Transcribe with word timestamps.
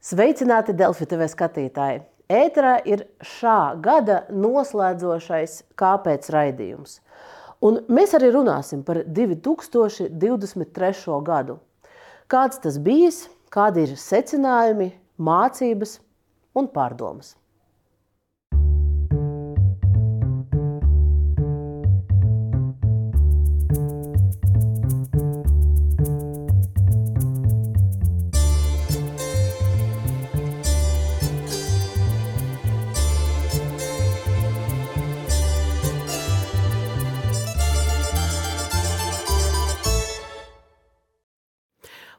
Sveicināti 0.00 0.72
Delfi 0.72 1.04
TV 1.04 1.26
skatītāji! 1.28 1.98
Ēterā 2.32 2.78
ir 2.88 3.02
šā 3.20 3.76
gada 3.84 4.22
noslēdzošais 4.32 5.76
kāpēc 5.76 6.24
raidījums. 6.32 7.04
Un 7.60 7.84
mēs 7.92 8.16
arī 8.16 8.30
runāsim 8.32 8.80
par 8.86 9.02
2023. 9.04 11.18
gadu. 11.26 11.58
Kāds 12.32 12.56
tas 12.64 12.80
bijis, 12.80 13.28
kādi 13.52 13.84
ir 13.84 13.92
secinājumi, 14.00 14.88
mācības 15.20 16.00
un 16.56 16.64
pārdomas. 16.72 17.36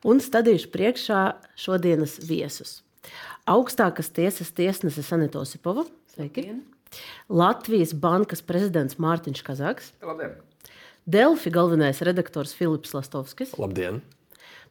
Un 0.08 0.22
stādīšu 0.22 0.72
priekšā 0.74 1.22
šodienas 1.60 2.18
viesus. 2.26 2.80
Augstākās 3.50 4.12
tiesas 4.14 4.54
tiesnese 4.54 5.04
Sanita 5.06 5.42
Osipova, 5.42 5.88
sveiki! 6.14 6.46
Labdien. 6.46 6.62
Latvijas 7.32 7.94
bankas 7.96 8.42
prezidents 8.44 8.98
Mārtiņš 9.02 9.44
Kazaks. 9.48 9.92
Labdien! 10.04 10.36
Delfi 11.10 11.50
galvenais 11.54 12.02
redaktors 12.06 12.54
Filips 12.54 12.94
Lastovskis. 12.94 13.56
Labdien! 13.60 14.02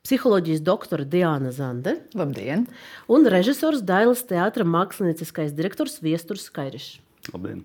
Psiholoģijas 0.06 0.62
doktore 0.64 1.04
Diana 1.04 1.50
Zande. 1.52 1.98
Labdien! 2.16 2.66
Un 3.10 3.26
režisors 3.28 3.82
Dailas 3.84 4.22
teātra 4.28 4.64
mākslinieckais 4.64 5.52
direktors 5.56 5.98
Viesturs 6.04 6.46
Skairišs. 6.48 7.00
Labdien! 7.34 7.64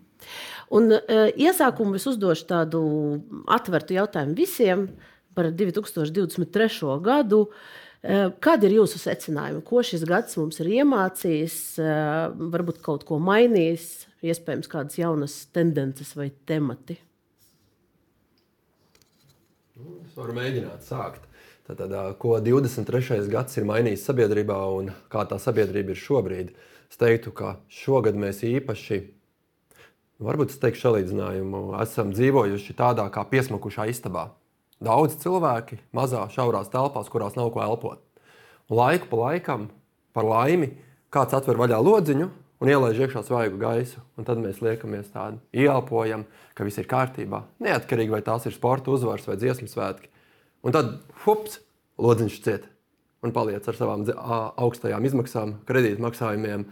Un, 0.74 0.90
uh, 0.98 1.28
iesākumu 1.38 2.00
es 2.00 2.08
uzdošu 2.10 2.48
tādu 2.50 2.82
atvertu 3.52 3.96
jautājumu 4.00 4.36
visiem. 4.40 4.88
Uh, 4.90 5.15
par 5.36 5.52
2023. 5.52 7.00
gadu. 7.04 7.46
Eh, 8.06 8.30
kādi 8.38 8.70
ir 8.70 8.78
jūsu 8.78 9.00
secinājumi? 9.02 9.64
Ko 9.66 9.82
šis 9.82 10.04
gads 10.06 10.38
mums 10.38 10.60
ir 10.62 10.70
iemācījis, 10.82 11.58
eh, 11.82 12.36
varbūt 12.54 12.82
kaut 12.86 13.06
ko 13.08 13.18
mainījis, 13.18 14.06
iespējams, 14.22 14.70
kādas 14.70 15.00
jaunas 15.00 15.46
tendences 15.54 16.14
vai 16.14 16.32
temati? 16.46 17.00
Nu, 19.76 19.98
es 20.06 20.14
varu 20.16 20.38
mēģināt 20.38 20.86
sākt. 20.86 21.26
Tātad, 21.66 21.90
ko 22.22 22.38
23. 22.46 23.26
gads 23.26 23.58
ir 23.58 23.66
mainījis 23.66 24.06
sabiedrībā 24.06 24.60
un 24.78 24.92
kā 25.10 25.26
tā 25.26 25.40
sabiedrība 25.42 25.96
ir 25.96 25.98
šobrīd? 25.98 26.54
Es 26.92 27.02
teiktu, 27.02 27.34
ka 27.34 27.56
šogad 27.74 28.14
mēs 28.14 28.44
īpaši, 28.46 29.02
varbūt 30.22 30.54
es 30.54 30.62
teiktu, 30.62 30.84
salīdzinājumu, 30.84 31.74
esam 31.82 32.14
dzīvojuši 32.14 32.78
tādā 32.78 33.10
kā 33.10 33.26
piesmakušā 33.32 33.90
istabā. 33.90 34.30
Daudz 34.86 35.18
cilvēki 35.24 35.80
mazā, 35.96 36.28
šaurās 36.30 36.70
telpās, 36.74 37.10
kurās 37.10 37.38
nav 37.38 37.52
ko 37.56 37.64
elpot. 37.66 38.02
Un 38.70 38.78
laiku 38.80 39.10
pa 39.10 39.22
laikam, 39.22 39.70
par 40.14 40.28
laimi, 40.28 40.76
kāds 41.14 41.34
atver 41.38 41.58
vaļā 41.58 41.80
lodziņu 41.82 42.28
un 42.62 42.72
ielaiž 42.72 43.02
iekšā 43.06 43.24
svaigu 43.26 43.58
gaisu. 43.62 44.04
Un 44.20 44.28
tad 44.28 44.42
mēs 44.42 44.62
liekamies 44.64 45.10
tādi, 45.14 45.42
ieelpojam, 45.58 46.28
ka 46.58 46.68
viss 46.68 46.82
ir 46.82 46.90
kārtībā. 46.92 47.44
Neatkarīgi 47.66 48.14
vai 48.14 48.22
tās 48.26 48.46
ir 48.46 48.56
sporta 48.56 48.94
uzvaras 48.94 49.28
vai 49.30 49.40
dziesmu 49.42 49.70
svētki. 49.72 50.12
Un 50.66 50.74
tad, 50.76 50.96
hups, 51.26 51.60
lodziņš 52.02 52.40
ciet 52.46 52.70
un 53.26 53.34
paliec 53.34 53.66
ar 53.66 53.78
savām 53.78 54.06
augstajām 54.62 55.06
izmaksām, 55.08 55.56
kredītmaksājumiem, 55.66 56.66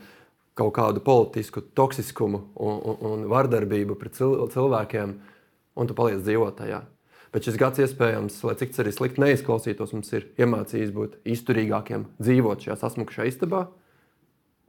kaut 0.58 0.74
kādu 0.76 1.02
politisku 1.02 1.64
toksiskumu 1.74 2.44
un, 2.62 2.76
un, 2.78 2.98
un 3.10 3.24
vardarbību 3.32 3.98
pret 3.98 4.20
cilvēkiem, 4.20 5.16
un 5.74 5.90
tu 5.90 5.98
paliec 5.98 6.22
dzīvot 6.22 6.60
tajā. 6.62 6.84
Bet 7.34 7.48
šis 7.48 7.58
gads, 7.58 7.82
iespējams, 7.82 8.36
lai 8.46 8.54
cik 8.60 8.76
arī 8.84 8.92
slikti 8.94 9.24
neizklausītos, 9.24 9.96
mums 9.96 10.12
ir 10.14 10.28
iemācījis 10.38 10.92
būt 10.94 11.16
izturīgākiem, 11.34 12.06
dzīvot 12.22 12.68
šajā 12.68 12.78
sasmukušajā 12.84 13.32
istabā. 13.32 13.64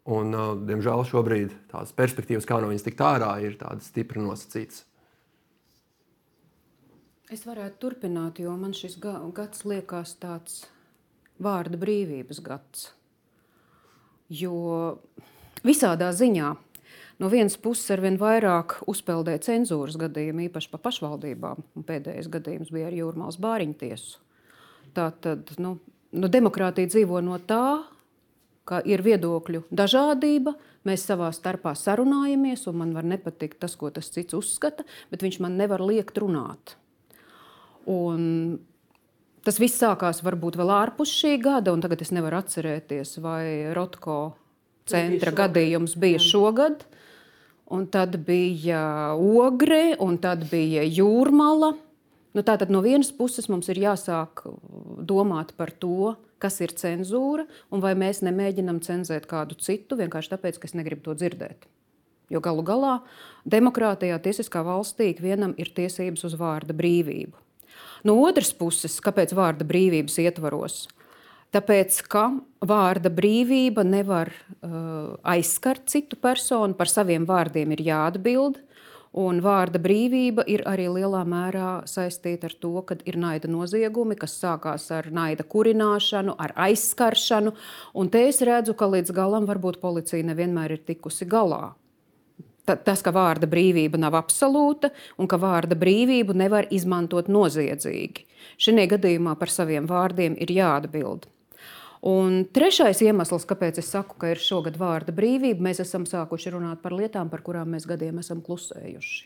Un, 0.05 0.33
uh, 0.37 0.55
diemžēl 0.69 1.05
šobrīd 1.09 1.53
tās 1.73 1.93
perspektīvas, 1.97 2.49
kā 2.49 2.59
no 2.61 2.73
viņas 2.73 2.87
tikt 2.89 3.05
ārā, 3.05 3.31
ir 3.45 3.59
tādas 3.61 3.89
stipri 3.93 4.21
nosacītas. 4.25 4.83
Es 7.33 7.45
varētu 7.49 7.81
turpināt, 7.81 8.41
jo 8.41 8.53
man 8.57 8.73
šis 8.77 8.99
gads 9.01 9.65
liekas 9.69 10.13
tāds 10.21 10.65
vārda 11.41 11.81
brīvības 11.81 12.41
gads. 12.45 12.91
Jo 14.29 15.01
visādā 15.65 16.11
ziņā 16.17 16.53
no 17.25 17.31
vienas 17.33 17.57
puses 17.61 17.89
ar 17.95 18.03
vien 18.05 18.19
vairāk 18.21 18.77
uzpeldē 18.91 19.39
cenzūras 19.43 19.97
gadījumu, 20.01 20.45
īpaši 20.51 20.71
pa 20.73 20.81
pašvaldībām. 20.85 21.65
Un 21.79 21.87
pēdējais 21.89 22.29
gadījums 22.33 22.73
bija 22.75 22.91
ar 22.91 22.97
Jūrmālas 22.99 23.41
bāriņu 23.41 23.77
tiesu. 23.81 24.21
Tā 24.95 25.09
tad 25.25 25.55
nu, 25.59 25.79
nu, 26.13 26.31
demokrātija 26.31 26.91
dzīvo 26.93 27.23
no 27.25 27.41
tā, 27.43 27.83
ka 28.69 28.81
ir 28.89 29.03
viedokļu 29.05 29.65
dažādība. 29.75 30.55
Mēs 30.85 31.07
savā 31.09 31.31
starpā 31.33 31.73
sarunājamies, 31.79 32.67
un 32.69 32.79
man 32.83 32.93
var 32.97 33.09
nepatikt 33.09 33.59
tas, 33.65 33.75
ko 33.81 33.89
tas 33.93 34.11
cits 34.13 34.37
uzskata, 34.37 34.85
bet 35.11 35.25
viņš 35.25 35.41
man 35.41 35.57
nevar 35.61 35.81
liekt 35.81 36.21
runāt. 36.21 36.77
Un 37.89 38.61
tas 39.45 39.59
viss 39.61 39.81
sākās 39.81 40.23
varbūt 40.25 40.59
vēl 40.61 40.73
ārpus 40.73 41.13
šī 41.13 41.39
gada, 41.41 41.73
un 41.73 41.85
tagad 41.85 42.05
es 42.05 42.13
nevaru 42.13 42.41
atcerēties, 42.41 43.19
vai 43.25 43.73
Rotko 43.77 44.19
centra 44.89 45.33
gadījums 45.33 45.97
bija 46.01 46.21
šogad. 46.21 46.85
Un 47.73 47.87
tad 47.89 48.19
bija 48.27 49.15
ogre, 49.17 49.97
un 50.01 50.19
tad 50.21 50.45
bija 50.51 50.85
jūrmala. 50.85 51.73
Nu, 52.35 52.43
tātad 52.43 52.69
no 52.75 52.83
vienas 52.85 53.13
puses 53.15 53.47
mums 53.49 53.71
ir 53.73 53.79
jāsāk 53.81 54.43
domāt 55.07 55.55
par 55.57 55.71
to, 55.71 56.17
kas 56.43 56.59
ir 56.61 56.75
cenzūra, 56.77 57.47
un 57.73 57.81
vai 57.81 57.95
mēs 57.97 58.21
nemēģinām 58.27 58.83
cenzēt 58.85 59.29
kādu 59.31 59.57
citu 59.63 59.97
vienkārši 59.97 60.35
tāpēc, 60.35 60.59
ka 60.59 60.69
es 60.69 60.77
negribu 60.77 61.07
to 61.07 61.15
dzirdēt. 61.17 61.65
Jo 62.33 62.41
galu 62.45 62.65
galā 62.67 62.99
demokrātijā, 63.49 64.19
tiesiskā 64.21 64.65
valstī 64.67 65.13
ikvienam 65.13 65.55
ir 65.61 65.71
tiesības 65.77 66.25
uz 66.29 66.37
vārda 66.41 66.77
brīvību. 66.77 67.37
No 68.05 68.19
otras 68.25 68.53
puses, 68.57 68.99
kāpēc 69.05 69.33
vārda 69.37 69.65
brīvības 69.69 70.19
ietvaros? 70.25 70.85
Tāpēc, 71.55 72.01
ka 72.11 72.33
vārda 72.67 73.13
brīvība 73.15 73.85
nevar 73.87 74.33
uh, 74.35 75.15
aizskart 75.23 75.87
citu 75.93 76.19
personu, 76.19 76.75
par 76.75 76.91
saviem 76.91 77.27
vārdiem 77.29 77.77
ir 77.77 77.83
jāatbild. 77.93 78.59
Un 79.15 79.39
vārda 79.39 79.79
brīvība 79.79 80.43
ir 80.51 80.65
arī 80.67 80.89
lielā 80.91 81.21
mērā 81.23 81.85
saistīta 81.87 82.49
ar 82.49 82.55
to, 82.59 82.73
ka 82.83 82.97
ir 83.07 83.15
naida 83.23 83.47
noziegumi, 83.47 84.17
kas 84.19 84.35
sākās 84.41 84.89
ar 84.91 85.07
naida 85.15 85.47
kurināšanu, 85.47 86.35
ar 86.35 86.51
aizskaršanu. 86.65 87.53
Un 87.95 88.11
te 88.11 88.25
es 88.33 88.43
redzu, 88.43 88.75
ka 88.75 88.89
līdz 88.91 89.15
galam 89.15 89.47
varbūt 89.47 89.79
policija 89.85 90.27
nevienmēr 90.27 90.75
ir 90.75 90.83
tikusi 90.89 91.29
galā. 91.31 91.77
Tas, 92.67 93.05
ka 93.05 93.13
vārda 93.15 93.47
brīvība 93.47 94.01
nav 94.01 94.17
absolūta 94.19 94.91
un 95.21 95.31
ka 95.31 95.39
vārda 95.39 95.79
brīvību 95.79 96.35
nevar 96.35 96.67
izmantot 96.75 97.31
noziedzīgi. 97.31 98.27
Šajā 98.59 98.89
gadījumā 98.97 99.37
par 99.39 99.53
saviem 99.53 99.87
vārdiem 99.87 100.35
ir 100.43 100.51
jāatbild. 100.57 101.29
Un 102.05 102.43
trešais 102.53 102.99
iemesls, 103.01 103.47
kāpēc 103.49 103.79
es 103.81 103.87
saku, 103.89 104.19
ka 104.21 104.35
ir 104.35 104.41
šogad 104.43 104.75
vārda 104.77 105.13
brīvība, 105.17 105.65
mēs 105.65 105.79
esam 105.81 106.03
sākuši 106.05 106.51
runāt 106.53 106.83
par 106.83 106.93
lietām, 106.93 107.31
par 107.33 107.41
kurām 107.47 107.71
mēs 107.73 107.87
gadiem 107.89 108.19
esam 108.21 108.43
klusējuši. 108.45 109.23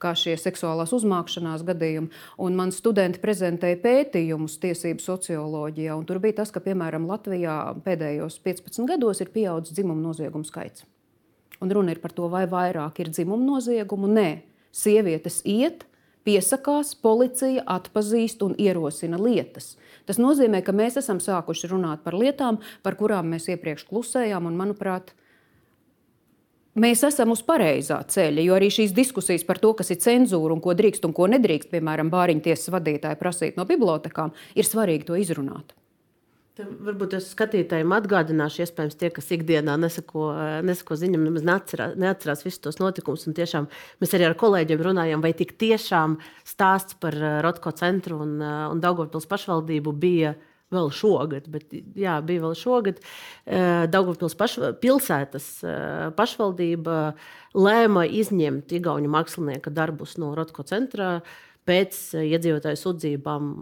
Kā 0.00 0.14
šie 0.16 0.38
seksuālās 0.40 0.94
uzmākšanās 0.96 1.64
gadījumi. 1.68 2.08
Un 2.40 2.56
man 2.56 2.72
studenti 2.72 3.20
prezentēja 3.20 3.76
pētījumus 3.84 4.56
tiesību 4.62 5.04
socioloģijā. 5.04 5.98
Tur 6.08 6.22
bija 6.24 6.38
tas, 6.40 6.54
ka, 6.54 6.64
piemēram, 6.64 7.04
Latvijā 7.10 7.58
pēdējos 7.84 8.40
15 8.46 8.88
gados 8.88 9.20
ir 9.20 9.32
pieaudzis 9.34 9.76
dzimumu 9.76 10.00
noziegumu 10.08 10.48
skaits. 10.48 10.86
Un 11.60 11.70
runa 11.70 11.92
ir 11.92 12.00
par 12.00 12.16
to, 12.16 12.32
vai 12.32 12.46
vairāk 12.48 13.04
ir 13.04 13.12
dzimumu 13.12 13.44
noziegumu. 13.44 14.08
Nē, 14.08 14.28
sievietes 14.72 15.42
iet, 15.44 15.84
piesakās, 16.26 16.94
policija 17.02 17.64
atpazīst 17.66 18.44
un 18.46 18.54
ierosina 18.60 19.18
lietas. 19.20 19.76
Tas 20.06 20.18
nozīmē, 20.18 20.62
ka 20.66 20.74
mēs 20.74 20.98
esam 21.00 21.20
sākuši 21.22 21.70
runāt 21.70 22.02
par 22.04 22.16
lietām, 22.18 22.60
par 22.82 22.98
kurām 22.98 23.30
mēs 23.32 23.48
iepriekš 23.52 23.86
klusējām. 23.90 24.48
Un, 24.50 24.56
manuprāt, 24.58 25.12
mēs 26.74 27.04
esam 27.06 27.34
uz 27.34 27.44
pareizā 27.46 28.00
ceļa. 28.14 28.46
Jo 28.46 28.56
arī 28.58 28.70
šīs 28.74 28.94
diskusijas 28.96 29.46
par 29.48 29.62
to, 29.62 29.74
kas 29.78 29.94
ir 29.94 30.02
cenzūra 30.02 30.56
un 30.56 30.64
ko 30.64 30.74
drīkst 30.78 31.06
un 31.08 31.14
ko 31.16 31.28
nedrīkst, 31.30 31.70
piemēram, 31.74 32.10
bāriņu 32.12 32.46
tiesas 32.48 32.74
vadītāji 32.74 33.20
prasīt 33.20 33.60
no 33.60 33.68
bibliotekām, 33.68 34.34
ir 34.58 34.68
svarīgi 34.68 35.10
to 35.10 35.20
izrunāt. 35.20 35.76
Varbūt 36.60 37.14
es 37.16 37.30
skatītājiem 37.32 37.94
atgādināšu, 37.96 38.66
iespējams, 38.66 38.96
tie, 39.00 39.08
kas 39.16 39.30
ikdienā 39.32 39.72
nesako, 39.80 40.26
nesako 40.66 40.98
ziņām, 41.00 41.22
nemaz 41.24 41.46
neatcerās, 41.48 41.94
neatcerās 41.96 42.44
visus 42.44 42.60
tos 42.60 42.76
notikumus. 42.76 43.24
Tiešām 43.24 43.70
mēs 44.02 44.12
arī 44.18 44.26
ar 44.28 44.36
kolēģiem 44.36 44.82
runājam, 44.84 45.22
vai 45.24 45.30
tik 45.38 45.54
tiešām 45.56 46.18
stāsts 46.44 46.98
par 47.00 47.16
eh, 47.16 47.38
Rotko 47.46 47.72
centru 47.78 48.20
un, 48.26 48.36
eh, 48.44 48.66
un 48.68 48.84
Daugopils 48.84 49.30
pašvaldību 49.30 49.96
bija 49.96 50.34
vēl 50.72 50.92
šogad, 50.92 51.48
bet 51.52 51.72
jā, 51.72 52.18
bija 52.24 52.44
vēl 52.46 52.54
šogad. 52.56 53.00
Daugavpils 53.92 54.32
paš, 54.40 54.54
pilsētas 54.80 55.48
pašvaldība 56.16 56.94
lēma 57.52 58.06
izņemt 58.08 58.72
Igauņu 58.78 59.10
mākslinieka 59.12 59.68
darbus 59.68 60.16
no 60.16 60.30
Rotko 60.32 60.64
centra 60.64 61.18
pēc 61.68 61.98
iedzīvotāju 62.22 62.80
sūdzībām 62.80 63.52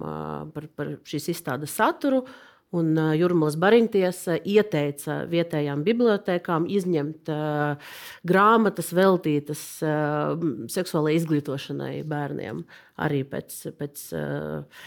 par, 0.55 0.71
par 0.79 0.95
šīs 1.11 1.33
izstādes 1.35 1.75
saturu. 1.75 2.23
Un 2.71 2.95
Jurmālas 3.19 3.57
Bariņtiesa 3.59 4.37
ieteica 4.47 5.25
vietējām 5.31 5.83
bibliotekām 5.83 6.69
izņemt 6.71 7.31
uh, 7.35 7.95
grāmatas 8.23 8.93
veltītas 8.95 9.65
uh, 9.83 10.39
seksuālajai 10.71 11.19
izglītošanai 11.19 11.95
bērniem 12.07 12.63
arī 13.03 13.25
pēc. 13.27 13.57
pēc 13.81 14.05
uh, 14.15 14.83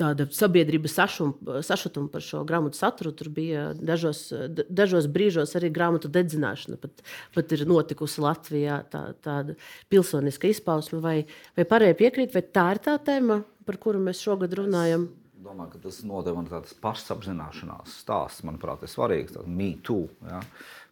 tāda 0.00 0.26
sabiedrības 0.34 0.96
sašuma, 0.98 1.60
sašutuma 1.62 2.10
par 2.10 2.24
šo 2.24 2.42
grāmatu 2.46 2.78
saturu. 2.78 3.12
Tur 3.14 3.30
bija 3.34 3.68
dažos, 3.78 4.26
dažos 4.66 5.06
brīžos 5.10 5.54
arī 5.58 5.70
grāmatu 5.74 6.10
dedzināšana. 6.12 6.78
Pat, 6.82 7.04
pat 7.34 7.54
ir 7.54 7.64
notikusi 7.70 8.24
Latvijā 8.24 8.80
tā, 8.90 9.06
tāda 9.24 9.56
pilsoniska 9.92 10.50
izpausme. 10.50 11.00
Vai, 11.04 11.18
vai 11.56 11.68
pārējie 11.70 11.98
piekrīt, 12.00 12.34
vai 12.34 12.42
tā 12.42 12.72
ir 12.74 12.82
tā 12.84 12.98
tēma, 13.06 13.44
par 13.64 13.78
kuru 13.82 14.02
mēs 14.02 14.22
šogad 14.24 14.58
runājam? 14.58 15.06
Es 15.06 15.23
domāju, 15.44 15.74
ka 15.74 15.82
tas 15.84 16.00
noteikti 16.06 16.52
tāds 16.52 16.76
pašapzināšanās 16.82 17.98
stāsts, 18.00 18.44
manuprāt, 18.46 18.84
ir 18.84 18.92
svarīgs. 18.92 19.36
Too. 19.84 20.06
Ja? 20.28 20.40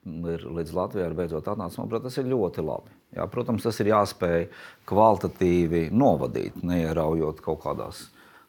Ir 0.04 0.44
līdz 0.58 0.74
Latvijai 0.76 1.08
ir 1.08 1.16
beidzot 1.16 1.48
atnācis. 1.48 1.78
Manuprāt, 1.80 2.04
tas 2.04 2.18
ir 2.20 2.28
ļoti 2.28 2.64
labi. 2.66 2.92
Jā, 3.16 3.26
protams, 3.30 3.64
tas 3.64 3.78
ir 3.80 3.92
jāspēj 3.92 4.46
kvalitatīvi 4.88 5.86
novadīt, 5.94 6.60
neieraujot 6.64 7.42
kaut 7.44 7.62
kādās 7.64 8.06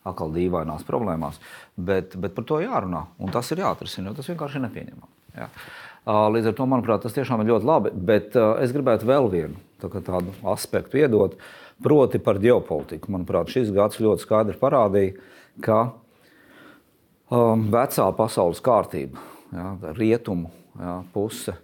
atkal 0.07 0.31
dīvainās 0.35 0.83
problēmās. 0.87 1.39
Bet, 1.75 2.17
bet 2.19 2.35
par 2.35 2.47
to 2.47 2.59
jārunā, 2.63 3.05
un 3.23 3.31
tas 3.31 3.51
ir 3.53 3.63
jāatrisina, 3.63 4.09
jo 4.09 4.17
tas 4.19 4.31
vienkārši 4.31 4.59
ir 4.59 4.65
nepieņemami. 4.67 5.11
Ja. 5.37 5.49
Līdz 6.03 6.49
ar 6.51 6.55
to, 6.57 6.67
manuprāt, 6.67 7.03
tas 7.05 7.15
tiešām 7.15 7.43
ir 7.43 7.53
ļoti 7.53 7.69
labi. 7.69 7.93
Bet 7.95 8.35
es 8.35 8.73
gribētu 8.75 9.07
vēl 9.07 9.29
vienu 9.31 9.61
tā 9.79 9.91
tādu 10.03 10.33
aspektu 10.51 10.99
iedot, 10.99 11.37
proti 11.83 12.19
par 12.23 12.39
ģeopolitiku. 12.43 13.11
Manuprāt, 13.13 13.51
šis 13.51 13.71
gads 13.75 14.01
ļoti 14.03 14.23
skaidri 14.25 14.59
parādīja, 14.59 15.15
ka 15.61 15.79
um, 17.29 17.67
vecā 17.73 18.07
pasaules 18.17 18.61
kārtība, 18.63 19.21
ja, 19.53 19.75
rietumu 19.97 20.51
ja, 20.79 21.01
puse 21.13 21.55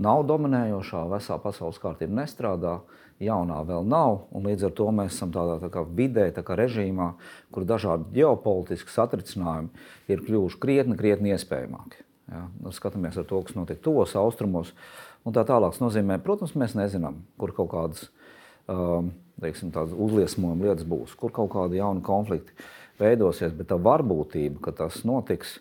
nav 0.00 0.24
dominējošā, 0.28 1.04
vecā 1.12 1.38
pasaules 1.42 1.80
kārtība 1.82 2.22
nestrādā. 2.22 2.80
Jaunā 3.22 3.60
vēl 3.62 3.84
nav. 3.86 4.24
Līdz 4.34 4.64
ar 4.66 4.72
to 4.74 4.88
mēs 4.90 5.14
esam 5.14 5.30
tādā 5.32 5.60
tā 5.62 5.68
kā 5.70 5.84
vidē, 5.86 6.24
tā 6.34 6.42
kā 6.44 6.56
režīmā, 6.58 7.12
kur 7.54 7.62
dažādi 7.62 8.10
ģeopolitiski 8.16 8.90
satricinājumi 8.90 9.70
ir 10.10 10.24
kļuvuši 10.26 10.58
krietni, 10.60 10.96
krietni 10.98 11.30
iespējamāki. 11.36 12.02
Ja? 12.32 12.42
Nu, 12.58 12.72
skatāmies 12.74 13.14
ar 13.20 13.28
to, 13.30 13.38
kas 13.46 13.54
notiek 13.54 13.78
tuvos 13.84 14.16
austrumos. 14.18 14.74
Un 15.22 15.36
tā 15.36 15.46
tālāk 15.46 15.78
nozīmē, 15.78 16.18
protams, 16.26 16.56
mēs 16.58 16.74
nezinām, 16.74 17.22
kur 17.38 17.54
kaut 17.54 17.70
kādas 17.70 18.08
um, 18.66 19.12
teiksim, 19.40 19.70
uzliesmojuma 19.72 20.68
lietas 20.68 20.86
būs, 20.88 21.14
kur 21.18 21.32
kaut 21.34 21.52
kādi 21.54 21.80
jauni 21.80 22.02
konflikti 22.04 22.54
veidosies, 23.00 23.52
bet 23.56 23.70
tā 23.72 23.78
varbūtība, 23.80 24.60
ka 24.64 24.74
tas 24.84 25.02
notiks, 25.08 25.58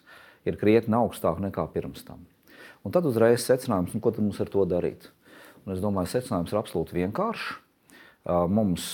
ir 0.48 0.60
krietni 0.60 0.98
augstāka 0.98 1.44
nekā 1.44 1.66
pirms 1.74 2.04
tam. 2.08 2.24
Un 2.84 2.92
tad 2.92 3.08
uzreiz 3.08 3.46
secinājums, 3.48 3.94
nu, 3.96 4.02
ko 4.04 4.12
mums 4.20 4.42
ar 4.44 4.52
to 4.52 4.66
darīt. 4.68 5.08
Un 5.64 5.76
es 5.76 5.84
domāju, 5.84 6.12
secinājums 6.12 6.52
ir 6.52 6.60
absolūti 6.60 6.98
vienkāršs. 6.98 7.54
Mums 8.52 8.88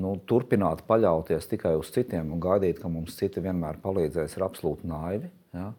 nu, 0.00 0.14
turpināt 0.28 0.84
paļauties 0.88 1.48
tikai 1.48 1.74
uz 1.80 1.90
citiem 1.94 2.32
un 2.34 2.42
gaidīt, 2.42 2.80
ka 2.80 2.90
mums 2.92 3.16
citi 3.16 3.42
vienmēr 3.44 3.80
palīdzēs, 3.84 4.36
ir 4.36 4.44
absolūti 4.44 4.88
naivi. 4.88 5.30
Ja? 5.56 5.70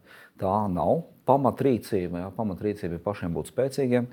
Tā 0.42 0.56
nav 0.70 1.04
pamatrīcība. 1.30 2.24
Ja? 2.24 2.32
Pamatrīcība 2.34 2.98
ir 2.98 3.04
pašiem 3.04 3.38
būt 3.38 3.52
spēcīgiem 3.52 4.10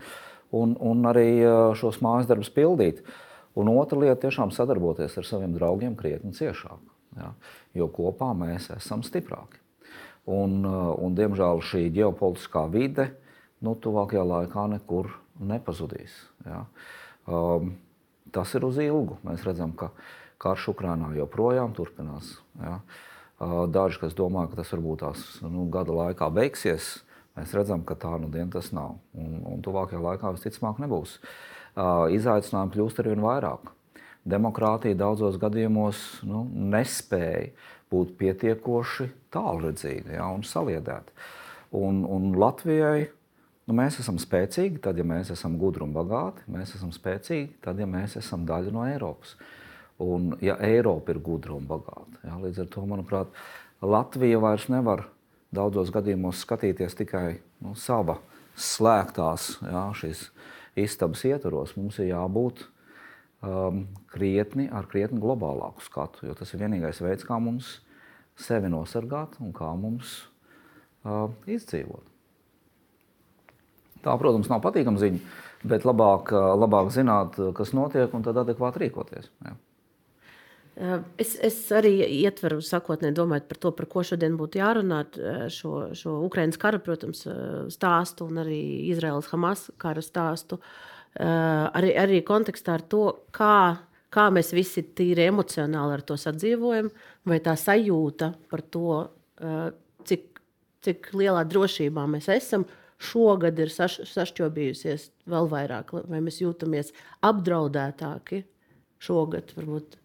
un, 0.55 0.77
un 0.77 1.09
arī 1.09 1.41
šos 1.77 1.99
mājas 2.05 2.29
darbus 2.29 2.53
pildīt. 2.53 3.03
Un 3.57 3.73
otra 3.73 3.97
lieta- 3.97 4.21
tiešām 4.27 4.53
sadarboties 4.53 5.17
ar 5.17 5.25
saviem 5.25 5.57
draugiem 5.57 5.97
krietni 5.97 6.31
ciešāk. 6.37 6.77
Ja? 7.17 7.33
Jo 7.77 7.89
kopā 7.93 8.33
mēs 8.37 8.69
esam 8.75 9.01
stiprāki. 9.05 9.61
Un, 10.29 10.61
un, 10.65 11.15
diemžēl 11.17 11.63
šī 11.65 11.87
ģeopolitiskā 11.95 12.67
vide 12.69 13.07
nu, 13.65 13.73
tuvākajā 13.73 14.23
laikā 14.27 14.67
nekur 14.75 15.09
nepazudīs. 15.39 16.13
Ja. 16.45 16.63
Um, 17.25 17.73
tas 18.35 18.53
ir 18.57 18.65
uz 18.67 18.77
ilgu. 18.83 19.17
Mēs 19.25 19.45
redzam, 19.47 19.73
ka 19.77 19.89
karš 20.41 20.69
Ukrajinā 20.73 21.11
joprojām 21.17 21.73
turpinās. 21.77 22.35
Ja. 22.61 22.79
Uh, 23.39 23.63
daži, 23.71 24.01
kas 24.03 24.17
domā, 24.17 24.45
ka 24.51 24.59
tas 24.59 24.73
varbūt 24.75 25.03
tās 25.05 25.25
nu, 25.45 25.65
gada 25.71 25.95
laikā 25.95 26.27
beigsies, 26.35 26.99
mēs 27.39 27.55
redzam, 27.55 27.85
ka 27.87 27.95
tā 27.99 28.11
nu 28.19 28.29
diena 28.31 28.51
tas 28.53 28.73
nav. 28.75 28.97
Un, 29.15 29.39
un 29.47 29.63
tuvākajā 29.65 30.01
laikā 30.03 30.35
visticamāk 30.35 30.83
nebūs. 30.83 31.17
Uh, 31.79 32.09
izaicinājumi 32.11 32.75
kļūst 32.75 33.01
ar 33.01 33.11
vien 33.13 33.23
vairāk. 33.23 33.71
Demokrātija 34.27 34.97
daudzos 34.99 35.37
gadījumos 35.41 36.01
nu, 36.27 36.43
nespēja 36.73 37.51
būt 37.89 38.17
pietiekoši 38.19 39.07
tālredzīga 39.33 40.19
ja, 40.19 40.27
un 40.33 40.43
saliedēta. 40.45 41.15
Un, 41.79 42.03
un 42.05 42.33
Latvijai 42.37 43.07
Nu, 43.69 43.75
mēs 43.77 43.99
esam 44.01 44.15
spēcīgi, 44.17 44.79
tad, 44.81 44.97
ja 44.97 45.03
mēs 45.05 45.29
esam 45.29 45.53
gudri 45.61 45.83
un 45.85 45.91
bagāti. 45.93 46.41
Mēs 46.49 46.71
esam 46.73 46.89
spēcīgi, 46.89 47.59
tad, 47.61 47.77
ja 47.77 47.85
mēs 47.85 48.15
esam 48.17 48.41
daļa 48.49 48.71
no 48.73 48.81
Eiropas. 48.89 49.35
Un, 50.01 50.31
ja 50.41 50.55
Eiropa 50.65 51.13
ir 51.13 51.19
gudra 51.21 51.53
un 51.53 51.67
bagāta, 51.69 52.17
jā, 52.23 52.37
līdz 52.41 52.63
ar 52.63 52.69
to, 52.73 52.85
manuprāt, 52.89 53.35
Latvija 53.85 54.39
vairs 54.41 54.65
nevar 54.73 55.03
daudzos 55.53 55.91
gadījumos 55.93 56.41
skatīties 56.41 56.97
tikai 56.97 57.27
nu, 57.61 57.75
sava 57.77 58.17
slēgtās 58.57 59.51
jā, 59.61 59.85
istabas 60.79 61.21
ietvaros. 61.29 61.75
Mums 61.77 62.01
ir 62.01 62.09
jābūt 62.09 62.65
um, 63.45 63.85
krietni 64.11 64.67
ar 64.71 64.87
krietni 64.91 65.21
globālāku 65.21 65.85
skatu, 65.85 66.27
jo 66.27 66.35
tas 66.37 66.53
ir 66.53 66.63
vienīgais 66.63 67.01
veids, 67.03 67.27
kā 67.27 67.39
mums 67.41 67.77
sevi 68.39 68.71
nosargāt 68.71 69.39
un 69.43 69.53
kā 69.55 69.69
mums 69.75 70.15
uh, 71.03 71.27
izdzīvot. 71.47 72.05
Tā, 73.99 74.13
protams, 74.15 74.47
nav 74.47 74.61
patīkama 74.63 74.99
ziņa, 75.01 75.19
bet 75.67 75.83
labāk, 75.87 76.31
labāk 76.31 76.91
zināt, 76.95 77.35
kas 77.57 77.73
notiek, 77.75 78.13
un 78.15 78.23
tad 78.23 78.37
adekvāti 78.39 78.85
rīkoties. 78.85 79.27
Jā. 79.43 79.57
Es, 81.19 81.33
es 81.43 81.57
arī 81.75 81.91
ietveru 82.21 82.61
sakotnē, 82.63 83.09
domājot 83.11 83.49
par 83.49 83.57
to, 83.59 83.71
par 83.75 83.87
ko 83.91 84.03
šodien 84.07 84.37
būtu 84.39 84.61
jārunā, 84.61 85.01
šo, 85.51 85.89
šo 85.97 86.13
Ukraiņas 86.29 86.59
kara, 86.61 86.79
protams, 86.79 87.25
stāstu 87.73 88.29
un 88.29 88.39
arī 88.45 88.61
Izraels 88.87 89.27
Hamas 89.33 89.65
kara 89.81 90.03
stāstu. 90.05 90.61
Arī, 91.17 91.93
arī 91.97 92.19
kontekstā 92.25 92.77
ar 92.77 92.83
to, 92.85 93.05
kā, 93.35 93.79
kā 94.13 94.27
mēs 94.33 94.53
visi 94.53 94.83
tīri 94.95 95.25
emocionāli 95.29 95.97
ar 95.97 96.03
to 96.05 96.17
sadzīvojam, 96.19 96.91
vai 97.27 97.39
tā 97.43 97.55
sajūta 97.59 98.33
par 98.51 98.61
to, 98.61 98.99
cik, 100.05 100.43
cik 100.85 101.09
lielā 101.17 101.41
drošībā 101.49 102.05
mēs 102.13 102.29
esam 102.35 102.67
šogad 102.99 103.59
ir 103.59 103.71
saš, 103.71 104.01
sašķobījusies 104.11 105.09
vēl 105.29 105.49
vairāk, 105.51 105.93
vai 106.11 106.19
mēs 106.23 106.41
jūtamies 106.43 106.91
apdraudētāki 107.25 108.43
šogad. 108.99 109.53
Varbūt. 109.55 109.95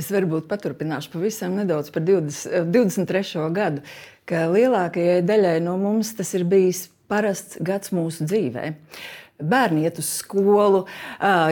Es 0.00 0.10
varbūt 0.12 0.48
paturpināšu 0.50 1.12
pavisam 1.14 1.56
nedaudz 1.56 1.92
par 1.94 2.04
20, 2.04 2.68
23. 2.74 3.46
gadu, 3.56 3.84
ka 4.28 4.44
lielākajai 4.52 5.22
daļai 5.24 5.56
no 5.64 5.78
mums 5.80 6.12
tas 6.18 6.34
ir 6.36 6.44
bijis 6.48 6.88
parasts 7.08 7.60
gads 7.64 7.94
mūsu 7.96 8.28
dzīvēm. 8.28 8.76
Bērni 9.38 9.84
iet 9.86 10.00
uz 10.02 10.08
skolu, 10.18 10.80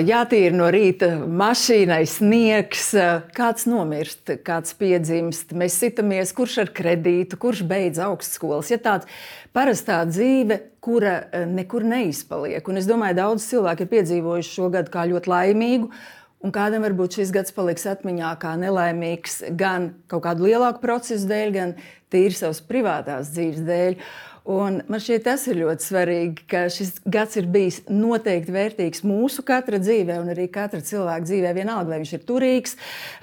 jātīra 0.02 0.56
no 0.58 0.66
rīta 0.74 1.12
mašīnai 1.22 2.00
sniegs, 2.10 2.88
kāds 3.36 3.68
nomirst, 3.70 4.32
kāds 4.42 4.74
piedzimst. 4.74 5.54
Mēs 5.54 5.76
sitamies, 5.84 6.32
kurš 6.34 6.56
ar 6.64 6.72
kredītu, 6.74 7.38
kurš 7.38 7.62
beidz 7.70 8.02
augstskolas. 8.02 8.72
Ja 8.74 8.80
tāds 8.82 9.06
parastā 9.54 10.00
dzīve, 10.10 10.58
kura 10.82 11.46
nekur 11.46 11.86
neizpaliek. 11.86 12.66
Un 12.66 12.82
es 12.82 12.90
domāju, 12.90 13.20
daudz 13.22 13.46
cilvēku 13.52 13.86
ir 13.86 13.92
piedzīvojuši 13.94 14.54
šo 14.58 14.70
gadu 14.74 14.90
kā 14.90 15.06
ļoti 15.06 15.30
laimīgu. 15.30 15.94
Un 16.42 16.52
kādam 16.54 16.82
varbūt 16.84 17.20
šis 17.20 17.30
gads 17.34 17.54
paliks 17.54 17.86
atmiņā 17.86 18.34
kā 18.42 18.58
nelaimīgs 18.60 19.44
gan 19.56 19.92
kaut 20.10 20.26
kādu 20.26 20.50
lielāku 20.50 20.82
procesu 20.82 21.30
dēļ, 21.30 21.54
gan 21.54 21.78
tīri 22.12 22.34
savas 22.34 22.60
privātās 22.66 23.30
dzīves 23.30 23.62
dēļ. 23.66 24.02
Un 24.46 24.76
man 24.86 25.00
šķiet, 25.02 25.24
tas 25.26 25.42
ir 25.50 25.58
ļoti 25.58 25.82
svarīgi, 25.82 26.44
ka 26.46 26.60
šis 26.70 27.00
gads 27.10 27.34
ir 27.40 27.48
bijis 27.50 27.80
noteikti 27.90 28.52
vērtīgs 28.54 29.02
mūsu 29.02 29.42
katra 29.46 29.80
dzīvē, 29.82 30.20
un 30.22 30.30
arī 30.30 30.44
katra 30.54 30.78
cilvēka 30.86 31.26
dzīvē. 31.26 31.50
Vienalga, 31.56 31.90
vai 31.90 31.98
viņš 31.98 32.12
ir 32.14 32.22
turīgs, 32.28 32.76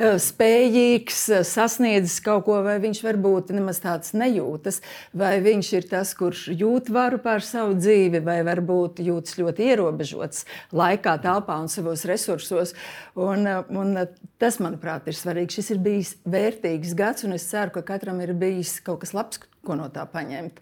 eh, 0.03 0.17
spējīgs, 0.19 1.21
eh, 1.31 1.45
sasniedzis 1.47 2.17
kaut 2.25 2.43
ko, 2.49 2.57
vai 2.65 2.75
viņš 2.83 2.99
varbūt 3.07 3.53
nemaz 3.55 3.79
tāds 3.79 4.11
nejūtas, 4.11 4.81
vai 5.15 5.39
viņš 5.39 5.69
ir 5.77 5.87
tas, 5.93 6.11
kurš 6.13 6.49
jūt 6.59 6.91
varu 6.91 7.21
pār 7.23 7.39
savu 7.39 7.79
dzīvi, 7.79 8.19
vai 8.19 8.43
varbūt 8.43 8.99
jūtas 8.99 9.39
ļoti 9.39 9.71
ierobežots 9.71 10.43
laikā, 10.73 11.15
telpā 11.23 11.55
un 11.61 11.71
savos 11.71 12.03
resursos. 12.03 12.73
Un, 13.15 13.47
eh, 13.47 13.63
un 13.69 14.09
tas, 14.37 14.57
manuprāt, 14.57 15.07
ir 15.07 15.13
svarīgi. 15.13 15.55
Šis 15.55 15.71
ir 15.71 15.77
bijis 15.77 16.15
vērtīgs 16.27 16.93
gads, 16.93 17.23
un 17.23 17.31
es 17.31 17.47
ceru, 17.49 17.71
ka 17.71 17.81
katram 17.81 18.19
ir 18.19 18.33
bijis 18.33 18.83
kaut 18.83 18.99
kas 18.99 19.13
labs, 19.13 19.39
ko 19.63 19.77
no 19.79 19.87
tā 19.93 20.05
paņemt. 20.09 20.59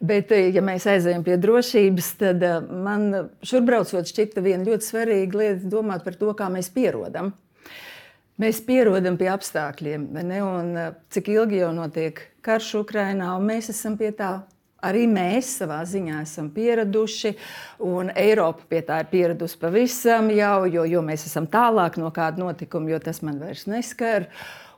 Bet, 0.00 0.32
eh, 0.32 0.50
ja 0.54 0.62
mēs 0.64 0.86
aizejam 0.90 1.24
pie 1.26 1.36
drošības, 1.40 2.10
tad 2.20 2.42
eh, 2.42 2.60
man 2.60 3.30
šurbraucot 3.42 4.10
šķita 4.10 4.44
viena 4.44 4.66
ļoti 4.68 4.90
svarīga 4.90 5.40
lieta 5.40 5.72
domāt 5.72 6.06
par 6.06 6.18
to, 6.20 6.30
kā 6.38 6.50
mēs 6.52 6.70
pierodam. 6.74 7.32
Mēs 8.40 8.58
pierodam 8.66 9.14
pie 9.18 9.28
apstākļiem, 9.30 10.08
un 10.42 10.72
eh, 10.78 10.90
cik 11.14 11.30
ilgi 11.34 11.62
jau 11.62 11.70
notiek 11.74 12.18
karš 12.44 12.74
Ukrajinā, 12.82 13.34
un 13.38 13.46
mēs 13.50 13.70
esam 13.74 13.98
pie 14.00 14.10
tā. 14.14 14.36
Arī 14.84 15.06
mēs 15.08 15.48
savā 15.62 15.78
ziņā 15.88 16.18
esam 16.26 16.50
pieraduši, 16.52 17.30
un 17.88 18.10
Eiropa 18.20 18.66
pie 18.68 18.82
tā 18.84 18.98
ir 19.00 19.08
pieradusi 19.08 19.56
pavisam 19.56 20.28
jau, 20.34 20.66
jo, 20.68 20.84
jo 20.84 21.00
mēs 21.00 21.24
esam 21.24 21.46
tālāk 21.48 21.96
no 21.96 22.10
kāda 22.12 22.42
notikuma, 22.42 22.90
jo 22.92 22.98
tas 23.00 23.22
man 23.24 23.38
vairs 23.40 23.64
neskar. 23.70 24.28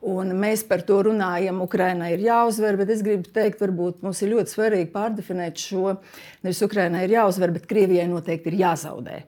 Un 0.04 0.34
mēs 0.36 0.62
par 0.68 0.82
to 0.86 0.98
runājam, 1.06 1.62
Ukraiņai 1.64 2.10
ir 2.14 2.26
jāuzvar, 2.26 2.76
bet 2.80 2.90
es 2.92 3.00
gribu 3.04 3.30
teikt, 3.32 3.62
varbūt 3.62 4.02
mums 4.04 4.20
ir 4.22 4.34
ļoti 4.34 4.52
svarīgi 4.52 4.90
pārdefinēt 4.92 5.62
šo. 5.62 5.96
Nevis 6.44 6.60
Ukraiņai 6.66 7.06
ir 7.06 7.14
jāuzvar, 7.16 7.54
bet 7.54 7.64
Krievijai 7.70 8.04
noteikti 8.10 8.52
ir 8.52 8.60
jāzaudē. 8.60 9.22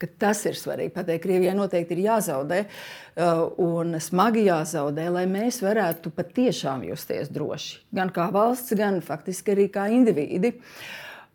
Ka 0.00 0.08
tas 0.24 0.40
ir 0.48 0.56
svarīgi. 0.56 0.94
Pateikt, 0.94 1.26
Krievijai 1.26 1.52
noteikti 1.58 1.92
ir 1.98 2.06
jāzaudē 2.06 2.62
uh, 2.64 3.42
un 3.60 3.98
smagi 4.00 4.46
jāzaudē, 4.46 5.10
lai 5.12 5.26
mēs 5.28 5.60
varētu 5.60 6.14
patiešām 6.16 6.86
justies 6.88 7.28
droši. 7.28 7.82
Gan 7.92 8.12
kā 8.16 8.30
valsts, 8.32 8.72
gan 8.80 9.02
faktiski 9.04 9.52
arī 9.52 9.68
kā 9.74 9.90
indivīdi. 9.92 10.54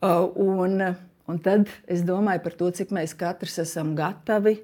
Uh, 0.01 0.25
un, 0.41 0.81
un 1.29 1.43
tad 1.45 1.69
es 1.85 2.01
domāju 2.05 2.41
par 2.47 2.57
to, 2.57 2.73
cik 2.73 2.95
mēs 2.97 3.13
katrs 3.17 3.61
esam 3.61 3.93
gatavi 3.97 4.57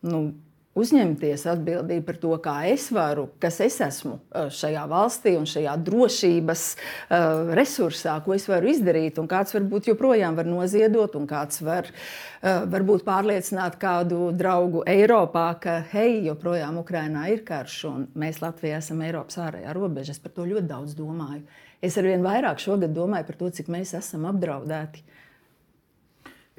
nu, 0.00 0.32
uzņemties 0.78 1.44
atbildību 1.50 2.04
par 2.06 2.18
to, 2.22 2.32
kā 2.42 2.54
es 2.70 2.88
varu, 2.94 3.28
kas 3.42 3.60
es 3.64 3.78
esmu 3.84 4.16
uh, 4.18 4.48
šajā 4.52 4.84
valstī 4.90 5.34
un 5.38 5.46
šajā 5.48 5.74
drošības 5.86 6.64
uh, 6.76 7.52
resursā, 7.58 8.18
ko 8.24 8.36
es 8.36 8.48
varu 8.50 8.70
izdarīt, 8.72 9.18
un 9.22 9.30
kāds 9.30 9.56
varbūt 9.56 9.90
joprojām 9.92 10.38
var 10.38 10.48
noziedot, 10.48 11.16
un 11.18 11.26
kāds 11.30 11.62
var 11.66 11.90
uh, 11.90 12.64
varbūt 12.70 13.06
pārliecināt 13.08 13.78
kādu 13.82 14.30
draugu 14.36 14.84
Eiropā, 14.88 15.48
ka 15.62 15.78
hei, 15.92 16.20
joprojām 16.28 16.80
Ukrainā 16.82 17.28
ir 17.32 17.44
karš, 17.48 17.78
un 17.90 18.08
mēs 18.18 18.42
Latvijā 18.44 18.82
esam 18.82 19.02
Eiropas 19.06 19.40
ārējā 19.48 19.74
robeža. 19.76 20.14
Es 20.14 20.22
par 20.22 20.36
to 20.36 20.46
ļoti 20.48 20.68
daudz 20.70 20.98
domāju. 20.98 21.44
Es 21.82 21.94
arvien 22.00 22.24
vairāk 22.24 22.58
šogad 22.62 22.94
domāju 22.94 23.28
par 23.28 23.38
to, 23.38 23.50
cik 23.54 23.70
mēs 23.70 23.94
esam 23.98 24.26
apdraudēti. 24.30 25.04
Ja 25.04 25.18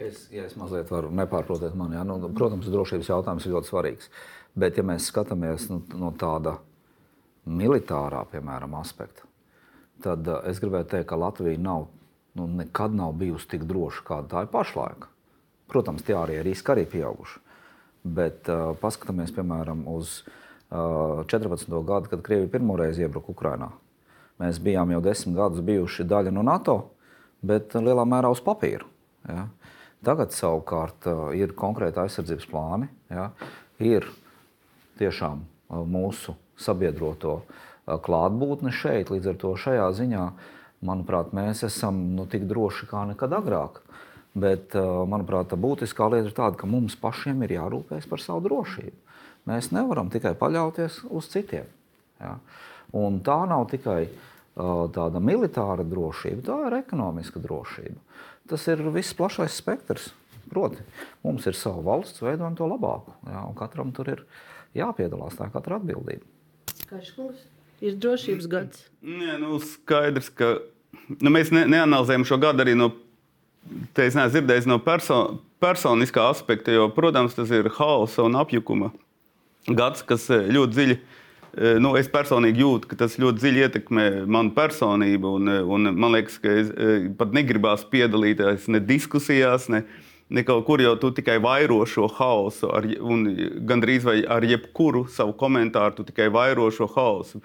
es, 0.07 0.25
ja 0.33 0.45
es 0.47 0.55
mazliet 0.59 0.89
varu 0.91 1.11
nepārprotiet 1.15 1.75
mani, 1.77 1.97
ja, 1.97 2.05
nu, 2.07 2.17
protams, 2.35 2.69
drošības 2.71 3.11
jautājums 3.11 3.45
ir 3.45 3.55
ļoti 3.55 3.71
svarīgs. 3.71 4.09
Bet, 4.59 4.79
ja 4.79 4.85
mēs 4.85 5.09
skatāmies 5.11 5.67
nu, 5.69 5.81
no 5.99 6.11
tāda 6.17 6.57
militārā, 7.49 8.23
piemēram, 8.31 8.75
aspekta, 8.79 9.27
tad 10.03 10.27
uh, 10.27 10.41
es 10.49 10.61
gribētu 10.61 10.95
teikt, 10.95 11.09
ka 11.11 11.19
Latvija 11.19 11.61
nav, 11.61 11.87
nu, 12.37 12.47
nekad 12.59 12.95
nav 12.95 13.13
bijusi 13.19 13.49
tik 13.55 13.65
droša, 13.69 14.05
kāda 14.07 14.31
tā 14.33 14.45
ir 14.45 14.51
pašlaik. 14.53 15.07
Protams, 15.69 16.03
tie 16.05 16.17
arī 16.17 16.39
riski 16.45 16.73
arī 16.73 16.85
pieauguši. 16.89 17.41
Bet 18.19 18.49
uh, 18.49 18.71
paskatāmies, 18.79 19.33
piemēram, 19.35 19.83
uz 19.91 20.21
uh, 20.23 21.21
14. 21.29 21.69
gadu, 21.85 22.09
kad 22.11 22.23
Krievija 22.25 22.51
pirmoreiz 22.55 22.99
iebruka 23.01 23.33
Ukrajinā. 23.35 23.69
Mēs 24.39 24.61
bijām 24.63 24.93
jau 24.95 25.01
desmit 25.03 25.35
gadus 25.35 25.63
bijuši 25.67 26.07
daļa 26.07 26.31
no 26.31 26.45
NATO, 26.47 26.77
bet 27.43 27.75
lielā 27.75 28.05
mērā 28.07 28.31
uz 28.31 28.39
papīra. 28.43 28.87
Ja? 29.27 29.49
Tagad 30.05 30.31
savukārt 30.31 31.09
ir 31.35 31.51
konkrēti 31.59 31.99
aizsardzības 31.99 32.45
plāni, 32.47 32.87
ja, 33.11 33.29
ir 33.83 34.05
tiešām 34.99 35.41
mūsu 35.91 36.35
sabiedroto 36.59 37.41
klātbūtne 37.85 38.71
šeit. 38.75 39.11
Līdz 39.11 39.33
ar 39.33 39.39
to 39.41 39.51
šajā 39.59 39.89
ziņā, 39.99 40.23
manuprāt, 40.87 41.33
mēs 41.35 41.65
esam 41.67 41.99
nu, 42.15 42.23
tik 42.31 42.47
droši 42.47 42.87
kā 42.87 43.03
nekad 43.11 43.35
agrāk. 43.41 43.81
Bet, 44.39 44.75
manuprāt, 45.09 45.51
būtiskā 45.59 46.07
lieta 46.13 46.29
ir 46.29 46.37
tāda, 46.37 46.55
ka 46.59 46.69
mums 46.69 46.95
pašiem 46.99 47.43
ir 47.43 47.57
jārūpējas 47.57 48.07
par 48.07 48.23
savu 48.23 48.45
drošību. 48.47 48.95
Mēs 49.49 49.71
nevaram 49.75 50.11
tikai 50.13 50.35
paļauties 50.37 51.01
uz 51.09 51.27
citiem. 51.31 51.67
Ja? 52.21 52.37
Un 52.95 53.19
tā 53.25 53.39
nav 53.49 53.65
tikai 53.71 54.03
uh, 54.05 54.85
tāda 54.93 55.19
militāra 55.23 55.83
drošība, 55.87 56.45
tā 56.45 56.59
ir 56.69 56.77
ekonomiska 56.83 57.41
drošība 57.41 57.97
tas 58.49 58.65
ir 58.71 58.81
viss 58.93 59.15
plašais 59.17 59.57
spektrs. 59.61 60.09
Proti, 60.49 60.81
mums 61.21 61.45
ir 61.45 61.57
sava 61.57 61.83
valsts, 61.85 62.23
veidojam 62.25 62.55
to 62.57 62.65
labāku. 62.65 63.13
Jā, 63.29 63.43
katram 63.59 63.91
tur 63.93 64.09
ir 64.09 64.23
jāpiedalās, 64.77 65.37
tā 65.37 65.45
ir 65.45 65.53
katra 65.53 65.77
atbildība. 65.77 66.25
Kaškungs, 66.89 67.43
ir 67.85 67.99
drošības 68.01 68.47
gads. 68.49 68.87
Nē, 69.05 69.35
nu, 69.43 69.59
skaidrs, 69.61 70.31
ka 70.33 70.55
nu, 71.19 71.29
mēs 71.29 71.53
ne, 71.53 71.67
neanalizējam 71.69 72.25
šo 72.25 72.39
gadu 72.41 72.65
arī 72.65 72.73
no, 72.79 72.89
te 73.93 74.07
es 74.09 74.17
neesmu 74.17 74.39
dzirdējis 74.39 74.71
no 74.71 74.79
perso, 74.81 75.19
personiskā 75.61 76.25
aspekta, 76.31 76.73
jo, 76.73 76.89
protams, 76.95 77.37
tas 77.37 77.53
ir 77.53 77.69
haosa 77.77 78.25
un 78.25 78.39
apjukuma 78.41 78.89
gads, 79.69 80.01
kas 80.07 80.25
eh, 80.33 80.49
ļoti 80.49 80.77
dziļi 80.79 80.99
Eh, 80.99 81.28
nu, 81.57 81.93
es 81.97 82.09
personīgi 82.11 82.61
jūtu, 82.63 82.89
ka 82.91 82.97
tas 82.99 83.17
ļoti 83.21 83.41
dziļi 83.41 83.63
ietekmē 83.65 84.05
manu 84.29 84.53
personību. 84.55 85.31
Un, 85.39 85.53
un 85.65 85.91
man 85.95 86.13
liekas, 86.17 86.37
ka 86.41 86.53
es 86.61 86.69
pat 87.19 87.33
negribās 87.35 87.85
piedalīties 87.89 88.67
ne 88.73 88.81
diskusijās, 88.83 89.69
ne, 89.73 89.83
ne 90.29 90.43
kaut 90.45 90.65
kur, 90.67 90.81
jo 90.83 90.93
tu 91.01 91.11
tikai 91.15 91.39
vairo 91.41 91.81
šo 91.89 92.09
haosu. 92.19 92.69
Ar, 92.73 92.85
gandrīz 93.69 94.05
vai 94.05 94.19
ar 94.29 94.45
jebkuru 94.45 95.07
savu 95.11 95.33
komentāru 95.39 95.99
tu 95.99 96.05
tikai 96.11 96.29
vairo 96.33 96.69
šo 96.73 96.89
haosu. 96.95 97.41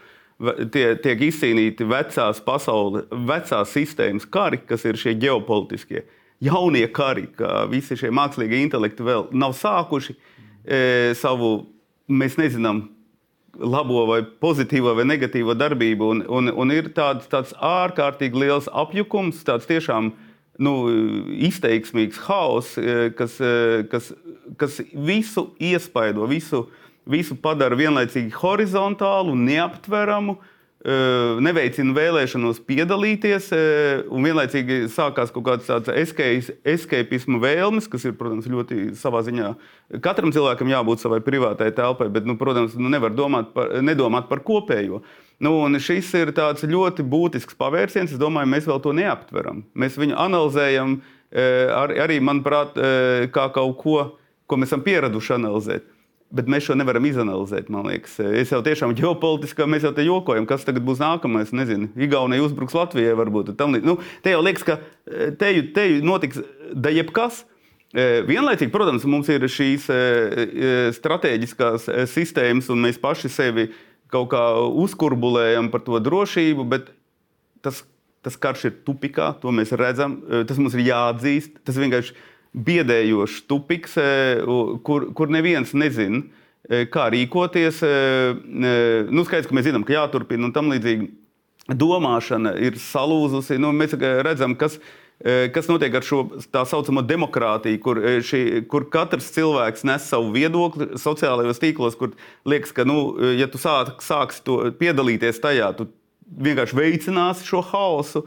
Tie, 0.74 0.88
tiek 0.98 1.20
izcīnīti 1.28 1.86
vecās 1.86 2.40
pasaules, 2.44 3.06
vecās 3.08 3.70
sistēmas 3.70 4.26
kari, 4.26 4.58
kas 4.66 4.82
ir 4.84 4.98
šie 4.98 5.14
ģeopolitiskie, 5.22 6.02
jaunie 6.42 6.88
kari, 6.92 7.28
ka 7.38 7.62
visi 7.70 7.96
šie 7.96 8.10
mākslīgie 8.14 8.58
intelekti 8.64 9.06
vēl 9.06 9.28
nav 9.32 9.54
sākuši 9.54 10.16
e, 10.66 10.80
savu, 11.16 11.52
mēs 12.10 12.34
nezinām, 12.40 12.82
labo 13.58 14.04
vai 14.08 14.20
pozitīvo 14.22 14.94
vai 14.96 15.06
negatīvo 15.08 15.56
darbību. 15.58 16.10
Un, 16.10 16.22
un, 16.28 16.52
un 16.64 16.74
ir 16.74 16.92
tāds, 16.96 17.28
tāds 17.30 17.54
ārkārtīgi 17.58 18.44
liels 18.44 18.70
apjukums, 18.72 19.42
tāds 19.46 19.68
tiešām 19.70 20.12
nu, 20.62 20.74
izteiksmīgs 21.48 22.20
haoss, 22.28 22.78
eh, 22.78 23.10
kas, 23.18 23.40
eh, 23.42 23.84
kas, 23.90 24.12
kas 24.60 24.80
visu 24.94 25.48
iespaido, 25.58 26.28
visu, 26.30 26.66
visu 27.06 27.36
padara 27.36 27.76
vienlaicīgi 27.78 28.34
horizontālu, 28.42 29.34
neaptveramu. 29.34 30.38
Uh, 30.38 30.50
neveicina 30.84 31.94
vēlēšanos 31.96 32.58
piedalīties, 32.68 33.46
un 34.12 34.26
vienlaicīgi 34.26 34.90
sākās 34.92 35.32
kaut 35.32 35.46
kāds 35.46 35.70
tāds 35.70 35.88
escapisma 35.88 37.40
vēlmes, 37.40 37.88
kas 37.88 38.04
ir, 38.04 38.12
protams, 38.18 38.48
ļoti 38.52 38.90
savā 39.00 39.22
ziņā. 39.24 39.54
Katram 40.04 40.34
cilvēkam 40.34 40.68
jābūt 40.68 41.00
savai 41.00 41.22
privātai 41.24 41.70
telpai, 41.76 42.10
bet, 42.12 42.28
nu, 42.28 42.36
protams, 42.40 42.76
nu, 42.76 42.92
nevar 42.92 43.16
domāt 43.16 43.54
par, 43.56 43.72
nedomāt 43.80 44.28
par 44.28 44.44
kopējo. 44.44 45.00
Nu, 45.40 45.56
šis 45.80 46.12
ir 46.20 46.34
ļoti 46.36 47.06
būtisks 47.08 47.56
pavērsiens. 47.58 48.12
Es 48.12 48.20
domāju, 48.20 48.52
mēs 48.52 48.68
vēl 48.68 48.84
to 48.84 48.92
neaptveram. 48.92 49.64
Mēs 49.74 49.96
viņu 49.96 50.20
analizējam 50.20 50.98
ar, 51.32 51.96
arī, 52.04 52.20
manuprāt, 52.20 52.76
kā 53.32 53.48
kaut 53.56 53.74
ko, 53.80 53.98
ko 54.46 54.60
mēs 54.60 54.68
esam 54.68 54.84
pieraduši 54.84 55.36
analizēt. 55.40 55.88
Bet 56.34 56.48
mēs 56.50 56.66
šo 56.66 56.74
nevaram 56.74 57.04
izanalizēt. 57.06 57.68
Es 58.34 58.50
jau 58.50 58.58
tiešām 58.66 58.94
ģeopolitiski, 58.98 59.66
mēs 59.70 59.86
jau 59.86 59.92
te 59.94 60.02
jokojam, 60.02 60.48
kas 60.50 60.66
tagad 60.66 60.82
būs 60.86 60.98
nākamais. 61.02 61.52
Nezinu, 61.54 61.92
Igaunija 61.94 62.42
uzbruks 62.42 62.74
Latvijai, 62.74 63.14
varbūt 63.18 63.52
tam 63.58 63.76
līdzīgi. 63.76 63.86
Nu, 63.86 64.00
te 64.24 64.34
jau 64.34 64.40
liekas, 64.42 64.66
ka 64.66 64.78
e, 65.06 65.30
te, 65.38 65.52
te 65.76 65.86
notiks 66.02 66.42
da 66.74 66.90
jebkas. 66.90 67.44
E, 67.94 68.24
vienlaicīgi, 68.26 68.72
protams, 68.74 69.06
mums 69.06 69.30
ir 69.30 69.46
šīs 69.46 69.86
e, 69.94 70.00
strateģiskās 70.98 71.86
sistēmas, 72.10 72.72
un 72.74 72.82
mēs 72.82 72.98
paši 72.98 73.30
sevi 73.30 73.68
kaut 74.10 74.32
kā 74.34 74.42
uzkurbulējam 74.84 75.70
par 75.70 75.86
to 75.86 76.02
drošību, 76.02 76.66
bet 76.70 76.90
tas, 77.62 77.84
tas 78.26 78.34
karš 78.42 78.68
ir 78.72 78.78
tupikā, 78.86 79.36
to 79.38 79.54
mēs 79.54 79.70
redzam, 79.78 80.18
tas 80.50 80.58
mums 80.58 80.74
ir 80.74 80.88
jāatzīst. 80.90 81.62
Tas 81.62 81.78
vienkārši 81.78 82.14
ir 82.14 82.33
biedējošs 82.54 83.44
tupiks, 83.50 83.98
e, 83.98 84.08
kur, 84.86 85.10
kur 85.16 85.30
neviens 85.32 85.74
nezina, 85.74 86.22
e, 86.68 86.84
kā 86.90 87.08
rīkoties. 87.12 87.82
E, 87.82 87.94
nu, 89.10 89.26
skaidrs, 89.26 89.50
ka 89.50 89.56
mēs 89.56 89.68
zinām, 89.68 89.86
ka 89.86 89.96
jāturpina 89.96 90.48
un 90.48 90.54
tam 90.54 90.72
līdzīgi. 90.72 91.12
domāšana 91.64 92.58
ir 92.60 92.74
salūzusi. 92.76 93.56
Nu, 93.56 93.70
mēs 93.72 93.94
redzam, 93.96 94.52
kas, 94.52 94.74
kas 95.24 95.68
notiek 95.70 95.94
ar 95.96 96.04
šo 96.04 96.18
tā 96.52 96.60
saucamo 96.68 97.00
demokrātiju, 97.00 97.78
kur, 97.80 98.00
šī, 98.20 98.66
kur 98.68 98.84
katrs 98.92 99.30
cilvēks 99.32 99.86
nes 99.88 100.04
savu 100.04 100.28
viedokli 100.34 100.98
sociālajos 101.00 101.62
tīklos, 101.62 101.96
kur 101.96 102.12
liekas, 102.44 102.74
ka, 102.76 102.84
nu, 102.84 103.16
ja 103.32 103.48
tu 103.48 103.56
sāk, 103.56 104.04
sāksi 104.04 104.44
piedalīties 104.76 105.40
tajā, 105.40 105.70
tu 105.78 105.88
vienkārši 106.28 106.76
veicināsi 106.76 107.48
šo 107.48 107.64
haosu, 107.64 108.26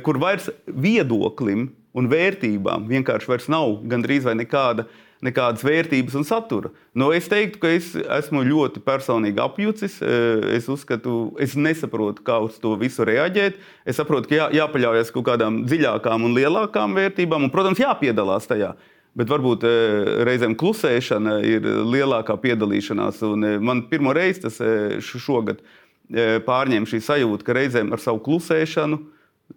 kur 0.00 0.22
vairs 0.24 0.48
viedoklim 0.64 1.68
un 1.92 2.08
vērtībām 2.12 2.88
vienkārši 2.90 3.50
nav 3.52 3.80
gandrīz 3.88 4.28
vai 4.28 4.36
nekāda 4.38 4.88
nekādas 5.22 5.62
vērtības 5.62 6.16
un 6.18 6.24
satura. 6.26 6.70
Nu, 6.98 7.12
es 7.14 7.28
teiktu, 7.30 7.60
ka 7.62 7.70
es 7.70 7.92
esmu 7.94 8.42
ļoti 8.46 8.82
personīgi 8.84 9.42
apjucis. 9.42 10.00
Eh, 10.02 10.48
es 10.58 10.66
uzskatu, 10.70 11.36
es 11.42 11.54
nesaprotu, 11.54 12.24
kā 12.26 12.40
uz 12.42 12.58
to 12.62 12.74
visu 12.80 13.06
reaģēt. 13.06 13.60
Es 13.86 14.00
saprotu, 14.00 14.32
ka 14.32 14.40
jā, 14.40 14.48
jāpaļaujas 14.58 15.14
kaut 15.14 15.28
kādām 15.30 15.62
dziļākām 15.68 16.26
un 16.26 16.34
lielākām 16.38 16.98
vērtībām, 16.98 17.46
un, 17.46 17.54
protams, 17.54 17.82
jāpiedalās 17.82 18.50
tajā. 18.50 18.72
Bet 19.18 19.30
varbūt 19.30 19.68
eh, 19.68 20.10
reizēm 20.26 20.56
klusēšana 20.58 21.38
ir 21.46 21.70
lielākā 21.86 22.36
piedalīšanās. 22.42 23.22
Un 23.30 23.46
eh, 23.46 23.58
man 23.62 23.86
pirmo 23.92 24.16
reizi 24.16 24.48
tas 24.48 24.58
šogad 25.06 25.62
pārņēma 26.12 26.88
šī 26.90 26.98
sajūta, 27.00 27.44
ka 27.46 27.54
reizēm 27.56 27.92
ar 27.94 28.00
savu 28.02 28.18
klusēšanu 28.26 28.98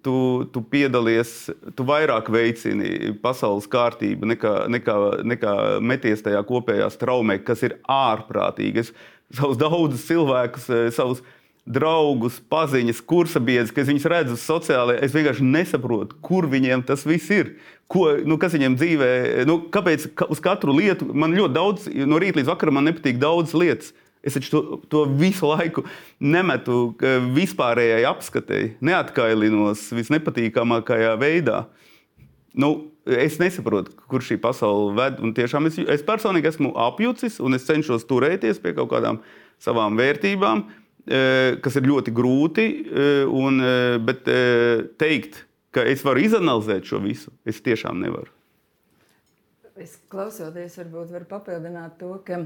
tu, 0.06 0.46
tu 0.54 0.62
piedalies, 0.62 1.50
tu 1.76 1.86
vairāk 1.88 2.30
veicini 2.34 3.16
pasaules 3.24 3.66
kārtību 3.72 4.30
nekā, 4.36 4.54
nekā, 4.70 4.98
nekā 5.26 5.56
meties 5.82 6.22
tajā 6.26 6.44
kopējā 6.46 6.92
traumē, 7.02 7.40
kas 7.46 7.66
ir 7.66 7.80
ārprātīgi. 7.90 8.86
Es 8.86 8.94
savus 9.34 9.58
daudzus 9.58 10.06
cilvēkus, 10.06 10.70
eh, 10.70 10.92
savus 10.94 11.24
draugus, 11.66 12.38
paziņas, 12.46 13.02
kursabiedrus, 13.10 13.74
kas 13.74 13.90
viņus 13.90 14.06
redzu 14.12 14.36
sociālajā, 14.38 15.02
es 15.02 15.16
vienkārši 15.16 15.48
nesaprotu, 15.50 16.14
kur 16.22 16.46
viņiem 16.46 16.86
tas 16.86 17.02
viss 17.10 17.32
ir. 17.34 17.56
Ko, 17.90 18.12
nu, 18.26 18.38
kas 18.42 18.54
viņiem 18.54 18.78
dzīvē, 18.78 19.10
nu, 19.50 19.58
kāpēc 19.74 20.12
ka 20.18 20.30
uz 20.30 20.42
katru 20.42 20.74
lietu 20.78 21.10
man 21.14 21.34
ļoti 21.34 21.58
daudz, 21.58 21.88
no 22.06 22.22
rīta 22.22 22.38
līdz 22.40 22.52
vakaram 22.54 22.78
man 22.78 22.86
nepatīk 22.92 23.18
daudz 23.22 23.58
lietas. 23.58 23.94
Es 24.26 24.38
to, 24.50 24.82
to 24.90 25.04
visu 25.20 25.52
laiku 25.52 25.84
nemetu 26.20 26.96
vispārējai 27.36 28.08
apskatēji, 28.10 28.72
neatkailinos 28.86 29.86
visnepatīkamākajā 29.94 31.14
veidā. 31.22 31.66
Nu, 32.58 32.72
es 33.06 33.38
nesaprotu, 33.38 33.94
kur 34.10 34.24
šī 34.26 34.40
pasaule 34.42 34.96
ved. 34.98 35.20
Tiešām 35.38 35.70
es, 35.70 35.78
es 35.78 36.06
personīgi 36.06 36.50
esmu 36.50 36.74
apjucis 36.88 37.38
un 37.44 37.58
es 37.58 37.68
cenšos 37.68 38.08
turēties 38.10 38.62
pie 38.64 38.74
kaut 38.78 38.90
kādām 38.94 39.22
savām 39.62 40.00
vērtībām, 40.00 40.64
e, 41.06 41.20
kas 41.64 41.78
ir 41.78 41.90
ļoti 41.92 42.14
grūti. 42.16 42.66
E, 42.66 43.10
un, 43.30 43.62
e, 43.62 43.76
bet 44.08 44.26
teikt, 45.02 45.44
ka 45.76 45.86
es 45.86 46.04
varu 46.08 46.24
izanalizēt 46.26 46.88
šo 46.88 47.04
visu, 47.04 47.36
es 47.46 47.62
tiešām 47.62 48.02
nevaru. 48.02 48.32
Es 49.76 49.98
klausoties, 50.08 50.78
varbūt 50.80 51.10
varu 51.12 51.26
papildināt 51.28 51.98
to, 52.00 52.14
ka, 52.24 52.38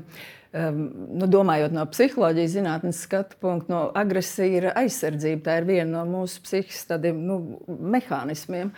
um, 0.57 0.79
nu, 1.13 1.27
domājot 1.29 1.75
no 1.75 1.83
psiholoģijas 1.91 2.55
zinātnes 2.55 3.01
skatu 3.05 3.37
punkta, 3.43 3.69
no 3.69 3.81
agresija 4.01 4.63
ir 4.63 4.67
aizsardzība. 4.71 5.43
Tā 5.45 5.59
ir 5.59 5.67
viena 5.67 5.99
no 5.99 6.01
mūsu 6.09 6.41
psihiskās 6.41 6.89
tādiem 6.89 7.19
nu, 7.27 7.37
mehānismiem. 7.69 8.71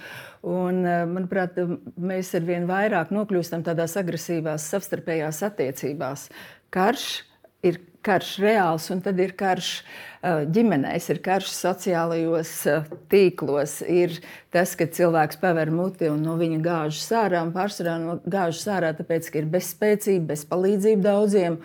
Un, 0.43 0.81
manuprāt, 1.13 1.62
mēs 1.96 2.34
ar 2.36 2.43
vien 2.50 2.67
vairāk 2.67 3.13
nokļūstam 3.15 3.63
tādās 3.70 3.96
agresīvās 4.01 4.67
savstarpējās 4.74 5.39
attiecībās. 5.48 6.27
Karš 6.75 7.08
ir 7.63 7.79
karš 8.05 8.31
reāls, 8.41 8.88
un 8.93 9.01
tad 9.05 9.20
ir 9.22 9.34
karš 9.38 9.70
uh, 9.81 10.41
ģimenēs, 10.53 11.10
ir 11.13 11.22
karš 11.24 11.51
sociālajos 11.53 12.53
uh, 12.72 12.89
tīklos. 13.12 13.79
Ir 13.86 14.17
tas, 14.53 14.74
ka 14.77 14.89
cilvēks 14.89 15.39
paver 15.41 15.72
muti 15.74 16.10
un 16.12 16.24
no 16.25 16.38
viņa 16.39 16.60
gāžas 16.65 17.08
ārā, 17.24 17.46
un 17.46 17.53
pārsvarā 17.55 17.98
no 18.01 18.20
gāžas 18.25 18.67
ārā, 18.74 18.93
tāpēc, 18.98 19.31
ka 19.31 19.41
ir 19.41 19.50
bezspēcība, 19.53 20.31
bezpalīdzība 20.34 21.08
daudziem. 21.08 21.62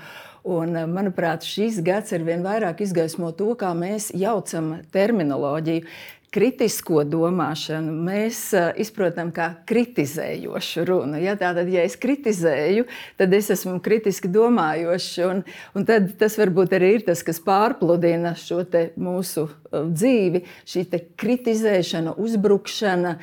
Un, 0.47 0.77
uh, 0.77 0.85
manuprāt, 0.87 1.47
šis 1.47 1.81
gads 1.87 2.15
ar 2.15 2.23
vien 2.27 2.45
vairāk 2.47 2.85
izgaismo 2.85 3.33
to, 3.35 3.51
kā 3.59 3.73
mēs 3.75 4.13
jaucam 4.15 4.77
terminoloģiju 4.95 5.89
kritisko 6.37 7.01
domāšanu 7.09 7.93
mēs 8.05 8.41
izprotam 8.83 9.31
kā 9.35 9.49
kritizējošu 9.69 10.85
runu. 10.89 11.17
Ja? 11.23 11.33
Tātad, 11.41 11.71
ja 11.73 11.87
es 11.89 11.97
kritizēju, 12.01 12.85
tad 13.17 13.33
es 13.37 13.49
esmu 13.55 13.79
kritiski 13.85 14.29
domājošs. 14.33 15.15
Un, 15.31 15.41
un 15.77 15.89
tas 15.89 16.37
varbūt 16.37 16.77
arī 16.77 16.93
ir 16.99 17.07
tas, 17.09 17.25
kas 17.25 17.41
pārpludina 17.45 18.35
šo 18.37 18.61
mūsu 19.01 19.47
dzīvi, 19.73 20.45
šī 20.69 20.87
kritizēšana, 21.17 22.17
uzbrukšana. 22.21 23.17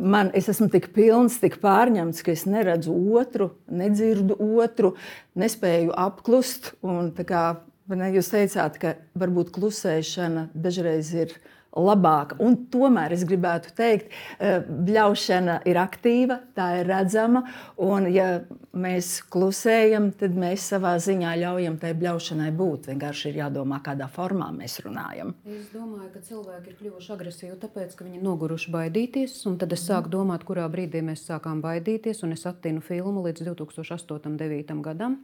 Man, 0.00 0.32
es 0.34 0.48
esmu 0.50 0.70
tik 0.72 0.90
pilns, 0.96 1.36
tik 1.42 1.60
pārņemts, 1.62 2.24
ka 2.24 2.32
es 2.32 2.46
neredzu 2.48 2.96
otru, 3.20 3.52
nedzirdu 3.68 4.40
otru, 4.64 4.94
nespēju 5.38 5.92
apklust. 6.08 6.72
Un, 6.80 7.12
kā, 7.28 7.44
ne, 7.92 8.10
jūs 8.16 8.32
teicāt, 8.32 8.80
ka 8.80 8.96
varbūt 9.20 9.52
klusēšana 9.54 10.48
dažreiz 10.56 11.12
ir 11.14 11.36
labāka. 11.76 12.36
Un 12.42 12.56
tomēr 12.70 13.14
es 13.14 13.22
gribētu 13.28 13.72
teikt, 13.78 14.10
ka 14.10 14.46
eh, 14.46 14.64
bļaušana 14.66 15.60
ir 15.70 15.78
aktīva, 15.80 16.40
tā 16.56 16.70
ir 16.80 16.90
redzama. 16.90 17.44
Un, 17.80 18.08
ja 18.10 18.42
mēs 18.74 19.20
klusējam, 19.30 20.10
tad 20.18 20.34
mēs 20.38 20.66
savā 20.72 20.96
ziņā 21.02 21.34
ļaujam 21.44 21.78
tai 21.82 21.92
bļaušanai 21.98 22.50
būt. 22.56 22.90
Vienkārši 22.90 23.30
ir 23.30 23.40
jādomā, 23.44 23.80
kādā 23.86 24.10
formā 24.10 24.50
mēs 24.54 24.80
runājam. 24.84 25.34
Es 25.46 25.70
domāju, 25.74 26.10
ka 26.14 26.24
cilvēki 26.26 26.72
ir 26.72 26.78
kļuvuši 26.80 27.14
agresīvi 27.14 27.58
tāpēc, 27.62 27.94
ka 27.96 28.06
viņi 28.06 28.20
ir 28.20 28.26
noguruši 28.26 28.74
baidīties. 28.74 29.38
Tad 29.60 29.76
es 29.76 29.86
sāku 29.86 30.12
domāt, 30.12 30.46
kurā 30.48 30.66
brīdī 30.72 31.04
mēs 31.06 31.26
sākām 31.28 31.62
baidīties. 31.64 32.24
Es 32.30 32.46
attinu 32.46 32.82
filmu 32.82 33.24
līdz 33.26 33.46
2008. 33.50 34.30
un 34.30 34.38
2009. 34.38 34.82
gadam, 34.84 35.16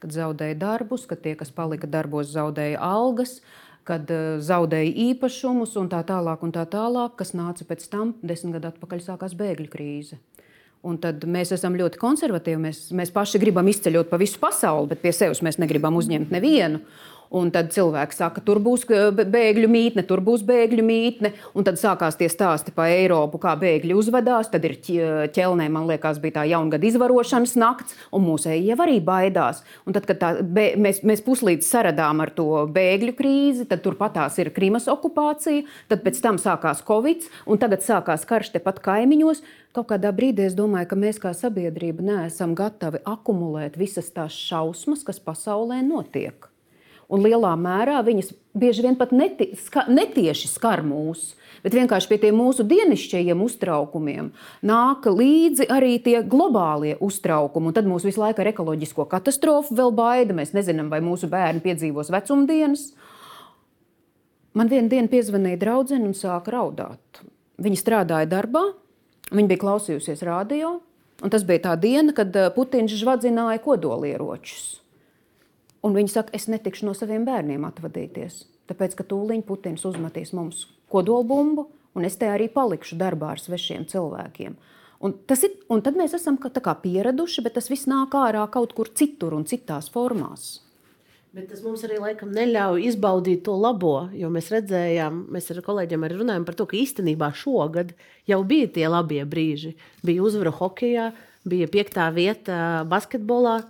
kad 0.00 0.12
zaudēja 0.14 0.56
darbus, 0.58 1.04
kad 1.08 1.20
tie, 1.24 1.34
kas 1.38 1.52
palika 1.52 1.88
darbos, 1.90 2.32
zaudēja 2.32 2.80
algas 2.80 3.38
kad 3.88 4.10
uh, 4.12 4.38
zaudēja 4.44 4.92
īpašumus 5.10 5.76
un 5.80 5.90
tā 5.92 6.02
tālāk, 6.06 6.42
un 6.46 6.54
tā 6.54 6.66
tālāk, 6.70 7.16
kas 7.20 7.34
nāca 7.36 7.66
pēc 7.68 7.86
tam, 7.92 8.14
desmit 8.22 8.58
gadu 8.58 8.72
atpakaļ 8.72 9.04
sākās 9.06 9.36
bēgļu 9.38 9.70
krīze. 9.72 10.20
Un 10.80 10.96
tad 10.96 11.26
mēs 11.28 11.50
esam 11.52 11.74
ļoti 11.76 12.00
konservatīvi. 12.00 12.60
Mēs, 12.62 12.78
mēs 12.96 13.10
paši 13.12 13.40
gribam 13.42 13.68
izceļot 13.68 14.08
pa 14.08 14.16
visu 14.20 14.40
pasauli, 14.40 14.88
bet 14.94 15.02
pie 15.02 15.12
sevis 15.12 15.42
mēs 15.44 15.58
negribam 15.60 15.98
uzņemt 16.00 16.32
nevienu. 16.32 16.80
Un 17.30 17.52
tad 17.54 17.68
cilvēki 17.70 18.16
saka, 18.16 18.42
tur 18.42 18.58
būs 18.58 18.88
bēgļu 18.90 19.68
mītne, 19.70 20.02
tur 20.02 20.18
būs 20.26 20.42
bēgļu 20.48 20.82
mītne. 20.82 21.30
Un 21.54 21.66
tad 21.66 21.78
sākās 21.78 22.18
tie 22.18 22.26
stāsti 22.32 22.74
par 22.74 22.90
Eiropu, 22.90 23.38
kā 23.38 23.52
bēgļi 23.60 23.94
uzvedās. 23.94 24.50
Tad 24.50 24.66
ir 24.66 24.74
ķelnē, 24.82 25.68
man 25.70 25.86
liekas, 25.86 26.18
bija 26.18 26.40
tā 26.40 26.44
jaungada 26.50 26.88
izvarošanas 26.88 27.54
nakts, 27.62 27.94
un 28.10 28.26
mūsēji 28.26 28.66
jau 28.72 28.80
arī 28.82 28.98
baidās. 29.06 29.62
Un 29.86 29.94
tad, 29.94 30.10
kad 30.10 30.18
tā, 30.18 30.32
bē, 30.42 30.66
mēs, 30.82 31.04
mēs 31.06 31.22
puslīdz 31.22 31.70
saradām 31.70 32.24
ar 32.26 32.34
to 32.34 32.64
bēgļu 32.74 33.14
krīzi, 33.22 33.68
tad 33.70 33.86
turpatās 33.86 34.42
ir 34.42 34.50
Krimas 34.56 34.90
okupācija, 34.90 35.62
tad 35.86 36.02
pēc 36.02 36.18
tam 36.26 36.42
sākās 36.42 36.82
Covid, 36.82 37.30
un 37.46 37.62
tagad 37.62 37.86
sākās 37.86 38.26
karš 38.26 38.56
tepat 38.58 38.82
kaimiņos. 38.82 39.46
Kaut 39.70 39.92
kādā 39.92 40.10
brīdī 40.10 40.50
es 40.50 40.58
domāju, 40.58 40.90
ka 40.90 40.98
mēs 40.98 41.22
kā 41.22 41.30
sabiedrība 41.30 42.02
neesam 42.02 42.58
gatavi 42.58 43.04
akumulēt 43.06 43.78
visas 43.78 44.10
tās 44.10 44.34
šausmas, 44.34 45.06
kas 45.06 45.22
pasaulē 45.22 45.84
notiek 45.86 46.49
un 47.10 47.26
lielā 47.26 47.52
mērā 47.58 48.00
viņas 48.06 48.32
bieži 48.56 48.86
vien 48.86 48.96
pat 48.98 49.12
neti, 49.14 49.50
ska, 49.58 49.86
netieši 49.90 50.50
skar 50.50 50.82
mūs. 50.86 51.34
Bet 51.60 51.74
vienkārši 51.76 52.08
pie 52.08 52.16
tiem 52.22 52.38
mūsu 52.40 52.64
dienasčajiem 52.64 53.42
uztraukumiem 53.44 54.30
nāk 54.64 55.04
līdzi 55.10 55.66
arī 55.68 55.98
tie 56.00 56.22
globālie 56.24 56.94
uztraukumi. 57.04 57.68
Un 57.68 57.76
tad 57.76 57.88
mums 57.88 58.06
visu 58.06 58.22
laiku 58.22 58.40
ar 58.40 58.48
ekoloģisko 58.54 59.04
katastrofu 59.10 59.76
vēl 59.76 59.92
baida. 59.92 60.36
Mēs 60.36 60.54
nezinām, 60.56 60.88
vai 60.92 61.02
mūsu 61.04 61.28
bērni 61.28 61.60
piedzīvos 61.64 62.12
vecumdienas. 62.14 62.90
Man 64.56 64.70
vienā 64.72 64.90
dienā 64.90 65.12
piezvanīja 65.12 65.60
draudzene 65.60 66.08
un 66.08 66.16
sāka 66.16 66.56
raudāt. 66.56 67.20
Viņa 67.60 67.78
strādāja 67.78 68.26
darbā, 68.30 68.64
viņa 69.30 69.52
bija 69.52 69.60
klausījusies 69.60 70.24
radio, 70.26 70.78
un 71.20 71.32
tas 71.32 71.44
bija 71.46 71.68
tā 71.68 71.76
diena, 71.78 72.14
kad 72.16 72.34
eh, 72.34 72.48
Putins 72.54 72.96
žvadzināja 72.98 73.60
kodolieročus. 73.62 74.80
Un 75.86 75.96
viņi 75.96 76.12
saka, 76.12 76.34
es 76.36 76.48
netikšu 76.52 76.88
no 76.88 76.94
saviem 76.96 77.24
bērniem 77.24 77.64
atvadīties, 77.64 78.42
tāpēc 78.68 78.98
ka 78.98 79.06
tūlīt 79.08 79.46
Putins 79.48 79.86
uzmetīs 79.88 80.34
mums 80.36 80.66
kodolbumbu, 80.92 81.68
un 81.96 82.06
es 82.06 82.18
te 82.20 82.28
arī 82.28 82.50
palikšu 82.52 82.98
darbā 83.00 83.34
ar 83.34 83.40
svešiem 83.40 83.86
cilvēkiem. 83.88 84.58
Un, 85.00 85.14
ir, 85.32 85.54
un 85.72 85.80
tad 85.80 85.96
mēs 85.96 86.12
esam 86.18 86.36
kā, 86.40 86.50
kā 86.52 86.74
pieraduši, 86.82 87.44
bet 87.46 87.56
tas 87.56 87.70
viss 87.72 87.88
nāk 87.88 88.12
ārā 88.12 88.42
kaut 88.52 88.74
kur 88.76 88.90
citur 88.92 89.32
un 89.32 89.46
citās 89.48 89.88
formās. 89.92 90.58
Bet 91.30 91.46
tas 91.46 91.62
mums 91.62 91.84
arī 91.86 92.00
laikam 92.02 92.32
neļauj 92.34 92.88
izbaudīt 92.90 93.44
to 93.46 93.54
labo, 93.54 94.10
jo 94.18 94.28
mēs 94.34 94.50
redzējām, 94.50 95.22
mēs 95.30 95.48
ar 95.54 95.62
kolēģiem 95.62 96.04
arī 96.04 96.16
runājam 96.18 96.44
par 96.48 96.56
to, 96.58 96.66
ka 96.66 96.76
īstenībā 96.76 97.30
šogad 97.38 97.94
jau 98.28 98.40
bija 98.44 98.68
tie 98.74 98.88
labie 98.90 99.22
brīži. 99.30 99.76
Bija 100.02 100.24
uzvara 100.26 100.50
hokeja, 100.58 101.12
bija 101.48 101.70
piektā 101.70 102.08
vieta 102.12 102.82
basketbolā, 102.90 103.60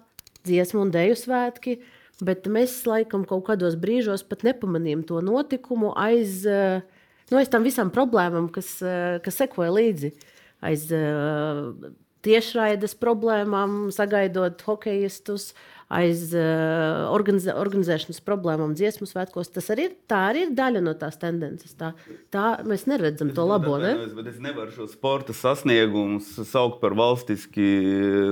dziesmu 0.48 0.86
un 0.86 0.94
dēļu 0.94 1.18
svētki. 1.20 1.76
Bet 2.26 2.48
mēs 2.50 2.74
laikam 2.88 3.24
kaut 3.28 3.46
kādos 3.48 3.76
brīžos 3.80 4.24
pat 4.26 4.44
nepamanījām 4.46 5.06
to 5.08 5.20
notikumu 5.24 5.94
aiz, 5.98 6.42
eh, 6.46 6.82
nu, 7.30 7.40
aiz 7.40 7.50
tam 7.52 7.66
visām 7.66 7.92
problēmām, 7.94 8.50
kas, 8.52 8.76
eh, 8.82 9.18
kas 9.24 9.40
sekoja 9.42 9.72
līdzi. 9.74 10.12
Aiz 10.60 10.90
uh, 10.92 11.72
tiešraides 12.20 12.92
problēmām, 13.00 13.86
sagaidot 13.96 14.60
hokeistus, 14.66 15.54
aiz 15.90 16.30
uh, 16.38 17.10
organizē, 17.10 17.54
organizēšanas 17.58 18.22
problēmām, 18.22 18.76
dziesmu 18.78 19.08
svētkos. 19.10 19.50
Tas 19.50 19.70
arī 19.74 19.88
ir, 19.88 19.96
tā 20.10 20.20
arī 20.30 20.44
ir 20.46 20.52
daļa 20.58 20.82
no 20.86 20.94
tās 20.98 21.18
tendences. 21.20 21.74
Tā, 21.78 21.92
tā 22.30 22.44
mēs 22.66 22.86
neredzam 22.90 23.32
to 23.34 23.46
labo. 23.48 23.74
Ne? 23.82 23.96
Es 24.30 24.38
nevaru 24.42 24.70
šo 24.74 24.86
sporta 24.90 25.34
sasniegumus 25.36 26.30
saukt 26.48 26.78
par 26.82 26.94
valstiski 26.98 27.66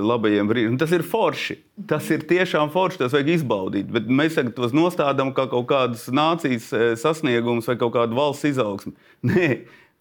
labajiem 0.04 0.50
brīžiem. 0.50 0.78
Tas 0.80 0.94
ir 0.94 1.06
forši. 1.06 1.58
Tas 1.90 2.06
ir 2.14 2.24
tiešām 2.30 2.72
forši, 2.74 3.02
tas 3.02 3.14
vajag 3.14 3.34
izbaudīt. 3.36 3.90
Bet 3.94 4.08
mēs 4.10 4.38
tagad 4.38 4.56
tos 4.56 4.74
nostādām 4.74 5.34
kā 5.34 5.48
kaut 5.50 5.68
kādas 5.70 6.08
nācijas 6.14 6.70
eh, 6.74 6.88
sasniegumus 6.98 7.68
vai 7.70 7.78
kaut 7.80 7.94
kādu 7.98 8.18
valsts 8.18 8.48
izaugsmu. 8.50 8.94
Nē, 9.28 9.50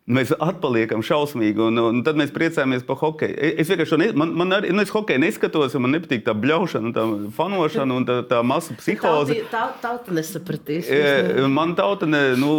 Mēs 0.08 0.30
atpaliekam 0.32 1.02
šausmīgi, 1.04 1.60
un, 1.60 1.80
un 1.84 1.98
tad 2.08 2.15
mēs 2.15 2.30
priecājamies 2.32 2.86
par 2.88 2.96
hokeju. 3.02 3.34
Es 3.60 3.67
vienkārši 3.67 3.98
ne, 4.00 4.06
man, 4.15 4.30
man 4.39 4.56
arī, 4.56 4.70
nu, 4.72 4.80
es 4.86 4.91
hokeju 4.96 5.20
neskatos, 5.20 5.74
man 5.84 5.91
nepatīk 5.98 6.22
tā 6.24 6.32
bļaušana, 6.32 6.93
tā 6.96 7.04
fanošana 7.36 7.98
un 8.00 8.06
tā, 8.08 8.15
tā 8.30 8.39
masu 8.39 8.78
psihoze. 8.80 9.36
Tā 9.52 9.65
tauta 9.84 10.15
nesapratīs. 10.15 10.88
Man 11.52 11.74
tauta, 11.76 12.08
ne, 12.08 12.22
nu, 12.39 12.54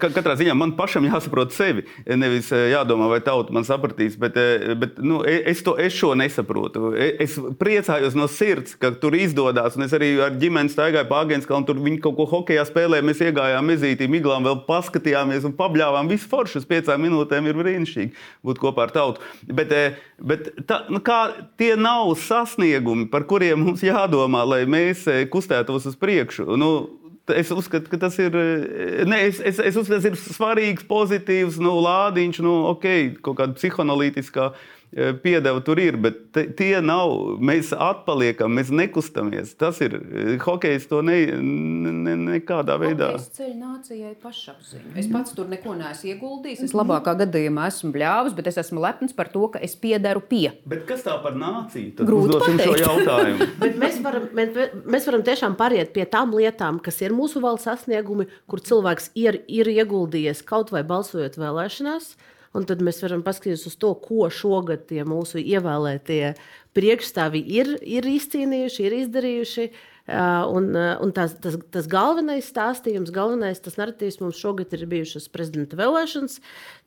katrā 0.00 0.38
ziņā 0.40 0.54
man 0.56 0.72
pašam 0.78 1.04
jāsaprot 1.04 1.52
sevi. 1.52 1.84
Nevis 2.08 2.48
eh, 2.56 2.70
jādomā, 2.72 3.10
vai 3.12 3.20
tauta 3.26 3.52
man 3.52 3.68
sapratīs, 3.68 4.16
bet, 4.16 4.40
bet 4.80 4.96
nu, 5.04 5.20
e, 5.28 5.36
es, 5.52 5.60
to, 5.66 5.76
es 5.76 5.92
šo 5.92 6.14
nesaprotu. 6.16 6.94
E, 6.96 7.10
es 7.26 7.36
priecājos 7.60 8.16
no 8.16 8.24
sirds, 8.24 8.72
ka 8.80 8.94
tur 8.96 9.18
izdodas, 9.20 9.76
un 9.76 9.84
es 9.84 9.92
arī 9.92 10.14
ar 10.24 10.40
ģimeni 10.40 10.72
staigāju 10.72 11.12
pa 11.12 11.20
Agenskalnu, 11.26 11.68
tur 11.68 11.84
viņi 11.84 12.00
kaut 12.08 12.16
ko 12.22 12.28
hokejā 12.32 12.64
spēlēja, 12.72 13.04
mēs 13.04 13.20
iegājām 13.28 13.68
mezītī, 13.74 14.08
miglām, 14.08 14.48
vēl 14.48 14.62
paskatījāmies 14.64 15.44
un 15.44 15.56
pabļāvām 15.60 16.08
visu 16.08 16.32
foršus 16.32 16.64
piecām 16.86 17.02
minūtēm 17.06 17.48
ir 17.50 17.58
brīnišķīgi 17.58 18.12
būt 18.46 18.60
kopā 18.62 18.86
ar 18.86 18.94
tautu. 18.94 19.20
Bet, 19.46 19.72
eh, 19.72 19.96
bet 20.18 20.52
tā, 20.66 20.84
nu 20.90 21.00
kā, 21.00 21.34
tie 21.58 21.74
nav 21.76 22.14
sasniegumi, 22.16 23.10
par 23.10 23.24
kuriem 23.24 23.64
mums 23.64 23.82
jādomā, 23.82 24.46
lai 24.46 24.64
mēs 24.64 25.06
eh, 25.08 25.26
kustētos 25.26 25.86
uz 25.86 25.96
priekšu. 25.96 26.56
Nu, 26.56 27.00
Es 27.26 27.48
uzskatu, 27.50 27.90
ka 27.90 27.98
tas 27.98 28.14
ir, 28.22 28.30
eh, 28.38 29.02
ne, 29.02 29.16
es, 29.26 29.40
es, 29.40 29.58
es 29.58 29.74
uzskatu, 29.74 29.98
tas 29.98 30.04
ir 30.06 30.14
svarīgs, 30.14 30.84
pozitīvs 30.86 31.58
nu, 31.58 31.72
lādiņš, 31.82 32.38
nu, 32.38 32.52
ok, 32.70 32.86
kaut 33.18 33.40
kāda 33.40 33.56
psihoanalītiskā 33.58 34.44
uh, 34.52 34.75
piedeva 35.22 35.60
tur 35.64 35.80
ir, 35.80 35.96
bet 36.00 36.36
tie 36.56 36.80
nav. 36.84 37.12
Mēs 37.42 37.72
atpaliekam, 37.72 38.54
mēs 38.56 38.70
nekustamies. 38.74 39.54
Tas 39.58 39.80
ir 39.84 39.96
hokejs 40.42 40.86
to 40.90 41.02
ne, 41.04 41.18
ne, 41.36 42.14
nekādā 42.36 42.78
veidā. 42.80 43.12
Es 43.18 43.28
ceļu 43.36 43.56
nācijai 43.60 44.14
pašapziņu. 44.22 44.94
Es 44.98 45.08
pats 45.12 45.34
tur 45.36 45.50
neko 45.50 45.74
neesmu 45.78 46.12
ieguldījis. 46.12 46.64
Es 46.68 46.76
labākā 46.76 47.16
gadījumā 47.22 47.68
esmu 47.72 47.92
bļāvis, 47.96 48.36
bet 48.36 48.50
es 48.52 48.60
esmu 48.62 48.82
lepns 48.84 49.16
par 49.16 49.30
to, 49.32 49.46
ka 49.52 49.62
es 49.62 49.76
piederu 49.80 50.22
pie. 50.24 50.48
Bet 50.68 50.86
kas 50.88 51.04
tā 51.06 51.16
par 51.24 51.36
nāciju? 51.38 51.96
Tad 51.98 52.08
Grūti 52.08 52.38
pateikt. 52.38 52.64
šo 52.64 52.76
jautājumu. 52.84 53.50
mēs, 53.82 54.00
varam, 54.04 54.30
mēs, 54.36 54.62
mēs 54.86 55.10
varam 55.10 55.26
tiešām 55.26 55.58
pāriet 55.58 55.92
pie 55.96 56.06
tām 56.10 56.34
lietām, 56.36 56.80
kas 56.82 57.02
ir 57.04 57.14
mūsu 57.16 57.42
valsts 57.44 57.66
sasniegumi, 57.66 58.28
kur 58.50 58.62
cilvēks 58.64 59.10
ir, 59.18 59.42
ir 59.48 59.70
ieguldījies 59.74 60.44
kaut 60.46 60.72
vai 60.74 60.84
balsojot 60.86 61.38
vēlēšanās. 61.40 62.14
Un 62.56 62.64
tad 62.68 62.80
mēs 62.84 63.02
varam 63.04 63.24
paskatīties 63.26 63.66
uz 63.68 63.76
to, 63.80 63.92
ko 64.00 64.30
šogad 64.32 64.86
tie 64.88 65.02
mūsu 65.08 65.42
ievēlētie 65.42 66.34
priekšstāvji 66.76 67.42
ir, 67.58 67.74
ir 67.84 68.08
izcīnījuši, 68.08 68.86
ir 68.88 68.96
izdarījuši. 69.02 69.66
Un, 70.06 70.68
un 70.76 71.10
tas, 71.10 71.32
tas, 71.42 71.56
tas 71.74 71.88
galvenais 71.90 72.46
stāstījums, 72.46 73.10
galvenais 73.10 73.58
tas 73.58 73.74
narratīvs 73.74 74.20
mums 74.22 74.38
šogad 74.38 74.70
ir 74.76 74.84
bijušas 74.86 75.26
prezidenta 75.34 75.78
vēlēšanas. 75.80 76.38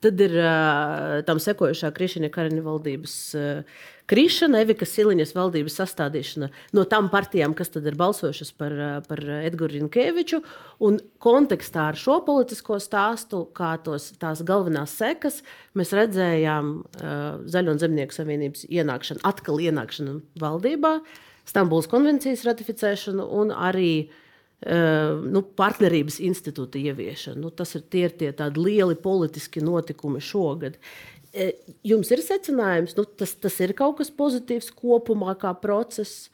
Tad 0.05 0.23
ir 0.23 0.37
tam 1.27 1.41
sekojušā 1.43 1.91
Krišņa 1.97 2.31
Kariņa 2.31 2.63
valdības 2.63 3.17
krišana, 4.09 4.63
Evika 4.63 4.87
Siliņas 4.87 5.33
valdības 5.37 5.77
sastādīšana 5.81 6.49
no 6.77 6.85
tām 6.89 7.09
partijām, 7.13 7.53
kas 7.57 7.71
tad 7.73 7.87
ir 7.89 7.97
balsojušas 7.99 8.51
par, 8.57 8.75
par 9.05 9.21
Edgars 9.39 9.75
Rinkēviču. 9.75 10.41
Un 10.85 10.99
kontekstā 11.21 11.89
ar 11.91 11.99
šo 11.99 12.19
politisko 12.25 12.79
stāstu, 12.81 13.43
kā 13.55 13.75
tos, 13.85 14.11
tās 14.21 14.41
galvenās 14.47 14.95
sekas, 14.99 15.41
mēs 15.77 15.93
redzējām 15.97 16.75
uh, 16.79 17.17
Zaļo 17.49 17.75
un 17.75 17.81
Zemnieku 17.81 18.15
savienības 18.15 18.65
ienākšanu, 18.69 19.23
atkal 19.29 19.61
ienākšanu 19.69 20.19
valdībā, 20.41 20.99
Stambulas 21.49 21.89
konvencijas 21.89 22.45
ratificēšanu 22.45 23.25
un 23.41 23.53
arī 23.55 23.93
uh, 24.05 25.21
nu, 25.25 25.43
partnerības 25.57 26.19
institūta 26.21 26.81
ieviešanu. 26.81 27.47
Nu, 27.47 27.53
tas 27.53 27.73
ir 27.79 27.85
tie, 27.89 28.07
ir 28.09 28.17
tie 28.19 28.33
lieli 28.57 28.97
politiski 28.99 29.63
notikumi 29.65 30.21
šogad. 30.21 30.77
E, 31.29 31.53
jums 31.85 32.09
ir 32.09 32.23
secinājums, 32.25 32.95
nu, 32.97 33.05
tas, 33.05 33.35
tas 33.37 33.55
ir 33.61 33.75
kaut 33.77 33.99
kas 33.99 34.09
pozitīvs 34.09 34.71
kopumā, 34.75 35.35
kā 35.39 35.53
process. 35.61 36.27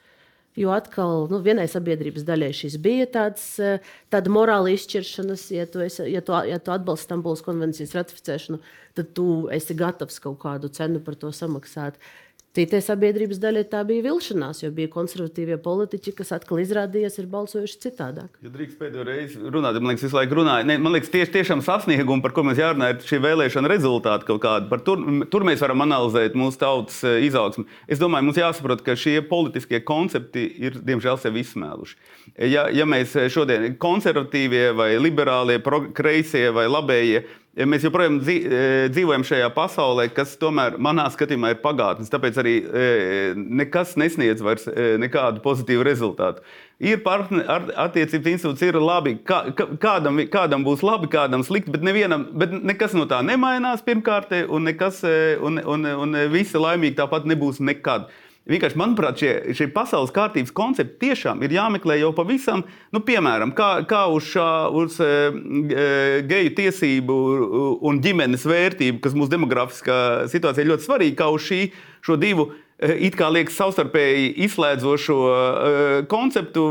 Jo 0.56 0.72
atkal, 0.72 1.26
nu, 1.28 1.42
vienai 1.44 1.66
sabiedrības 1.68 2.24
daļai 2.24 2.54
šis 2.56 2.78
bija 2.80 3.10
tāds, 3.12 3.44
e, 3.60 3.74
tāda 4.14 4.32
morāla 4.32 4.72
izšķiršanas, 4.72 5.50
ja 5.52 5.66
tu, 5.68 5.82
esi, 5.84 6.06
ja 6.14 6.22
tu, 6.24 6.32
ja 6.48 6.62
tu 6.64 6.72
atbalsti 6.72 7.10
Stambulas 7.10 7.44
konvencijas 7.44 7.92
ratificēšanu, 7.98 8.62
tad 8.96 9.10
tu 9.18 9.26
esi 9.52 9.76
gatavs 9.76 10.22
kaut 10.24 10.40
kādu 10.46 10.72
cenu 10.72 11.04
par 11.04 11.20
to 11.20 11.34
samaksāt. 11.36 12.00
Citai 12.56 12.80
sabiedrības 12.80 13.40
daļai 13.44 13.66
tā 13.68 13.82
bija 13.84 14.06
vilšanās, 14.06 14.62
jo 14.64 14.70
bija 14.72 14.88
konservatīvie 14.94 15.58
politiķi, 15.60 16.14
kas 16.16 16.30
atkal 16.38 16.62
izrādījās, 16.64 17.18
ir 17.20 17.28
balsojuši 17.34 17.82
citādāk. 17.84 18.38
Ja 18.46 18.52
drīkst 18.54 18.78
pēdējo 18.80 19.04
reizi 19.10 19.42
runāt, 19.44 19.76
man 19.82 19.92
liekas, 19.92 20.06
visu 20.08 20.16
laiku 20.16 20.38
runāju. 20.40 20.70
Ne, 20.70 20.78
man 20.80 20.96
liekas, 20.96 21.12
tieši 21.12 21.34
tiešām 21.34 21.66
sasniegumi, 21.66 22.24
par 22.24 22.32
ko 22.38 22.46
mēs 22.48 22.62
jārunā, 22.64 22.94
ir 22.94 23.04
šī 23.04 23.20
vēlēšana 23.26 23.72
rezultāti 23.74 24.30
kaut 24.30 24.40
kādi. 24.46 24.70
Par 24.72 24.86
tur, 24.88 25.04
tur 25.34 25.44
mēs 25.48 25.60
varam 25.66 25.84
analizēt 25.84 26.40
mūsu 26.40 26.62
tautas 26.64 27.02
e, 27.04 27.18
izaugsmu. 27.28 27.68
Es 27.92 28.00
domāju, 28.00 28.30
mums 28.30 28.40
jāsaprot, 28.40 28.86
ka 28.88 28.96
šie 28.96 29.18
politiskie 29.28 29.84
koncepti 29.84 30.48
ir 30.70 30.80
diemžēl 30.80 31.20
sevi 31.20 31.44
izsmēluši. 31.44 32.00
Ja, 32.40 32.70
ja 32.72 32.88
mēs 32.88 33.18
šodien 33.36 33.76
konservatīvie 33.84 34.70
vai 34.80 34.94
liberālie, 35.04 35.60
kreisie 35.92 36.48
vai 36.56 36.70
labējie 36.72 37.26
ja 37.56 37.68
mēs 37.70 37.86
joprojām 37.86 38.20
e, 38.20 38.38
dzīvojam 38.92 39.24
šajā 39.28 39.48
pasaulē, 39.56 40.08
kas 40.14 40.36
tomēr 40.42 40.78
manā 40.82 41.08
skatījumā 41.14 41.54
ir 41.54 41.62
pagātnes, 41.64 42.12
tāpēc 42.12 42.40
arī 42.42 42.56
e, 42.62 42.86
nekas 43.36 43.96
nesniedz 44.00 44.44
vairs 44.46 44.68
e, 44.70 44.96
nekādu 45.02 45.44
pozitīvu 45.46 45.86
rezultātu. 45.88 46.44
Ir 46.84 47.00
attiecības 47.08 48.34
institūts, 48.34 48.66
ir 48.68 48.76
labi. 48.84 49.16
Kā, 49.24 49.46
kādam, 49.80 50.20
kādam 50.28 50.66
būs 50.68 50.84
labi, 50.84 51.08
kādam 51.12 51.46
slikti, 51.48 51.72
bet, 51.72 51.86
nevienam, 51.88 52.28
bet 52.36 52.52
nekas 52.52 52.98
no 52.98 53.06
tā 53.08 53.22
nemainās 53.24 53.86
pirmkārt, 53.86 54.36
un, 54.52 54.68
nekas, 54.68 55.00
un, 55.40 55.62
un, 55.64 55.88
un 56.04 56.20
visi 56.34 56.60
laimīgi 56.60 56.98
tāpat 57.00 57.30
nebūs 57.32 57.64
nekad. 57.64 58.10
Vienkārši, 58.46 58.78
manuprāt, 58.78 59.18
šie, 59.18 59.32
šie 59.58 59.66
pasaules 59.74 60.12
kārtības 60.14 60.52
koncepti 60.54 61.08
tiešām 61.08 61.40
ir 61.42 61.56
jāmeklē 61.56 61.96
jau 61.98 62.12
pavisam, 62.14 62.62
nu, 62.94 63.02
piemēram, 63.02 63.56
kā, 63.58 63.70
kā 63.90 64.04
uz, 64.14 64.28
šā, 64.36 64.50
uz 64.70 65.00
e, 65.02 65.08
e, 65.74 65.88
geju 66.30 66.52
tiesību 66.60 67.16
un 67.90 68.04
ģimenes 68.06 68.46
vērtību, 68.46 69.02
kas 69.02 69.18
mūsu 69.18 69.34
demografiskā 69.34 69.98
situācijā 70.30 70.70
ļoti 70.70 70.86
svarīga, 70.86 71.18
kā 71.24 71.32
uz 71.34 71.48
šī, 71.48 71.60
šo 72.06 72.20
divu 72.22 72.52
e, 72.54 72.94
it 73.10 73.18
kā 73.18 73.32
liekas 73.34 73.58
savstarpēji 73.58 74.30
izslēdzošo 74.46 75.20
uh, 75.26 75.98
konceptu 76.12 76.70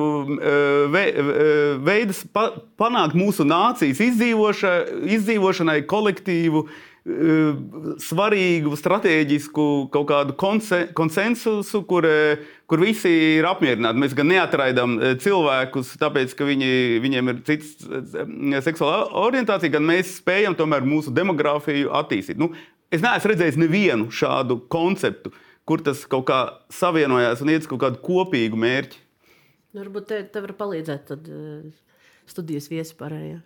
ve, 0.95 1.05
veidus 1.83 2.23
pa, 2.31 2.53
panākt 2.79 3.19
mūsu 3.19 3.43
nācijas 3.51 3.99
izdzīvoša, 4.13 4.77
izdzīvošanai 5.19 5.81
kolektīvu 5.91 6.69
svarīgu, 7.05 8.73
strateģisku 8.81 9.65
kaut 9.93 10.07
kādu 10.09 10.35
konsensusu, 10.97 11.83
kur, 11.85 12.07
kur 12.71 12.81
visi 12.81 13.13
ir 13.37 13.49
apmierināti. 13.49 14.01
Mēs 14.01 14.17
gan 14.17 14.31
neatraidām 14.33 14.97
cilvēkus, 15.21 15.95
tāpēc, 16.01 16.33
ka 16.39 16.49
viņi, 16.49 16.71
viņiem 17.05 17.33
ir 17.35 17.43
cits 17.45 17.85
seksuāla 18.65 19.11
orientācija, 19.27 19.75
gan 19.77 19.85
mēs 19.91 20.17
spējam 20.23 20.57
tomēr 20.57 20.87
mūsu 20.89 21.13
demogrāfiju 21.15 21.93
attīstīt. 22.01 22.41
Nu, 22.41 22.55
es 22.89 23.05
neesmu 23.05 23.35
redzējis 23.35 23.61
nevienu 23.61 24.09
šādu 24.09 24.63
konceptu, 24.73 25.35
kur 25.69 25.85
tas 25.85 26.07
kaut 26.09 26.29
kā 26.33 26.43
savienojās 26.73 27.45
un 27.45 27.53
iet 27.53 27.67
uz 27.67 27.73
kaut 27.73 27.85
kādu 27.85 28.01
kopīgu 28.05 28.57
mērķi. 28.65 29.03
Nu, 29.75 29.83
varbūt 29.83 30.09
te, 30.09 30.25
te 30.33 30.41
var 30.41 30.57
palīdzēt 30.57 31.11
tad, 31.11 31.29
studijas 32.31 32.71
viespārējā. 32.73 33.35
Ja? 33.37 33.43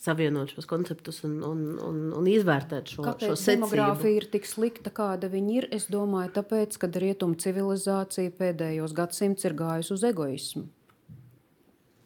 Savienot 0.00 0.54
šos 0.54 0.68
konceptus 0.68 1.20
un, 1.28 1.38
un, 1.44 1.62
un, 1.84 2.02
un 2.16 2.28
izvērtēt 2.30 2.94
šo, 2.94 3.04
Kāpēc 3.04 3.34
secību. 3.36 3.52
demogrāfija 3.52 4.22
ir 4.22 4.28
tik 4.32 4.48
slikta, 4.48 4.92
kāda 4.96 5.28
viņa 5.32 5.56
ir? 5.58 5.68
Es 5.76 5.90
domāju, 5.92 6.32
tāpēc, 6.40 6.78
ka 6.80 6.88
rietumu 7.04 7.36
civilizācija 7.40 8.32
pēdējos 8.38 8.96
gadsimtos 8.96 9.48
ir 9.48 9.56
gājusi 9.60 9.96
uz 9.98 10.06
egoismu. 10.08 10.66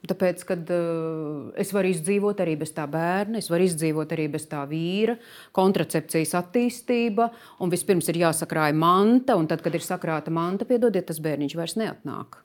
Tāpēc, 0.04 0.42
kad 0.44 0.68
uh, 0.74 1.52
es 1.56 1.70
varu 1.72 1.88
izdzīvot 1.94 2.42
arī 2.44 2.58
bez 2.60 2.74
tā 2.76 2.84
bērna, 2.90 3.40
es 3.40 3.48
varu 3.48 3.64
izdzīvot 3.64 4.10
arī 4.12 4.26
bez 4.34 4.44
tā 4.50 4.60
vīra, 4.68 5.14
kontracepcijas 5.56 6.34
attīstība, 6.42 7.30
un 7.64 7.72
vispirms 7.72 8.10
ir 8.12 8.20
jāsakrāja 8.26 8.76
manta, 8.76 9.38
un 9.40 9.48
tad, 9.48 9.64
kad 9.64 9.72
ir 9.72 9.86
sakrāta 9.86 10.34
manta, 10.34 10.68
piedodiet, 10.68 11.06
tas 11.08 11.22
bērniņš 11.24 11.56
vairs 11.56 11.78
neatnāk. 11.80 12.42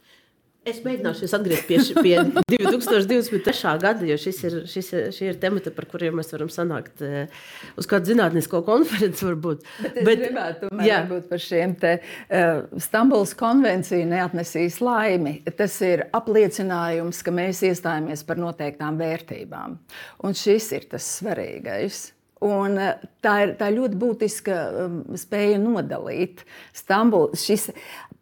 Es 0.68 0.82
mēģināšu 0.84 1.24
jūs 1.24 1.34
atgriezt 1.38 1.66
pie, 1.70 1.78
ši- 1.82 1.94
pie 2.04 2.18
2023. 2.52 3.72
gada, 3.82 4.06
jo 4.06 4.18
šis 4.20 4.42
ir, 4.46 4.58
šis 4.70 4.90
šie 5.16 5.30
ir 5.32 5.38
temati, 5.42 5.72
par 5.74 5.88
kuriem 5.90 6.18
mēs 6.20 6.34
varam 6.36 6.50
sanākt 6.52 7.02
eh, 7.06 7.32
uz 7.80 7.88
kādu 7.90 8.12
zinātnisko 8.12 8.60
konferenci. 8.68 9.24
Varbūt. 9.30 9.64
Bet 9.80 9.98
es 10.04 10.06
Bet, 10.10 10.22
gribētu 10.26 10.70
būt 11.10 11.30
par 11.32 11.42
šiem 11.46 11.74
te 11.80 11.94
uh, 12.04 12.62
Stambuls 12.84 13.34
konvenciju 13.40 14.06
neatnesīs 14.12 14.82
laimi. 14.84 15.38
Tas 15.58 15.80
ir 15.88 16.06
apliecinājums, 16.20 17.24
ka 17.26 17.34
mēs 17.40 17.64
iestājāmies 17.72 18.26
par 18.28 18.44
noteiktām 18.44 19.00
vērtībām. 19.00 19.80
Un 20.28 20.38
šis 20.38 20.72
ir 20.76 20.90
tas 20.92 21.08
svarīgais. 21.20 22.10
Un 22.46 22.78
uh, 22.80 22.94
tā 23.24 23.34
ir 23.48 23.56
tā 23.60 23.68
ļoti 23.76 23.98
būtiska 24.00 24.60
um, 24.86 25.00
spēja 25.20 25.58
nodalīt 25.60 26.46
Stambulu. 26.76 27.36
Šis 27.36 27.66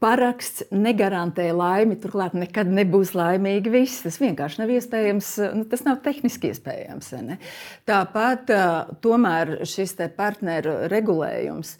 paraksts 0.03 0.61
negarantē 0.69 1.47
laimi, 1.57 1.95
turklāt 1.97 2.35
nekad 2.37 2.69
nebūs 2.69 3.15
laimīgi 3.17 3.71
viss. 3.73 4.03
Tas 4.05 4.19
vienkārši 4.21 4.61
nav 4.61 4.71
iespējams, 4.75 5.29
nu, 5.57 5.65
tas 5.69 5.81
nav 5.87 6.03
tehniski 6.05 6.51
iespējams. 6.51 7.09
Ne? 7.25 7.39
Tāpat 7.89 8.51
tomēr 9.01 9.55
šis 9.67 9.95
partneru 10.17 10.75
regulējums, 10.91 11.73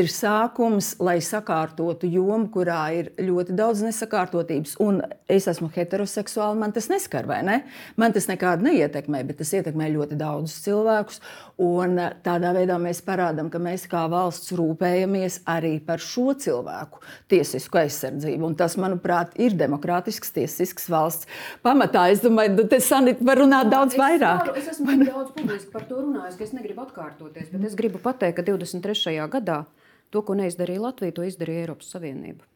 ir 0.00 0.08
sākums, 0.12 0.94
lai 1.04 1.18
sakārtotu 1.24 2.08
jomu, 2.08 2.48
kurā 2.54 2.80
ir 2.96 3.12
ļoti 3.20 3.56
daudz 3.58 3.84
nesakārtotības. 3.84 4.78
Un 4.80 5.02
es 5.28 5.48
esmu 5.50 5.68
heteroseksuāli, 5.74 6.60
man 6.62 6.72
tas 6.76 6.88
neskar, 6.92 7.28
vai 7.28 7.42
ne? 7.44 7.58
Man 8.00 8.16
tas 8.16 8.30
nekādu 8.30 8.70
neietekmē, 8.70 9.20
bet 9.28 9.42
tas 9.42 9.52
ietekmē 9.58 9.90
ļoti 9.92 10.16
daudzus 10.20 10.64
cilvēkus. 10.64 11.20
Un 11.60 12.00
tādā 12.24 12.54
veidā 12.56 12.80
mēs 12.80 13.02
parādām, 13.04 13.52
ka 13.52 13.60
mēs 13.60 13.84
kā 13.90 14.06
valsts 14.08 14.54
rūpējamies 14.56 15.42
arī 15.50 15.76
par 15.84 16.00
šo 16.00 16.32
cilvēku 16.40 17.04
tiesību 17.28 17.49
tiesisku 17.50 17.80
aizsardzību. 17.80 18.46
Un 18.46 18.54
tas, 18.58 18.76
manuprāt, 18.80 19.34
ir 19.40 19.56
demokrātisks, 19.58 20.32
tiesisks 20.34 20.88
valsts 20.90 21.28
pamatā. 21.64 22.06
Es 22.12 22.22
domāju, 22.22 22.56
ka 22.60 22.68
te 22.74 22.80
Sanita 22.84 23.26
var 23.26 23.40
runāt 23.42 23.70
daudz 23.72 23.96
es 23.96 24.00
vairāk. 24.00 24.46
Varu, 24.46 24.56
es 24.60 24.70
esmu 24.74 24.96
daudz 25.02 25.34
publiski 25.36 25.72
par 25.72 25.86
to 25.88 26.00
runājis, 26.04 26.38
ka 26.38 26.46
es 26.46 26.54
negribu 26.56 26.84
atkārtoties, 26.86 27.50
bet 27.52 27.66
es 27.66 27.76
gribu 27.78 28.02
pateikt, 28.02 28.38
ka 28.38 28.46
23. 28.46 29.16
gadā 29.32 29.64
to, 30.10 30.22
ko 30.22 30.38
neizdarīja 30.38 30.86
Latvija, 30.86 31.16
to 31.16 31.26
izdarīja 31.26 31.66
Eiropas 31.66 31.90
Savienība. 31.94 32.46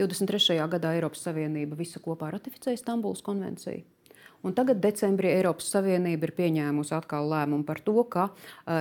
23. 0.00 0.58
gadā 0.72 0.94
Eiropas 0.96 1.22
Savienība 1.26 1.78
visa 1.78 2.00
kopā 2.02 2.30
ratificēja 2.32 2.80
Stambulas 2.80 3.22
konvenciju. 3.26 3.84
Un 4.40 4.54
tagad, 4.56 4.78
decembrī, 4.80 5.34
Eiropas 5.36 5.66
Savienība 5.68 6.24
ir 6.24 6.32
pieņēmusi 6.38 6.94
atkal 6.96 7.26
lēmumu 7.28 7.66
par 7.68 7.82
to, 7.84 7.96
ka, 8.08 8.30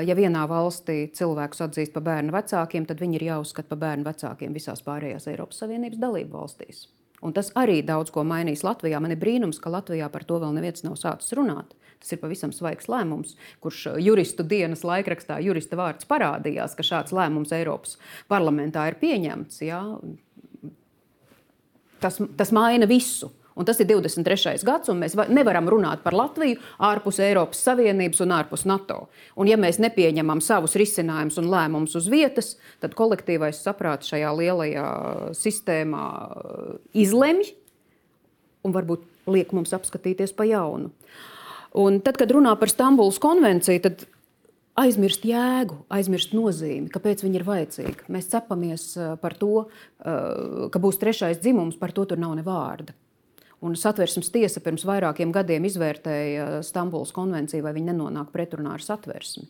ja 0.08 0.15
vienā 0.15 0.45
valstī 0.48 1.10
cilvēkus 1.15 1.65
atzīst 1.65 1.91
par 1.95 2.06
bērnu 2.06 2.32
vecākiem, 2.32 2.86
tad 2.88 3.04
viņi 3.04 3.19
ir 3.19 3.26
jāuzskata 3.34 3.74
par 3.74 3.82
bērnu 3.82 4.08
vecākiem 4.08 4.56
visās 4.56 4.86
pārējās 4.86 5.28
Eiropas 5.28 5.60
Savienības 5.60 6.00
dalību 6.00 6.38
valstīs. 6.38 6.86
Un 7.19 7.36
tas 7.36 7.52
arī 7.60 7.82
daudz 7.84 8.13
ko 8.15 8.24
mainīs 8.24 8.63
Latvijā. 8.63 9.02
Man 9.04 9.12
ir 9.12 9.19
brīnums, 9.19 9.60
ka 9.60 9.72
Latvijā 9.74 10.08
par 10.12 10.24
to 10.28 10.38
vēl 10.39 10.56
neviens 10.56 10.86
nav 10.86 10.95
sācis 11.00 11.36
runāt. 11.36 11.74
Tas 12.00 12.13
ir 12.15 12.22
pavisam 12.22 12.54
svaigs 12.56 12.88
lēmums, 12.88 13.36
kurš 13.60 13.98
juristu 14.00 14.45
dienas 14.48 14.86
laikrakstā 14.88 15.41
jurista 15.43 15.76
vārds 15.76 16.08
parādījās, 16.08 16.78
ka 16.78 16.86
šāds 16.88 17.12
lēmums 17.15 17.52
Eiropas 17.56 17.98
parlamentā 18.32 18.88
ir 18.88 18.95
pieņemts. 19.02 19.60
Jā. 19.67 19.82
Tas, 22.00 22.22
tas 22.39 22.56
maina 22.56 22.88
visu. 22.88 23.34
Un 23.60 23.67
tas 23.67 23.80
ir 23.84 23.89
23. 23.89 24.63
gads, 24.63 24.88
un 24.91 25.02
mēs 25.02 25.17
nevaram 25.28 25.67
runāt 25.67 26.00
par 26.06 26.15
Latviju 26.15 26.62
ārpus 26.89 27.19
Eiropas 27.24 27.60
Savienības 27.67 28.24
un 28.24 28.32
ārpus 28.38 28.63
NATO. 28.69 29.02
Un, 29.36 29.50
ja 29.52 29.58
mēs 29.60 29.82
nepieņemam 29.84 30.39
savus 30.43 30.78
risinājumus 30.80 31.41
un 31.41 31.50
lēmumus 31.52 31.98
uz 32.00 32.08
vietas, 32.12 32.54
tad 32.80 32.95
kolektīvais 32.95 33.60
saprāts 33.60 34.13
šajā 34.13 34.32
lielajā 34.39 34.86
sistēmā 35.36 36.06
izlemj 36.95 37.52
un 38.63 38.76
varbūt 38.76 39.04
liek 39.30 39.52
mums 39.56 39.76
apskatīties 39.76 40.32
pa 40.38 40.48
jaunu. 40.48 40.93
Un 41.80 42.00
tad, 42.02 42.17
kad 42.17 42.32
runā 42.34 42.56
par 42.58 42.72
Stambulas 42.72 43.19
konvenciju, 43.22 43.84
tad 43.84 44.08
aizmirst 44.80 45.26
jēgu, 45.28 45.84
aizmirst 45.93 46.34
nozīmi, 46.38 46.89
kāpēc 46.93 47.24
viņi 47.26 47.39
ir 47.39 47.45
vajadzīgi. 47.48 48.08
Mēs 48.13 48.32
cepamies 48.32 48.88
eh, 48.98 49.13
par 49.22 49.36
to, 49.39 49.65
eh, 49.65 50.65
ka 50.72 50.82
būs 50.82 51.00
trešais 51.02 51.41
dzimums, 51.43 51.78
par 51.80 51.93
to 51.95 52.08
tur 52.10 52.22
nav 52.22 52.36
ne 52.39 52.45
vārda. 52.45 52.95
Un 53.60 53.76
satversmes 53.76 54.32
tiesa 54.32 54.62
pirms 54.63 54.86
vairākiem 54.88 55.34
gadiem 55.36 55.65
izvērtēja 55.67 56.62
Stambulas 56.63 57.12
konvenciju, 57.15 57.65
vai 57.65 57.74
viņa 57.76 57.91
nenonāk 57.91 58.32
pretrunā 58.32 58.78
ar 58.78 58.84
satversmi. 58.84 59.50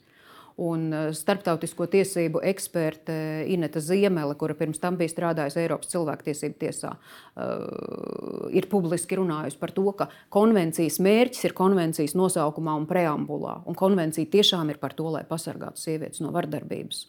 Un 0.60 0.90
eh, 0.92 1.10
starptautisko 1.16 1.88
tiesību 1.88 2.42
eksperte 2.50 3.16
Ineta 3.48 3.80
Ziemele, 3.84 4.36
kura 4.40 4.56
pirms 4.60 4.82
tam 4.82 4.98
bija 5.00 5.14
strādājusi 5.14 5.62
Eiropas 5.62 5.92
cilvēktiesību 5.94 6.58
tiesā, 6.60 6.92
uh, 7.40 8.50
ir 8.52 8.68
publiski 8.72 9.16
runājusi 9.20 9.60
par 9.62 9.72
to, 9.76 9.86
ka 9.96 10.10
konvencijas 10.36 11.00
mērķis 11.06 11.48
ir 11.48 11.56
konvencijas 11.56 12.18
nosaukumā 12.20 12.76
un 12.82 12.90
preambulā. 12.90 13.60
Un 13.70 13.78
konvencija 13.80 14.28
tiešām 14.36 14.74
ir 14.74 14.82
par 14.84 14.98
to, 14.98 15.08
lai 15.16 15.24
pasargātu 15.30 15.80
sievietes 15.80 16.20
no 16.26 16.34
vardarbības. 16.36 17.06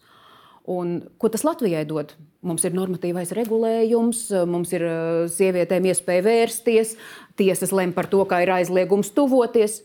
Un, 0.69 0.99
ko 1.19 1.31
tas 1.33 1.45
Latvijai 1.47 1.87
dod? 1.89 2.13
Mums 2.45 2.65
ir 2.65 2.75
normatīvais 2.77 3.33
regulējums, 3.37 4.27
mums 4.49 4.73
ir 4.77 4.85
eh, 4.89 4.99
sievietēm 5.33 5.89
iespēja 5.91 6.25
vērsties, 6.25 6.95
tiesas 7.41 7.73
lem 7.77 7.95
par 7.97 8.09
to, 8.13 8.23
kā 8.29 8.43
ir 8.45 8.53
aizliegums 8.55 9.13
tuvoties. 9.17 9.81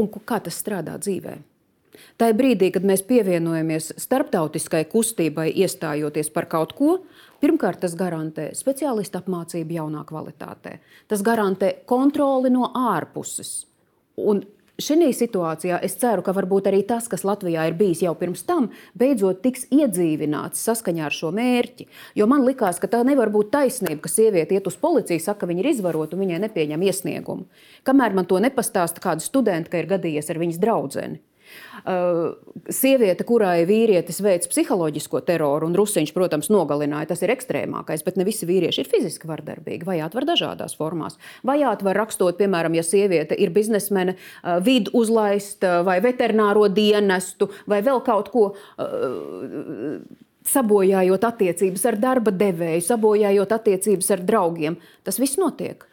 Un 0.00 0.08
kā 0.10 0.40
tas 0.44 0.56
strādā 0.60 0.96
dzīvē? 1.00 1.38
Tā 2.18 2.30
ir 2.30 2.38
brīdī, 2.38 2.70
kad 2.74 2.86
mēs 2.86 3.04
pievienojamies 3.06 3.92
starptautiskai 4.02 4.84
kustībai, 4.90 5.48
iestājoties 5.64 6.30
par 6.34 6.48
kaut 6.50 6.74
ko. 6.78 6.96
Pirmkārt, 7.42 7.82
tas 7.84 7.94
garantē 7.98 8.48
speciālistu 8.56 9.20
apmācību 9.20 9.78
jaunā 9.78 10.02
kvalitātē. 10.08 10.78
Tas 11.10 11.22
garantē 11.26 11.72
kontroli 11.90 12.50
no 12.54 12.70
ārpuses. 12.74 13.64
Un 14.16 14.42
Šajā 14.74 15.12
situācijā 15.14 15.76
es 15.86 15.92
ceru, 16.00 16.22
ka 16.26 16.32
varbūt 16.34 16.66
arī 16.66 16.80
tas, 16.82 17.04
kas 17.06 17.22
Latvijā 17.22 17.68
ir 17.68 17.76
bijis 17.78 18.00
jau 18.02 18.10
pirms 18.18 18.40
tam, 18.42 18.72
beidzot 18.98 19.38
tiks 19.44 19.68
iedzīvināts 19.70 20.64
saskaņā 20.66 21.04
ar 21.06 21.14
šo 21.14 21.30
mērķi. 21.30 21.86
Jo 22.18 22.26
man 22.26 22.42
likās, 22.42 22.80
ka 22.82 22.90
tā 22.90 23.04
nevar 23.06 23.30
būt 23.30 23.52
taisnība, 23.54 24.00
ka 24.02 24.10
sieviete 24.10 24.58
iet 24.58 24.66
uz 24.66 24.74
policiju, 24.74 25.22
saka, 25.22 25.44
ka 25.44 25.50
viņa 25.52 25.62
ir 25.62 25.68
izvarota 25.76 26.18
un 26.18 26.24
viņai 26.24 26.40
nepieņem 26.48 26.86
iesniegumu. 26.90 27.46
Kamēr 27.86 28.18
man 28.18 28.26
to 28.26 28.42
nepastāsta 28.42 28.98
kāda 29.04 29.22
studenta, 29.22 29.70
ka 29.70 29.78
ir 29.78 29.92
gadījies 29.94 30.34
ar 30.34 30.42
viņas 30.42 30.58
draugu. 30.58 31.06
Uh, 31.84 32.34
sieviete, 32.72 33.26
kurai 33.28 33.66
vīrietis 33.68 34.20
veids 34.24 34.48
psiholoģisko 34.48 35.20
teroru, 35.28 35.68
un 35.68 35.76
Rusiņš, 35.78 36.14
protams, 36.16 36.50
nogalināja, 36.52 37.10
tas 37.12 37.24
ir 37.24 37.34
ekstrēmākais, 37.34 38.04
bet 38.06 38.18
ne 38.20 38.26
visi 38.26 38.48
vīrieši 38.48 38.84
ir 38.84 38.90
fiziski 38.90 39.28
vardarbīgi. 39.28 39.86
Vajāt 39.88 40.16
var 40.16 40.28
dažādās 40.30 40.76
formās. 40.78 41.18
Vajāt 41.46 41.84
var 41.84 42.00
rakstot, 42.00 42.38
piemēram, 42.40 42.76
ja 42.78 42.84
sieviete 42.86 43.36
ir 43.36 43.52
biznesmene, 43.54 44.16
uh, 44.16 44.58
vidu 44.64 44.94
uzlaist 44.96 45.64
uh, 45.66 45.82
vai 45.86 45.98
veterināro 46.04 46.68
dienestu 46.72 47.50
vai 47.70 47.82
vēl 47.84 48.00
kaut 48.04 48.30
ko 48.32 48.44
sabojājot 50.48 51.24
attiecības 51.24 51.84
ar 51.88 51.98
darba 52.00 52.32
devēju, 52.34 52.84
sabojājot 52.84 53.56
attiecības 53.56 54.10
ar 54.14 54.24
draugiem. 54.28 54.78
Tas 55.06 55.20
viss 55.20 55.40
notiek. 55.40 55.86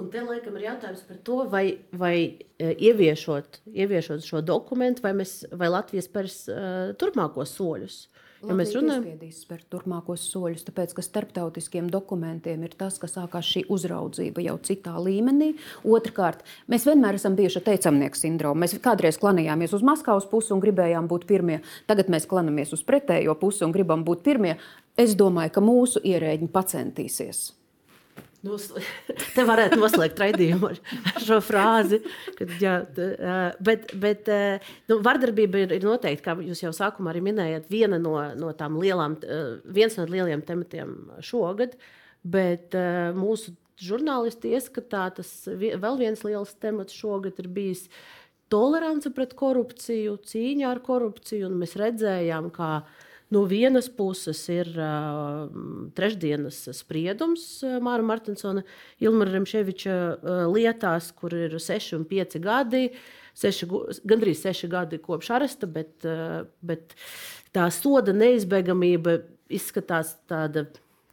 Un 0.00 0.08
te 0.08 0.22
laikam 0.24 0.54
ir 0.56 0.70
jautājums 0.70 1.02
par 1.04 1.18
to, 1.26 1.42
vai, 1.52 1.66
vai 1.92 2.14
e, 2.56 2.70
ieviešot, 2.88 3.60
ieviešot 3.76 4.24
šo 4.24 4.40
dokumentu, 4.40 5.04
vai, 5.04 5.12
mēs, 5.18 5.42
vai 5.52 5.68
Latvijas 5.68 6.08
spērs 6.08 6.38
uh, 6.48 6.94
turpmākos 6.96 7.52
soļus. 7.58 7.98
Ja 8.42 8.56
mēs 8.58 8.72
runājam 8.74 9.04
par 9.46 9.60
turpmākos 9.70 10.24
soļus, 10.32 10.64
tāpēc 10.66 10.96
ka 10.96 11.04
starptautiskiem 11.04 11.92
dokumentiem 11.92 12.64
ir 12.66 12.74
tas, 12.78 12.96
ka 12.98 13.06
sākās 13.06 13.46
šī 13.52 13.66
uzraudzība 13.70 14.42
jau 14.48 14.56
citā 14.66 14.96
līmenī. 14.98 15.52
Otrakārt, 15.86 16.42
mēs 16.72 16.88
vienmēr 16.88 17.20
esam 17.20 17.38
bijuši 17.38 17.60
ar 17.60 17.68
teicamnieku 17.68 18.18
sindromu. 18.18 18.64
Mēs 18.64 18.74
kādreiz 18.82 19.20
klanījāmies 19.22 19.76
uz 19.78 19.86
Maskavas 19.86 20.26
pusi 20.32 20.56
un 20.56 20.64
gribējām 20.64 21.06
būt 21.12 21.28
pirmie. 21.30 21.60
Tagad 21.86 22.10
mēs 22.10 22.26
klanamies 22.26 22.74
uz 22.74 22.82
pretējo 22.88 23.38
pusi 23.38 23.62
un 23.68 23.76
gribam 23.76 24.02
būt 24.08 24.26
pirmie. 24.26 24.56
Es 24.98 25.14
domāju, 25.14 25.54
ka 25.54 25.68
mūsu 25.68 26.02
ierēģi 26.02 26.50
pacentīsies 26.50 27.50
Nu, 28.42 28.58
te 29.36 29.44
varētu 29.46 29.78
noslēgt 29.78 30.18
raidījumu 30.18 30.72
ar 30.72 31.22
šo 31.22 31.38
frāzi. 31.44 32.00
Kad, 32.38 32.54
jā, 32.62 32.74
bet 33.62 33.92
bet 34.02 34.30
nu, 34.90 34.98
vardarbība 35.04 35.62
ir, 35.62 35.74
ir 35.78 35.86
noteikti, 35.86 36.24
kā 36.26 36.34
jūs 36.42 36.64
jau 36.64 36.72
sākumā 36.74 37.12
arī 37.12 37.22
minējāt, 37.28 37.70
viena 37.70 38.00
no, 38.02 38.16
no 38.38 38.50
tām 38.58 38.80
lielām, 38.82 39.18
viens 39.70 39.98
no 39.98 40.08
lielajiem 40.10 40.42
tematiem 40.48 40.96
šogad. 41.22 41.76
Bet 42.22 42.74
mūsu 43.18 43.54
žurnālisti 43.82 44.52
ieskatā 44.56 45.08
tas 45.16 45.30
vēl 45.46 45.96
viens 45.98 46.22
liels 46.26 46.52
temats 46.62 46.94
šogad 46.94 47.38
ir 47.42 47.48
bijis 47.50 47.86
tolerance 48.52 49.10
pret 49.16 49.32
korupciju, 49.38 50.18
cīņa 50.28 50.68
ar 50.68 50.82
korupciju. 50.84 51.48
Mēs 51.56 51.74
redzējām, 51.80 52.50
kā 52.54 52.82
No 53.32 53.46
vienas 53.48 53.88
puses 53.88 54.40
ir 54.52 54.68
uh, 54.76 55.46
trešdienas 55.96 56.66
spriedums 56.76 57.44
uh, 57.64 57.78
Māra 57.80 58.04
Martinsona, 58.04 58.60
Ilmara 59.00 59.32
Remševiča 59.38 59.94
uh, 59.94 60.42
lietās, 60.52 61.08
kur 61.16 61.32
ir 61.38 61.56
6 61.56 61.94
un 61.96 62.04
5 62.10 62.36
gadi. 62.44 62.82
Seši, 63.38 63.68
gandrīz 64.04 64.42
seši 64.44 64.68
gadi 64.68 65.00
kopš 65.00 65.32
aresta, 65.38 65.70
bet, 65.78 65.94
uh, 66.04 66.42
bet 66.60 66.92
tā 67.56 67.70
soda 67.72 68.12
neizbēgamība 68.12 69.22
izskatās 69.52 70.12
tāda 70.28 70.66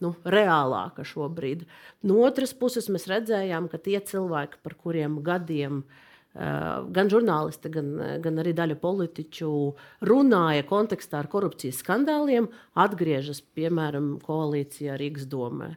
nu, 0.04 0.12
reālāka 0.28 1.08
šobrīd. 1.08 1.64
No 2.04 2.20
otras 2.28 2.52
puses, 2.52 2.92
mēs 2.92 3.08
redzējām, 3.08 3.72
ka 3.72 3.80
tie 3.80 4.00
cilvēki, 4.12 4.60
par 4.66 4.76
kuriem 4.84 5.22
gadiem 5.24 5.86
uh, 5.86 6.06
gan 6.34 7.10
žurnālisti, 7.10 7.72
gan, 7.74 7.90
gan 8.24 8.42
arī 8.42 8.54
daļa 8.58 8.78
politiķu 8.82 9.52
runāja 10.08 10.66
kontekstā 10.70 11.24
ar 11.24 11.30
korupcijas 11.32 11.82
skandāliem, 11.84 12.50
atgriežas 12.78 13.42
piemēram 13.58 14.18
koalīcijā 14.24 14.98
Rīgas 15.00 15.26
domē. 15.30 15.74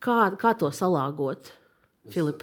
Kā, 0.00 0.18
kā 0.40 0.54
to 0.58 0.72
salāgot, 0.74 1.52
Filip? 2.10 2.42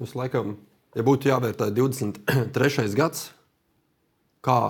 Mums 0.00 0.14
laikam, 0.16 0.54
ja 0.96 1.04
būtu 1.04 1.28
jāvērtē 1.28 1.68
23. 1.76 2.86
gads, 2.96 3.28
kā 4.46 4.60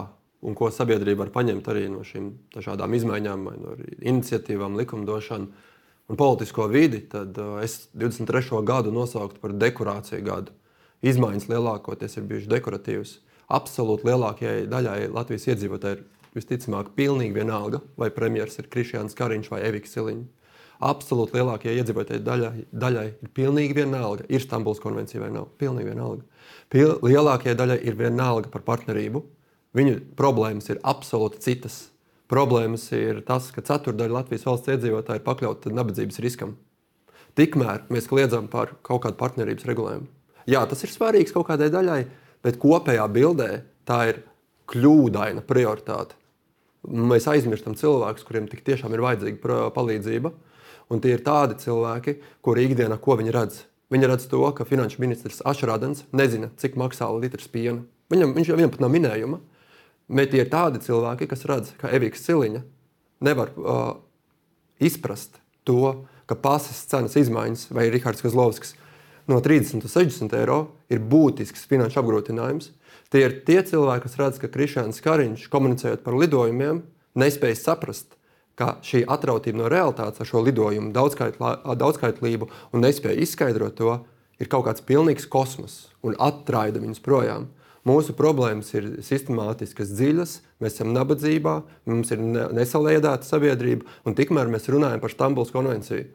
un 0.40 0.56
ko 0.56 0.70
sabiedrība 0.72 1.26
var 1.26 1.34
paņemt 1.36 1.68
arī 1.70 1.86
no 1.92 2.00
šīm 2.06 2.32
dažādām 2.56 2.96
izmaiņām, 2.96 3.50
no 3.60 3.76
iniciatīvām, 4.00 4.78
likumdošanu 4.80 5.68
un 6.10 6.18
politisko 6.18 6.66
vidi, 6.70 7.04
tad 7.10 7.38
uh, 7.38 7.58
es 7.62 7.86
23. 7.94 8.58
gadu 8.66 8.92
nosauktu 8.94 9.40
par 9.42 9.54
dekorāciju 9.54 10.24
gadu. 10.26 10.54
Izmaiņas 11.06 11.48
lielākoties 11.48 12.18
ir 12.18 12.26
bijušas 12.28 12.50
dekoratīvas. 12.50 13.14
Absolūti 13.50 14.10
lielākajai 14.10 14.66
daļai 14.70 14.98
Latvijas 15.14 15.48
iedzīvotāji 15.54 15.96
ir 15.96 16.04
visticamāk 16.36 16.92
pilnīgi 16.98 17.38
vienalga, 17.38 17.80
vai 17.98 18.10
premjerministrs 18.14 18.66
ir 18.66 18.70
Krišjāns 18.74 19.16
Kariņš 19.18 19.50
vai 19.54 19.64
Evika 19.70 19.90
Siliņš. 19.90 20.52
Absolūti 20.90 21.36
lielākajai 21.38 21.80
iedzīvotāji 21.80 22.24
daļai, 22.26 22.52
daļai 22.84 23.08
ir 23.10 23.32
pilnīgi 23.36 23.76
vienalga, 23.80 24.28
ir 24.28 24.44
Stambulas 24.44 24.80
konvencija 24.82 25.24
vai 25.24 25.32
nav. 25.34 25.48
Pilnīgi 25.60 25.92
vienalga. 25.92 26.46
Pil 26.72 26.94
lielākajai 27.04 27.56
daļai 27.58 27.80
ir 27.86 27.98
vienalga 27.98 28.52
par 28.52 28.64
partnerību, 28.68 29.24
Viņu 29.76 30.00
problēmas 30.18 30.66
ir 30.72 30.80
absolūti 30.82 31.42
citas. 31.44 31.84
Problēmas 32.30 32.84
ir 32.94 33.24
tas, 33.26 33.48
ka 33.50 33.64
ceturdaļa 33.66 34.20
Latvijas 34.20 34.46
valsts 34.46 34.70
iedzīvotāji 34.70 35.18
ir 35.18 35.26
pakļauti 35.26 35.72
nabadzības 35.74 36.20
riskam. 36.22 36.54
Tikmēr 37.38 37.88
mēs 37.90 38.06
kliedzam 38.10 38.46
par 38.50 38.76
kaut 38.86 39.02
kādu 39.04 39.18
partnerības 39.18 39.66
regulējumu. 39.66 40.06
Jā, 40.50 40.62
tas 40.70 40.82
ir 40.86 40.92
svarīgs 40.94 41.34
kaut 41.34 41.48
kādai 41.50 41.68
daļai, 41.74 42.00
bet 42.46 42.58
kopējā 42.62 43.06
bildē 43.10 43.50
tā 43.86 44.00
ir 44.12 44.22
kļūdaina 44.70 45.42
prioritāte. 45.46 46.14
Mēs 46.86 47.26
aizmirstam 47.28 47.74
cilvēkus, 47.76 48.24
kuriem 48.24 48.46
tik 48.48 48.62
tiešām 48.64 48.94
ir 48.94 49.02
vajadzīga 49.04 49.58
palīdzība. 49.74 50.32
Un 50.90 51.02
tie 51.02 51.12
ir 51.14 51.22
tādi 51.26 51.58
cilvēki, 51.60 52.16
kuri 52.42 52.64
ikdienā 52.66 52.96
ko 53.02 53.18
viņi 53.20 53.34
redz. 53.34 53.64
Viņi 53.90 54.08
redz 54.10 54.26
to, 54.30 54.40
ka 54.54 54.66
finanšu 54.66 55.02
ministrs 55.02 55.42
Ašrādens 55.46 56.04
nezina, 56.14 56.48
cik 56.58 56.78
maksā 56.78 57.10
litrs 57.14 57.50
piena. 57.50 57.82
Viņam, 58.10 58.34
viņš 58.38 58.50
vienam 58.54 58.72
pat 58.72 58.82
nav 58.82 58.90
minējuma. 58.94 59.38
Bet 60.10 60.34
ir 60.34 60.50
tādi 60.50 60.80
cilvēki, 60.82 61.28
kas 61.30 61.46
redz, 61.46 61.72
ka 61.78 61.90
Evīks 61.94 62.24
Ciliņa 62.26 62.64
nevar 63.22 63.52
uh, 63.54 63.94
izprast 64.82 65.38
to, 65.68 66.06
ka 66.26 66.34
pasas 66.38 66.82
cenas 66.90 67.14
izmaiņas 67.18 67.68
vai 67.74 67.88
Rihards 67.92 68.22
Kazlovskis 68.24 68.74
no 69.30 69.38
30 69.42 69.84
līdz 69.84 69.94
60 69.94 70.36
eiro 70.40 70.60
ir 70.90 71.02
būtisks 71.02 71.66
finanšu 71.70 72.00
apgrūtinājums. 72.02 72.70
Tie 73.10 73.22
ir 73.26 73.36
tie 73.46 73.60
cilvēki, 73.66 74.06
kas 74.06 74.16
redz, 74.18 74.40
ka 74.42 74.50
Krišāns 74.50 75.02
Kariņš, 75.04 75.48
komunicējot 75.50 76.02
par 76.06 76.16
lidojumiem, 76.18 76.82
nespēj 77.18 77.56
saprast, 77.58 78.16
ka 78.58 78.76
šī 78.84 79.04
atrautība 79.08 79.62
no 79.62 79.70
realitātes 79.72 80.22
ar 80.22 80.28
šo 80.28 80.42
lidojumu 80.46 80.92
daudzskaitlību 80.94 82.50
un 82.74 82.84
nespēja 82.84 83.22
izskaidrot 83.24 83.78
to, 83.78 83.96
ir 84.40 84.50
kaut 84.50 84.66
kāds 84.66 84.84
pilnīgs 84.86 85.28
kosmos 85.30 85.88
un 86.06 86.16
atraida 86.18 86.82
viņus 86.82 87.02
projām. 87.04 87.48
Mūsu 87.88 88.12
problēmas 88.12 88.74
ir 88.76 88.88
sistemātiskas, 89.04 89.92
dziļas, 89.96 90.34
mēs 90.60 90.74
esam 90.76 90.90
nabadzībā, 90.92 91.54
mums 91.88 92.12
ir 92.12 92.20
nesaliedēta 92.20 93.24
sabiedrība, 93.24 93.88
un 94.04 94.16
tikmēr 94.18 94.50
mēs 94.52 94.68
runājam 94.68 95.00
par 95.00 95.14
Stambulas 95.14 95.52
konvenciju. 95.54 96.10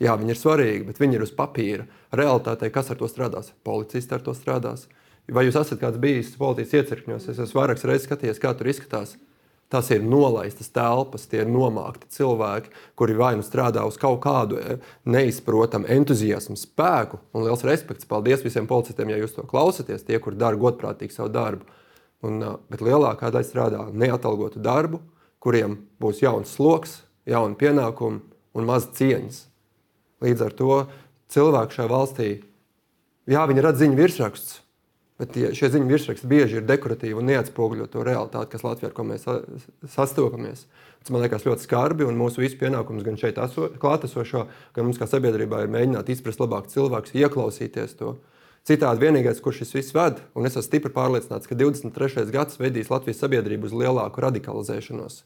Jā, 0.00 0.14
viņi 0.16 0.32
ir 0.32 0.38
svarīgi, 0.38 0.84
bet 0.86 1.00
viņi 1.02 1.18
ir 1.18 1.24
uz 1.26 1.32
papīra. 1.36 1.84
Realtātē, 2.16 2.70
kas 2.72 2.92
ar 2.92 3.00
to 3.00 3.08
strādās? 3.10 3.50
Policisti 3.66 4.14
ar 4.16 4.22
to 4.24 4.32
strādās. 4.38 4.86
Vai 5.30 5.44
jūs 5.44 5.58
esat 5.60 5.82
kāds 5.82 6.00
bijis 6.00 6.30
policijas 6.38 6.72
iecirkņos? 6.78 7.26
Es 7.28 7.42
esmu 7.42 7.60
vairākas 7.60 7.84
reizes 7.90 8.06
skatījies, 8.08 8.40
kā 8.40 8.54
tur 8.56 8.70
izskatās. 8.70 9.18
Tas 9.70 9.86
ir 9.94 10.02
nolaistas 10.02 10.72
telpas, 10.74 11.28
tie 11.30 11.44
ir 11.44 11.50
nomākti 11.50 12.08
cilvēki, 12.16 12.72
kuri 12.98 13.14
vai 13.14 13.36
nu 13.38 13.44
strādā 13.46 13.84
uz 13.86 13.94
kaut 14.02 14.18
kādu 14.24 14.58
eh, 14.58 14.80
neizprotamu 15.06 15.86
entuziasmu, 15.94 16.56
spēku. 16.58 17.20
Un 17.30 17.46
liels 17.46 17.62
respekts. 17.66 18.08
Paldies 18.10 18.42
visiem 18.42 18.66
policistiem, 18.70 19.12
ja 19.12 19.20
jūs 19.20 19.36
to 19.36 19.44
klausāties, 19.46 20.02
tie, 20.08 20.18
kur 20.18 20.34
dara 20.34 20.58
godprātīgi 20.58 21.14
savu 21.14 21.30
darbu. 21.36 21.78
Un, 22.26 22.42
eh, 22.42 22.56
bet 22.72 22.82
lielākā 22.82 23.30
daļa 23.30 23.46
strādā 23.46 23.84
neatalgotu 23.94 24.58
darbu, 24.58 24.98
kuriem 25.38 25.78
būs 26.02 26.24
jauns 26.24 26.50
sloks, 26.58 26.98
jauni 27.30 27.54
pienākumi 27.60 28.20
un 28.58 28.66
maz 28.66 28.90
cieņas. 28.98 29.44
Līdz 30.20 30.48
ar 30.48 30.56
to 30.58 30.80
cilvēki 31.30 31.78
šajā 31.78 31.92
valstī, 31.94 32.30
jā, 33.30 33.46
viņi 33.46 33.64
redz 33.64 33.84
ziņu 33.84 34.02
virsrakstus, 34.02 34.59
Bet 35.20 35.34
tie, 35.34 35.50
šie 35.52 35.68
ziņu 35.74 35.90
virsraksti 35.90 36.28
bieži 36.28 36.60
ir 36.60 36.64
dekoratīvi 36.64 37.18
un 37.20 37.26
neatspoguļo 37.28 37.90
to 37.92 38.00
realitāti, 38.06 38.54
kas 38.54 38.62
Latvijā, 38.64 38.88
ar 38.88 38.94
ko 38.96 39.04
mēs 39.04 39.26
sastopamies. 39.92 40.62
Tas 41.02 41.12
man 41.12 41.20
liekas 41.20 41.44
ļoti 41.44 41.66
skarbi, 41.66 42.06
un 42.08 42.16
mūsu 42.16 42.40
visu 42.40 42.56
pienākums 42.60 43.04
gan 43.04 43.18
šeit 43.20 43.36
eso, 43.40 43.68
klātesošo, 43.82 44.46
gan 44.76 44.88
mums 44.88 45.00
kā 45.00 45.08
sabiedrībā 45.10 45.60
ir 45.64 45.74
mēģināt 45.74 46.08
izprast 46.14 46.40
labāk 46.40 46.70
cilvēkus, 46.72 47.12
ieklausīties 47.20 47.98
to. 48.00 48.14
Citādi 48.68 49.04
vienīgais, 49.04 49.42
kurš 49.44 49.62
šis 49.62 49.76
viss 49.76 49.94
ved, 49.96 50.22
un 50.36 50.48
es 50.48 50.56
esmu 50.56 50.66
stipri 50.66 50.92
pārliecināts, 50.96 51.48
ka 51.48 51.56
23. 51.56 52.24
gads 52.32 52.60
vedīs 52.60 52.92
Latvijas 52.92 53.20
sabiedrību 53.20 53.68
uz 53.68 53.76
lielāku 53.76 54.24
radikalizēšanos. 54.24 55.20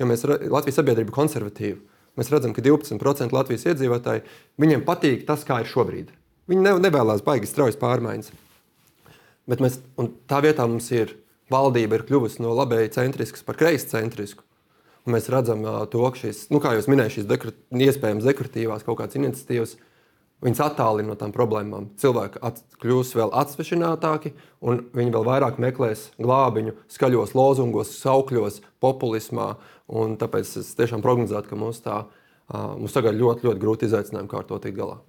Jo 0.00 0.08
mēs 0.08 0.24
Latvijas 0.24 0.80
sabiedrība 0.80 1.12
ir 1.12 1.16
konservatīva. 1.16 1.80
Mēs 2.20 2.32
redzam, 2.32 2.52
ka 2.56 2.64
12% 2.64 3.36
Latvijas 3.36 3.68
iedzīvotāji 3.72 4.24
viņiem 4.60 4.84
patīk 4.84 5.26
tas, 5.28 5.44
kā 5.48 5.60
ir 5.60 5.68
šobrīd. 5.68 6.12
Viņi 6.50 6.64
ne, 6.64 6.76
nevēlas 6.88 7.24
baigi 7.24 7.48
straujas 7.48 7.80
pārmaiņas. 7.80 8.32
Bet 9.48 9.62
mēs, 9.64 9.80
tā 10.28 10.42
vietā 10.44 10.66
mums 10.68 10.90
ir 10.92 11.16
valdība 11.50 11.98
ir 11.98 12.06
kļuvusi 12.08 12.42
no 12.44 12.54
labēji 12.56 12.94
centriskas 12.96 13.44
par 13.46 13.58
kreisi 13.60 13.90
centrisku. 13.92 14.44
Un 15.06 15.14
mēs 15.16 15.30
redzam 15.32 15.64
to, 15.90 16.02
ka 16.12 16.20
šīs, 16.20 16.48
nu, 16.52 16.60
kā 16.62 16.74
jau 16.76 16.82
minēju, 16.92 17.16
šīs 17.16 17.28
dekor, 17.28 17.54
iespējams 17.72 18.26
dekoratīvās 18.28 18.84
kaut 18.84 18.98
kādas 19.00 19.16
iniciatīvas, 19.16 19.74
viņas 20.44 20.60
attālina 20.64 21.12
no 21.12 21.16
tām 21.20 21.32
problēmām. 21.32 21.88
Cilvēki 22.00 22.42
at, 22.44 22.60
kļūs 22.82 23.14
vēl 23.16 23.32
atsvešinātāki, 23.40 24.34
un 24.60 24.84
viņi 24.96 25.14
vēl 25.16 25.26
vairāk 25.26 25.60
meklēs 25.62 26.10
glābiņu 26.20 26.76
skaļos 26.92 27.32
lozungos, 27.36 27.94
saukļos, 28.00 28.60
populismā. 28.84 29.54
Tāpēc 29.90 30.52
es 30.62 30.74
tiešām 30.78 31.02
prognozētu, 31.04 31.50
ka 31.50 31.58
mums, 31.58 31.80
tā, 31.84 32.02
mums 32.52 32.94
tagad 32.94 33.16
ļoti, 33.18 33.48
ļoti 33.48 33.64
grūti 33.64 33.88
izaicinājumi, 33.88 34.30
kā 34.30 34.44
ar 34.44 34.48
to 34.52 34.60
tikt 34.62 34.78
galā. 34.78 35.00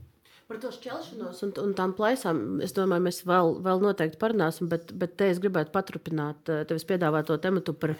Par 0.51 0.59
to 0.59 0.69
šķelšanos 0.75 1.37
un, 1.45 1.51
un 1.61 1.69
tām 1.77 1.93
plaisām 1.95 2.39
es 2.65 2.73
domāju, 2.75 3.05
mēs 3.05 3.21
vēl, 3.23 3.53
vēl 3.63 3.79
noteikti 3.85 4.17
parunāsim, 4.19 4.67
bet, 4.67 4.89
bet 4.99 5.13
te 5.21 5.29
es 5.31 5.39
gribētu 5.39 5.71
paturpināt 5.71 6.51
eh, 6.51 6.65
tevis 6.67 6.83
piedāvāto 6.89 7.37
tematu 7.39 7.71
par, 7.79 7.93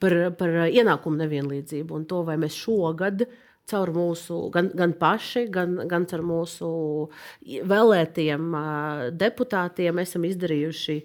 par, 0.00 0.16
par 0.40 0.56
ienākumu 0.70 1.20
nevienlīdzību 1.20 1.98
un 1.98 2.08
to, 2.08 2.22
vai 2.24 2.38
mēs 2.40 2.56
šogad 2.56 3.26
caur 3.68 3.92
mūsu 3.92 4.40
gan, 4.54 4.72
gan 4.80 4.96
paši, 4.96 5.44
gan, 5.52 5.76
gan 5.90 6.08
caur 6.08 6.24
mūsu 6.30 6.72
vēlētiem 7.74 8.58
eh, 8.62 9.04
deputātiem 9.26 10.00
esam 10.00 10.24
izdarījuši 10.32 10.98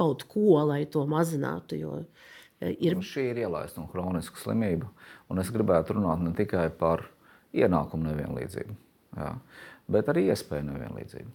kaut 0.00 0.24
ko, 0.32 0.62
lai 0.72 0.86
to 0.88 1.04
mazinātu. 1.12 1.82
Jo, 1.84 2.02
eh, 2.64 2.72
ir... 2.72 2.96
Nu, 2.96 3.04
šī 3.04 3.34
ir 3.34 3.44
ielaista 3.44 3.84
un 3.84 3.92
kroniska 3.92 4.40
slimība, 4.48 4.88
un 5.28 5.44
es 5.44 5.52
gribētu 5.52 6.00
runāt 6.00 6.24
ne 6.24 6.32
tikai 6.40 6.70
par 6.72 7.10
ienākumu 7.52 8.14
nevienlīdzību. 8.14 8.84
Jā 9.18 9.34
bet 9.90 10.10
arī 10.12 10.28
iespēju 10.32 10.68
nevienlīdzību. 10.68 11.34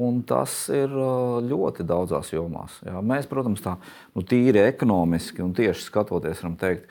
Un 0.00 0.20
tas 0.22 0.52
ir 0.70 0.92
ļoti 1.48 1.82
daudzās 1.86 2.30
jomās. 2.30 2.76
Jā. 2.86 3.00
Mēs, 3.02 3.26
protams, 3.30 3.62
tā 3.64 3.74
nu, 4.14 4.22
tīri 4.22 4.62
ekonomiski 4.62 5.42
un 5.42 5.50
tieši 5.56 5.88
skatoties, 5.88 6.44
varam 6.44 6.54
teikt, 6.60 6.86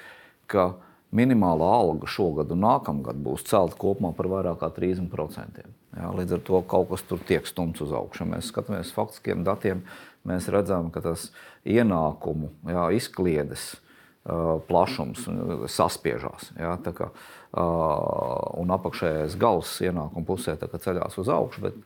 ka 0.52 0.73
minimālā 1.15 1.69
alga 1.78 2.10
šogad 2.12 2.52
un 2.52 2.65
nākamgad 2.65 3.21
būs 3.23 3.47
celta 3.47 3.80
kopumā 3.80 4.12
par 4.17 4.28
vairāk 4.34 4.60
kā 4.60 4.71
30%. 4.75 5.63
Jā, 5.95 6.12
līdz 6.19 6.36
ar 6.38 6.43
to 6.45 6.60
kaut 6.69 6.91
kas 6.91 7.06
tur 7.08 7.23
tiek 7.25 7.47
stumts 7.47 7.82
uz 7.86 7.95
augšu. 7.95 8.28
Mēs 8.30 8.52
skatāmies 8.52 8.91
faktiskiem 8.93 9.47
datiem, 9.47 9.86
mēs 10.28 10.52
redzam, 10.52 10.91
ka 10.91 11.02
tas 11.06 11.30
ienākumu 11.63 12.52
jā, 12.67 12.84
izkliedes 12.99 13.71
uh, 13.78 13.88
plašums 14.70 15.26
saspiežās. 15.72 16.52
Jā, 16.60 16.76
un 17.50 18.76
apakšējais 18.76 19.38
gals 19.42 19.72
ienākuma 19.82 20.28
pusē 20.28 20.54
ceļās 20.60 21.18
uz 21.22 21.32
augšu. 21.34 21.65
Bet 21.65 21.80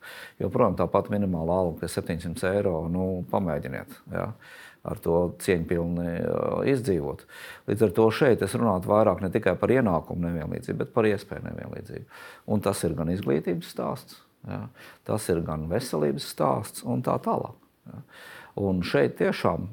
joprojām 0.44 0.76
tāpat 0.80 1.12
minimāla 1.14 1.62
alga, 1.64 1.88
ir 1.88 1.94
700 1.94 2.52
eiro, 2.52 2.76
nu, 2.92 3.08
pamēģiniet. 3.32 3.96
Ja, 4.12 4.28
ar 4.84 5.00
to 5.00 5.18
cieņpilni 5.40 6.18
izdzīvot. 6.74 7.24
Līdz 7.72 7.88
ar 7.88 7.96
to 7.96 8.10
šeit 8.12 8.44
es 8.44 8.56
runātu 8.60 8.92
vairāk 8.92 9.24
ne 9.24 9.32
tikai 9.32 9.56
par 9.60 9.72
ienākumu 9.72 10.28
nevienlīdzību, 10.28 10.82
bet 10.84 10.94
par 10.96 11.08
iespēju 11.08 11.48
nevienlīdzību. 11.48 12.22
Un 12.52 12.64
tas 12.66 12.84
ir 12.84 12.96
gan 12.98 13.12
izglītības 13.14 13.72
stāsts, 13.72 14.20
ja, 14.50 14.66
tas 15.08 15.30
ir 15.32 15.40
gan 15.48 15.70
veselības 15.72 16.28
stāsts 16.36 16.84
un 16.84 17.04
tā 17.06 17.16
tālāk. 17.24 17.56
Ja. 17.88 18.04
Un 18.60 18.84
šeit 18.86 19.16
tiešām 19.18 19.66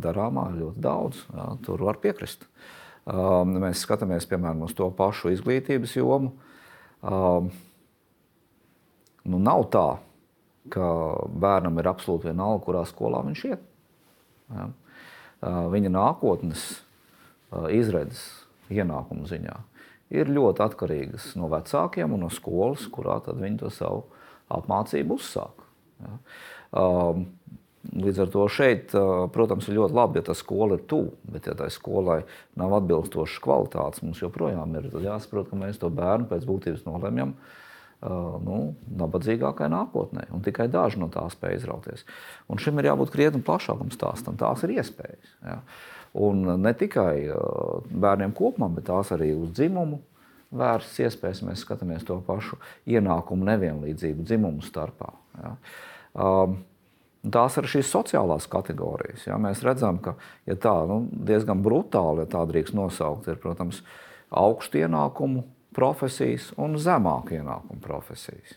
darāmā 0.00 0.48
ļoti 0.56 0.80
daudz, 0.80 1.20
ja, 1.34 1.50
tur 1.66 1.84
var 1.84 1.98
piekrist. 2.00 2.46
Mēs 3.06 3.82
skatāmies 3.84 4.26
piemēram 4.30 4.64
uz 4.66 4.72
to 4.74 4.88
pašu 4.96 5.30
izglītības 5.34 5.92
jomu. 5.98 6.32
Nu, 9.26 9.38
nav 9.42 9.66
tā, 9.74 9.98
ka 10.72 10.86
bērnam 11.28 11.76
ir 11.78 11.90
absolūti 11.92 12.30
vienalga, 12.30 12.64
kurā 12.64 12.82
skolā 12.88 13.20
viņš 13.26 13.44
iet. 13.50 13.62
Ja? 14.56 14.66
Viņa 15.76 15.92
nākotnes 15.92 16.64
izredzes 17.76 18.24
ienākumu 18.72 19.28
ziņā 19.30 19.56
ir 20.16 20.30
ļoti 20.30 20.62
atkarīgas 20.64 21.32
no 21.38 21.50
vecākiem 21.52 22.14
un 22.14 22.24
no 22.26 22.30
skolas, 22.32 22.86
kurā 22.90 23.20
viņi 23.26 23.60
to 23.60 23.70
savu 23.74 24.06
apmācību 24.56 25.20
uzsāk. 25.20 25.64
Ja? 26.02 26.14
Līdz 27.94 28.18
ar 28.24 28.30
to 28.32 28.46
šeit, 28.50 28.94
protams, 29.34 29.68
ir 29.68 29.76
ļoti 29.78 29.94
labi, 29.96 30.18
ja 30.20 30.26
tā 30.26 30.34
skola 30.36 30.78
ir 30.78 30.86
tuvu, 30.90 31.12
bet, 31.30 31.46
ja 31.46 31.54
tai 31.58 31.68
skolai 31.72 32.22
nav 32.58 32.74
atbilstošas 32.80 33.42
kvalitātes, 33.44 34.02
mums 34.02 34.22
joprojām 34.22 34.74
ir 34.80 34.88
jāsaprot, 35.04 35.50
ka 35.50 35.60
mēs 35.60 35.78
to 35.82 35.90
bērnu 35.94 36.26
pēc 36.30 36.48
būtības 36.48 36.86
nolemjam 36.88 37.36
nu, 38.02 38.58
nabadzīgākai 39.00 39.68
nākotnē. 39.72 40.26
Un 40.34 40.42
tikai 40.44 40.68
daži 40.72 41.00
no 41.00 41.08
tā 41.12 41.24
spēj 41.32 41.60
izrauties. 41.60 42.04
Un 42.52 42.60
šim 42.62 42.78
ir 42.80 42.90
jābūt 42.90 43.12
krietni 43.14 43.42
plašākam 43.44 43.92
stāstam. 43.94 44.36
Tās 44.40 44.64
ir 44.66 44.76
iespējas. 44.76 45.32
Ja? 45.46 45.60
Un 46.26 46.44
ne 46.62 46.72
tikai 46.76 47.28
bērniem 47.90 48.36
kopumā, 48.36 48.68
bet 48.76 48.88
tās 48.90 49.12
arī 49.16 49.32
uz 49.36 49.50
dzimumu 49.56 50.00
vērstas 50.56 51.08
iespējas. 51.08 51.42
Mēs 51.48 51.64
skatāmies 51.64 52.06
to 52.06 52.18
pašu 52.26 52.60
ienākumu 52.88 53.48
nevienlīdzību 53.48 54.28
dzimumu 54.28 54.64
starpā. 54.66 55.12
Ja? 55.40 55.56
Um, 56.16 56.60
Tās 57.32 57.56
ir 57.58 57.66
šīs 57.70 57.90
sociālās 57.90 58.46
kategorijas. 58.50 59.24
Ja? 59.26 59.38
Mēs 59.40 59.64
redzam, 59.66 59.98
ka 60.02 60.14
ja 60.46 60.54
tā, 60.60 60.74
nu, 60.86 61.00
diezgan 61.10 61.62
brutāli, 61.64 62.22
ja 62.22 62.30
tā 62.36 62.44
drīkst 62.46 62.76
nosaukt, 62.76 63.26
ir 63.30 63.40
protams, 63.42 63.80
augstu 64.30 64.82
ienākumu 64.82 65.42
profesijas 65.76 66.52
un 66.60 66.78
zemāku 66.80 67.36
ienākumu 67.38 67.82
profesijas. 67.84 68.56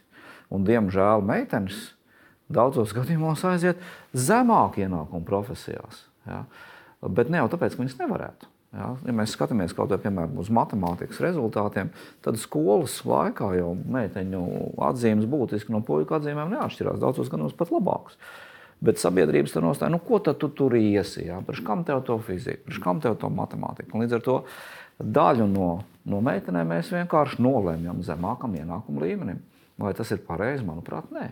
Un, 0.53 0.65
diemžēl 0.67 1.25
meitenes 1.25 1.89
daudzos 2.49 2.93
gadījumos 2.97 3.43
aiziet 3.47 3.81
zemāku 4.13 4.83
ienākumu 4.85 5.25
profesijās. 5.25 6.05
Ja? 6.29 6.43
Bet 7.01 7.29
ne 7.31 7.41
jau 7.41 7.49
tāpēc, 7.53 7.75
ka 7.75 7.83
viņas 7.83 7.99
nevarētu. 8.01 8.49
Ja, 8.69 8.91
ja 9.01 9.13
mēs 9.17 9.31
skatāmies 9.33 9.73
kaut 9.73 9.89
vai 9.89 9.97
piemēram 10.03 10.35
uz 10.37 10.51
matemātikas 10.53 11.21
rezultātiem, 11.25 11.89
tad 12.21 12.37
skolas 12.37 12.99
laikā 13.01 13.47
jau 13.57 13.71
meiteņu 13.95 14.41
atzīmes 14.85 15.25
būtiski 15.29 15.73
no 15.73 15.81
puiku 15.85 16.19
atzīmēm 16.19 16.53
neatšķirās. 16.53 16.99
Daudzos 17.01 17.31
gadījumos 17.31 17.57
pat 17.57 17.73
labākas. 17.73 18.19
Bet 18.79 19.01
sabiedrības 19.01 19.51
tur 19.51 19.65
nostāja, 19.65 19.91
nu, 19.91 19.99
ko 19.99 20.21
tu 20.23 20.33
tur 20.55 20.75
iesi? 20.79 21.25
Jā? 21.27 21.41
Priekš 21.43 21.65
kam 21.67 21.83
tev 21.87 21.99
to 22.07 22.15
fiziku, 22.23 22.63
priekš 22.69 22.79
kam 22.83 23.01
tev 23.03 23.17
to 23.19 23.27
matemātiku? 23.33 23.91
Un 23.93 24.05
līdz 24.05 24.15
ar 24.15 24.23
to 24.23 24.37
daļu 24.99 25.49
no, 25.51 25.69
no 26.07 26.21
meitenēm 26.23 26.71
mēs 26.75 26.93
vienkārši 26.95 27.41
nolēmjam 27.43 27.99
zemākam 28.07 28.55
ienākumu 28.55 29.03
līmenim. 29.03 29.43
Vai 29.79 29.91
tas 29.95 30.11
ir 30.15 30.23
pareizi? 30.23 30.63
Manuprāt, 30.67 31.11
nē. 31.15 31.27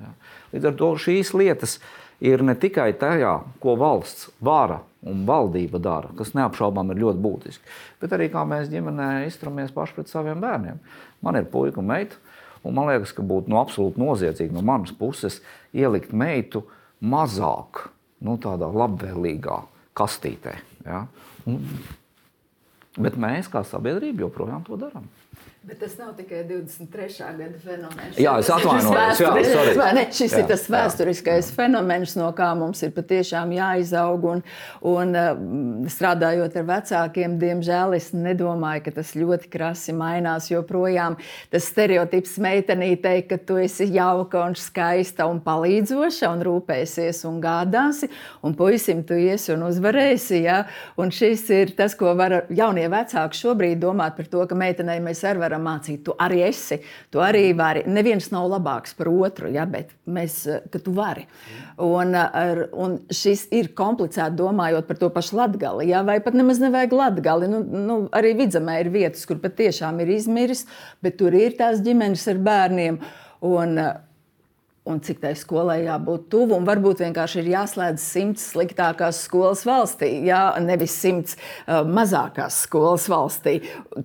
Jā. 0.00 0.10
Līdz 0.54 0.68
ar 0.70 0.76
to 0.80 0.88
šīs 1.00 1.32
lietas 1.36 1.78
ir 2.24 2.44
ne 2.44 2.54
tikai 2.56 2.92
tajā, 2.96 3.34
ko 3.60 3.74
valsts 3.80 4.30
vara 4.44 4.80
un 5.04 5.24
valdība 5.28 5.80
dara, 5.82 6.12
kas 6.16 6.32
neapšaubām 6.38 6.92
ir 6.92 7.00
ļoti 7.02 7.22
būtiski, 7.22 7.72
bet 8.00 8.14
arī 8.14 8.28
kā 8.32 8.44
mēs 8.48 8.70
ģimenē 8.72 9.26
izturamies 9.26 9.74
paši 9.74 9.96
pret 9.96 10.12
saviem 10.12 10.40
bērniem. 10.42 10.78
Man 11.24 11.38
ir 11.40 11.48
puika 11.50 11.82
un 11.82 11.90
meita, 11.90 12.20
un 12.62 12.76
man 12.76 12.88
liekas, 12.92 13.14
ka 13.16 13.24
būtu 13.26 13.50
no 13.50 13.58
absolūti 13.60 14.00
noziedzīgi 14.00 14.54
no 14.54 14.62
manas 14.64 14.94
puses 14.96 15.40
ielikt 15.74 16.14
meitu 16.14 16.62
mazāk 17.02 17.86
nu, 18.22 18.36
tādā 18.40 18.68
labvēlīgā 18.70 19.58
kastītē. 19.98 20.54
Ja? 20.86 21.04
Un, 21.50 21.58
bet 22.96 23.18
mēs, 23.20 23.50
kā 23.52 23.64
sabiedrība, 23.66 24.26
joprojām 24.26 24.64
to 24.66 24.78
darām. 24.80 25.08
Bet 25.62 25.78
tas 25.78 25.92
nav 25.98 26.16
tikai 26.16 26.40
23. 26.44 27.36
gada 27.38 27.58
fenomens. 27.62 28.16
Jā, 28.18 28.32
es 28.42 28.48
atvainojos. 28.50 29.20
Jā, 29.22 29.42
sorry. 29.46 29.90
ne, 29.94 30.02
šis 30.10 30.32
jā, 30.34 30.40
ir 30.42 30.46
tas 30.50 30.64
vēsturiskais 30.66 31.52
jā. 31.52 31.54
fenomens, 31.54 32.16
no 32.18 32.26
kā 32.34 32.48
mums 32.58 32.80
ir 32.82 32.90
patiešām 32.96 33.52
jāizaug. 33.54 34.26
Un, 34.26 34.42
un 34.90 35.14
uh, 35.14 35.28
strādājot 35.86 36.56
ar 36.58 36.66
vecākiem, 36.66 37.36
diemžēl 37.38 37.94
es 37.94 38.08
nedomāju, 38.10 38.82
ka 38.88 38.94
tas 38.96 39.12
ļoti 39.14 39.52
krasi 39.52 39.94
mainās. 39.94 40.48
Joprojām 40.50 41.14
tas 41.54 41.70
stereotips 41.70 42.34
meitenītei, 42.42 43.22
ka 43.30 43.38
tu 43.38 43.60
esi 43.62 43.86
jauka 43.94 44.42
un 44.42 44.58
skaista 44.58 45.28
un 45.30 45.38
palīdzoša 45.46 46.32
un 46.32 46.42
rūpēsies 46.42 47.22
un 47.30 47.38
gādāsi, 47.44 48.10
un 48.42 48.58
puisim 48.58 49.06
tu 49.06 49.14
iesi 49.14 49.54
un 49.54 49.62
uzvarēsi. 49.70 50.42
Ja? 50.42 50.64
Un 50.98 51.14
šis 51.14 51.46
ir 51.54 51.76
tas, 51.78 51.94
ko 51.94 52.16
var 52.18 52.40
jaunie 52.50 52.90
vecāki 52.90 53.44
šobrīd 53.44 53.78
domāt 53.86 54.18
par 54.18 54.32
to, 54.34 54.42
ka 54.50 54.58
meitenei 54.58 54.98
mēs 54.98 55.22
arī 55.22 55.46
varam 55.46 55.51
varam 55.52 55.66
mācīt. 55.68 56.02
Tu 56.06 56.14
arī 56.20 56.42
esi, 56.48 56.80
tu 57.12 57.22
arī 57.22 57.50
vari. 57.56 57.84
Neviens 57.86 58.30
nav 58.32 58.48
labāks 58.52 58.96
par 58.98 59.10
otru, 59.12 59.50
ja, 59.52 59.66
bet 59.68 59.92
mēs, 60.06 60.42
ka 60.72 60.80
tu 60.82 60.94
vari. 60.96 61.26
Un, 61.82 62.14
ar, 62.16 62.64
un 62.72 62.98
šis 63.12 63.46
ir 63.54 63.72
komplicēti 63.78 64.38
domājot 64.38 64.88
par 64.88 65.00
to 65.00 65.10
pašu 65.12 65.38
latgali, 65.38 65.90
ja, 65.92 66.02
vai 66.06 66.18
pat 66.24 66.36
nemaz 66.38 66.62
nevajag 66.62 66.96
latgali. 66.96 67.50
Nu, 67.52 67.62
nu, 67.62 67.98
arī 68.16 68.34
vidzemē 68.40 68.80
ir 68.82 68.92
vietas, 68.94 69.26
kur 69.28 69.40
patiešām 69.42 70.00
ir 70.02 70.14
izmiris, 70.16 70.66
bet 71.04 71.20
tur 71.20 71.36
ir 71.36 71.58
tās 71.58 71.84
ģimenes 71.84 72.24
ar 72.32 72.40
bērniem. 72.42 73.02
Un, 73.42 73.78
un 74.84 74.98
cik 75.02 75.20
tai 75.22 75.32
skolai 75.38 75.82
jābūt 75.84 76.26
tuvu. 76.32 76.58
Varbūt 76.66 77.02
vienkārši 77.04 77.42
ir 77.42 77.50
jāslēdz 77.52 78.02
simts 78.02 78.48
sliktākās 78.50 79.22
skolas 79.28 79.62
valstī, 79.68 80.10
jā, 80.26 80.42
nevis 80.64 80.96
simts 80.98 81.36
uh, 81.38 81.82
mazākās 81.86 82.62
skolas 82.66 83.06
valstī. 83.10 83.60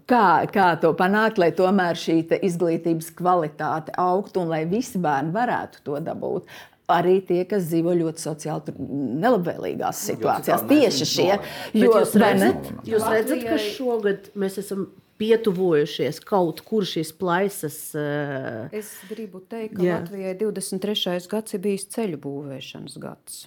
Kā, 0.09 0.45
kā 0.53 0.69
to 0.82 0.93
panākt, 0.97 1.41
lai 1.41 1.49
tomēr 1.57 1.97
šī 1.97 2.19
izglītības 2.45 3.09
kvalitāte 3.17 3.95
augtu 3.97 4.43
un 4.43 4.53
lai 4.53 4.65
visi 4.69 5.01
bērni 5.01 5.34
varētu 5.36 5.86
to 5.88 6.01
dabūt? 6.03 6.57
Arī 6.88 7.17
tie, 7.28 7.41
kas 7.49 7.65
dzīvo 7.67 7.91
ļoti 7.99 8.21
sociāli 8.23 8.73
nelabvēlīgās 9.19 10.05
situācijās, 10.07 10.61
tieši 10.69 11.07
šie. 11.09 11.34
Jo, 11.75 11.89
jūs 11.89 12.13
redzat, 12.15 12.69
jūs 12.88 13.09
redzat, 13.11 13.43
ka 13.43 13.57
šogad 13.59 14.30
mēs 14.39 14.61
esam 14.61 14.86
pietuvojušies 15.18 16.22
kaut 16.26 16.61
kur 16.65 16.86
šīs 16.88 17.13
plaisas. 17.18 17.78
Uh... 17.97 18.68
Es 18.76 18.93
gribu 19.09 19.41
teikt, 19.41 19.78
ka 19.78 19.86
jā. 19.86 19.99
Latvijai 20.01 20.34
23. 20.39 21.20
gads 21.32 21.57
ir 21.57 21.63
bijis 21.63 21.88
ceļu 21.93 22.20
būvēšanas 22.24 22.97
gads. 23.01 23.45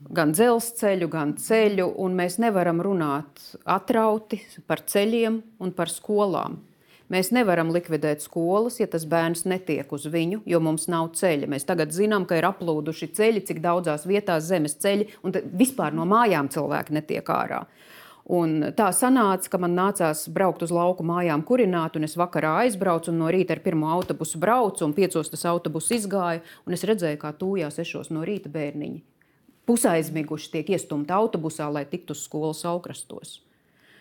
Gan 0.00 0.32
dzelzceļu, 0.32 1.10
gan 1.12 1.34
ceļu, 1.36 1.90
un 2.00 2.14
mēs 2.16 2.38
nevaram 2.40 2.80
runāt 2.80 3.42
atrauti 3.68 4.40
par 4.66 4.80
ceļiem 4.88 5.42
un 5.60 5.72
par 5.76 5.92
skolām. 5.92 6.56
Mēs 7.10 7.32
nevaram 7.34 7.72
likvidēt 7.74 8.22
skolas, 8.22 8.78
ja 8.78 8.86
tas 8.88 9.02
bērns 9.10 9.42
netiek 9.50 9.90
uz 9.92 10.04
viņu, 10.06 10.44
jo 10.46 10.60
mums 10.62 10.86
nav 10.88 11.08
ceļa. 11.18 11.48
Mēs 11.50 11.66
tagad 11.66 11.90
zinām, 11.92 12.22
ka 12.24 12.38
ir 12.38 12.46
aplūduši 12.46 13.10
ceļi, 13.18 13.42
cik 13.48 13.58
daudzās 13.64 14.06
vietās 14.06 14.46
zemes 14.46 14.78
ceļi, 14.80 15.08
un 15.26 15.34
vispār 15.58 15.96
no 15.96 16.06
mājām 16.08 16.48
cilvēki 16.54 16.94
netiek 16.94 17.32
ārā. 17.34 17.64
Un 18.30 18.72
tā 18.76 18.90
sanāca, 18.94 19.48
ka 19.50 19.58
man 19.58 19.74
nācās 19.74 20.26
braukt 20.30 20.62
uz 20.62 20.70
lauku 20.70 21.02
mājām, 21.06 21.42
kurināt, 21.46 21.96
un 21.96 22.04
es 22.06 22.18
vakarā 22.20 22.58
aizbraucu, 22.64 23.10
un 23.10 23.22
no 23.24 23.30
rīta 23.32 23.56
ar 23.56 23.62
pirmo 23.64 23.88
autobusu 23.90 24.38
braucu, 24.38 24.84
un 24.84 24.94
piecos 24.94 25.32
tas 25.32 25.46
autobus 25.50 25.90
izgāja, 25.96 26.44
un 26.66 26.76
es 26.76 26.84
redzēju, 26.86 27.18
kā 27.18 27.32
tūjā 27.32 27.72
sešos 27.74 28.12
no 28.14 28.22
rīta 28.26 28.52
bērniņi 28.52 29.00
pusaizmiguši 29.70 30.50
tiek 30.50 30.72
iestumti 30.74 31.14
autobusā, 31.14 31.68
lai 31.70 31.84
tiktu 31.86 32.16
uz 32.16 32.24
skolas 32.26 32.64
augrastos. 32.66 33.38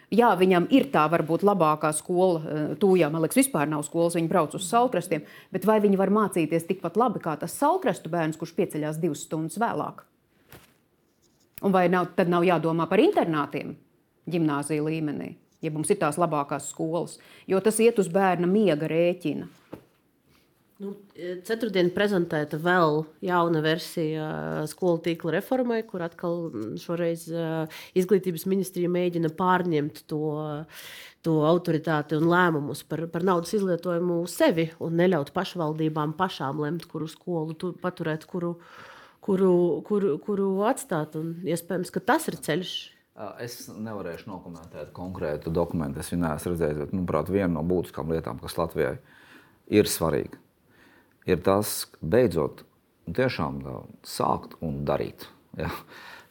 Jā, 0.09 0.31
viņam 0.33 0.65
ir 0.73 0.87
tā 0.89 1.03
varbūt 1.11 1.43
labākā 1.45 1.91
skola, 1.93 2.39
eh, 2.41 2.61
tūjā, 2.81 3.11
man 3.13 3.21
liekas, 3.21 3.37
vispār 3.37 3.69
nav 3.69 3.83
skolas, 3.85 4.15
viņi 4.17 4.31
brauc 4.31 4.55
uz 4.57 4.65
salkrastiem, 4.65 5.21
bet 5.51 5.65
vai 5.69 5.77
viņi 5.79 5.97
var 5.97 6.09
mācīties 6.09 6.65
tikpat 6.65 6.97
labi 6.97 7.19
kā 7.19 7.37
tas 7.37 7.53
salkrastu 7.53 8.09
bērns, 8.09 8.37
kurš 8.37 8.55
pieceļās 8.57 8.97
divas 8.97 9.21
stundas 9.21 9.59
vēlāk? 9.61 10.01
Un 11.61 11.71
vai 11.71 11.87
nav, 11.89 12.15
tad 12.15 12.29
nav 12.29 12.41
jādomā 12.41 12.89
par 12.89 12.97
internātiem? 12.97 13.75
Gimnāzija 14.31 14.85
līmenī, 14.85 15.33
ja 15.63 15.73
mums 15.75 15.91
ir 15.91 15.99
tās 16.01 16.19
labākās 16.21 16.69
skolas, 16.73 17.17
jo 17.49 17.59
tas 17.63 17.79
iet 17.83 17.99
uz 18.01 18.11
bērna 18.13 18.49
miega 18.49 18.89
rēķina. 18.89 19.49
Nu, 20.79 20.93
Ceturtdien 21.43 21.89
prezentēta 21.91 22.55
vēl 22.63 23.01
jauna 23.27 23.59
versija 23.59 24.27
skolu 24.71 25.01
tīkla 25.03 25.33
reformai, 25.35 25.81
kur 25.83 26.05
atkal 26.05 26.45
šoreiz 26.79 27.25
izglītības 27.99 28.45
ministrija 28.47 28.91
mēģina 28.93 29.33
pārņemt 29.35 30.05
to, 30.07 30.21
to 31.27 31.33
autoritāti 31.49 32.15
un 32.15 32.29
lēmumus 32.31 32.85
par, 32.87 33.03
par 33.11 33.27
naudas 33.27 33.51
izlietojumu 33.57 34.21
sevi 34.31 34.69
un 34.79 34.95
neļaut 35.01 35.33
pašvaldībām 35.35 36.15
pašām 36.15 36.63
lemt, 36.63 36.87
kuru 36.87 37.11
skolu 37.11 37.59
tu, 37.59 37.73
paturēt, 37.83 38.23
kuru, 38.31 38.53
kuru, 39.19 39.51
kuru, 39.83 40.15
kuru 40.23 40.47
atstāt. 40.71 41.19
Un 41.19 41.41
iespējams, 41.43 41.91
ka 41.91 42.05
tas 42.13 42.31
ir 42.31 42.39
ceļš 42.47 42.77
Es 43.43 43.65
nevarēšu 43.67 44.29
nokomentēt 44.29 44.93
konkrētu 44.95 45.51
dokumentu. 45.51 45.99
Es 45.99 46.11
viņu 46.13 46.23
neesmu 46.23 46.53
redzējis. 46.53 46.77
Bet, 46.79 46.93
manuprāt, 46.95 47.31
viena 47.33 47.51
no 47.57 47.63
būtiskām 47.67 48.13
lietām, 48.13 48.39
kas 48.39 48.55
Latvijai 48.59 48.93
ir 49.75 49.89
svarīga, 49.91 50.39
ir 51.27 51.43
tas, 51.43 51.81
beidzot, 51.99 52.63
tiešām 53.11 53.59
sākt 54.07 54.55
un 54.63 54.85
darīt. 54.87 55.27
Ja? 55.57 55.71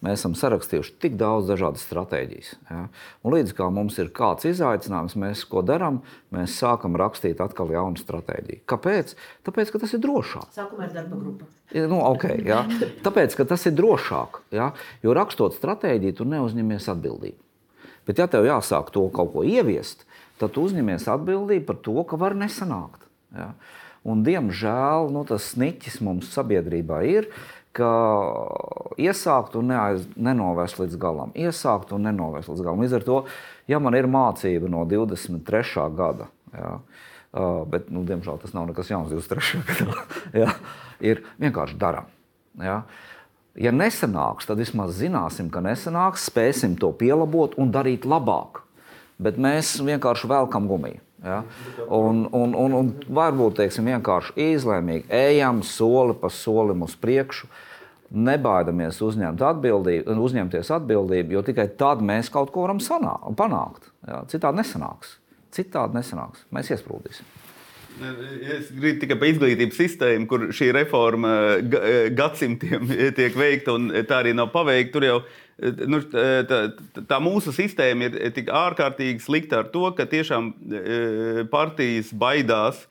mēs 0.05 0.21
esam 0.21 0.35
sarakstījuši 0.39 0.95
tik 1.03 1.17
daudz 1.19 1.49
dažādas 1.51 1.83
stratēģijas. 1.89 2.53
Ja? 2.71 2.85
Un 3.27 3.35
līdz 3.35 3.55
kā 3.59 3.67
mums 3.75 3.99
ir 3.99 4.13
kāds 4.15 4.47
izaicinājums, 4.49 5.17
mēs 5.19 5.43
ko 5.51 5.63
darām, 5.67 6.01
mēs 6.35 6.55
sākam 6.61 6.97
rakstīt 6.99 7.43
atkal 7.43 7.73
jaunu 7.75 7.99
stratēģiju. 8.01 8.63
Kāpēc? 8.71 9.17
Tāpēc, 9.49 9.73
ka 9.75 9.83
tas 9.83 9.97
ir 9.97 10.03
drošāk. 10.05 10.53
Sākumā 10.55 10.87
ir 10.87 10.95
darba 10.95 11.19
grupa. 11.19 11.49
Nu, 11.91 11.99
okay, 12.13 12.39
ja? 12.47 12.63
Tāpēc, 13.05 13.35
ka 13.39 13.49
tas 13.49 13.67
ir 13.69 13.75
drošāk. 13.79 14.43
Ja? 14.55 14.71
Jo 15.05 15.17
rakstot 15.19 15.59
stratēģiju, 15.59 16.21
tu 16.21 16.29
neuzņemies 16.29 16.89
atbildību. 16.95 17.41
Bet, 18.09 18.23
ja 18.23 18.29
tev 18.31 18.47
jāsāk 18.49 18.89
to 18.95 19.03
kaut 19.13 19.35
ko 19.35 19.43
ieviest, 19.45 20.07
tad 20.41 20.55
tu 20.55 20.63
uzņemies 20.65 21.11
atbildību 21.13 21.67
par 21.69 21.83
to, 21.85 21.99
ka 22.09 22.17
var 22.21 22.39
nesanākt. 22.39 23.05
Ja? 23.37 23.53
Un, 24.09 24.23
diemžēl 24.25 25.11
nu, 25.13 25.25
tas 25.29 25.51
sniķis 25.53 25.99
mums 26.07 26.31
sabiedrībā 26.33 27.03
ir, 27.11 27.27
ka 27.79 27.91
iesākt 29.01 29.57
un 29.59 29.71
neaiz, 29.73 30.07
nenovērst 30.19 30.81
līdz 30.83 30.99
galam. 31.01 31.35
Iesākt 31.39 31.95
un 31.95 32.07
nenovērst 32.09 32.51
līdz 32.53 32.65
galam. 32.67 32.83
Līdz 32.85 32.99
ar 32.99 33.07
to, 33.07 33.19
ja 33.71 33.81
man 33.83 33.97
ir 33.99 34.11
mācība 34.11 34.71
no 34.73 34.85
23. 34.89 35.87
gada, 35.99 36.29
jā, 36.53 36.73
bet, 37.71 37.93
nu, 37.95 38.05
diemžēl 38.09 38.41
tas 38.43 38.55
nav 38.57 38.69
nekas 38.71 38.91
jauns 38.93 39.13
23. 39.15 39.65
gadā, 39.69 40.07
jā, 40.45 40.53
ir 41.13 41.23
vienkārši 41.41 41.79
darām. 41.81 42.11
Ja? 42.59 42.83
ja 43.59 43.75
nesanāks, 43.75 44.49
tad 44.49 44.61
vismaz 44.63 44.97
zināsim, 44.99 45.51
ka 45.53 45.63
nesanāks, 45.65 46.27
spēsim 46.31 46.79
to 46.81 46.91
pielabot 46.97 47.57
un 47.61 47.73
darīt 47.75 48.09
labāk. 48.09 48.65
Bet 49.19 49.39
mēs 49.41 49.77
vienkārši 49.83 50.31
velkam 50.31 50.69
gumiju. 50.71 51.03
Ja? 51.25 51.43
Un, 51.91 52.29
un, 52.31 52.55
un, 52.55 52.75
un 52.79 52.91
varbūt 53.11 53.59
teiksim, 53.59 53.89
vienkārši 53.91 54.37
izlēmīgi 54.55 55.09
ejam 55.11 55.65
soli 55.67 56.15
pa 56.19 56.31
solim 56.31 56.85
uz 56.87 56.95
priekšu. 56.99 57.49
Nebaidamies 58.09 59.03
uzņemt 59.05 59.43
atbildību, 59.45 60.15
uzņemties 60.25 60.71
atbildību, 60.79 61.35
jo 61.37 61.43
tikai 61.45 61.67
tad 61.81 62.01
mēs 62.01 62.31
kaut 62.33 62.55
ko 62.55 62.65
varam 62.65 62.81
sanā, 62.81 63.19
panākt. 63.37 63.91
Ja? 64.09 64.23
Citādi 64.33 64.63
nesanāks. 64.63 65.19
Citādi 65.53 65.99
nesanāks. 65.99 66.47
Mēs 66.55 66.73
iesprūdīsim. 66.73 67.37
Es 67.99 68.69
gribu 68.71 69.01
tikai 69.03 69.17
par 69.19 69.29
izglītības 69.33 69.79
sistēmu, 69.81 70.29
kur 70.31 70.47
šī 70.55 70.71
reforma 70.77 71.33
gadsimtiem 72.15 72.87
tiek 73.19 73.37
veikta 73.37 73.75
un 73.75 73.91
tā 74.07 74.23
arī 74.23 74.35
nav 74.39 74.53
paveikta. 74.55 74.93
Tur 74.95 75.07
jau 75.07 75.19
nu, 75.91 76.01
tā, 76.13 76.61
tā 77.11 77.19
mūsu 77.23 77.53
sistēma 77.55 78.07
ir 78.09 78.35
tik 78.37 78.53
ārkārtīgi 78.55 79.25
slikta 79.25 79.65
ar 79.65 79.73
to, 79.73 79.89
ka 79.99 80.07
tiešām 80.11 80.53
e, 80.55 81.47
partijas 81.51 82.13
baidās 82.15 82.85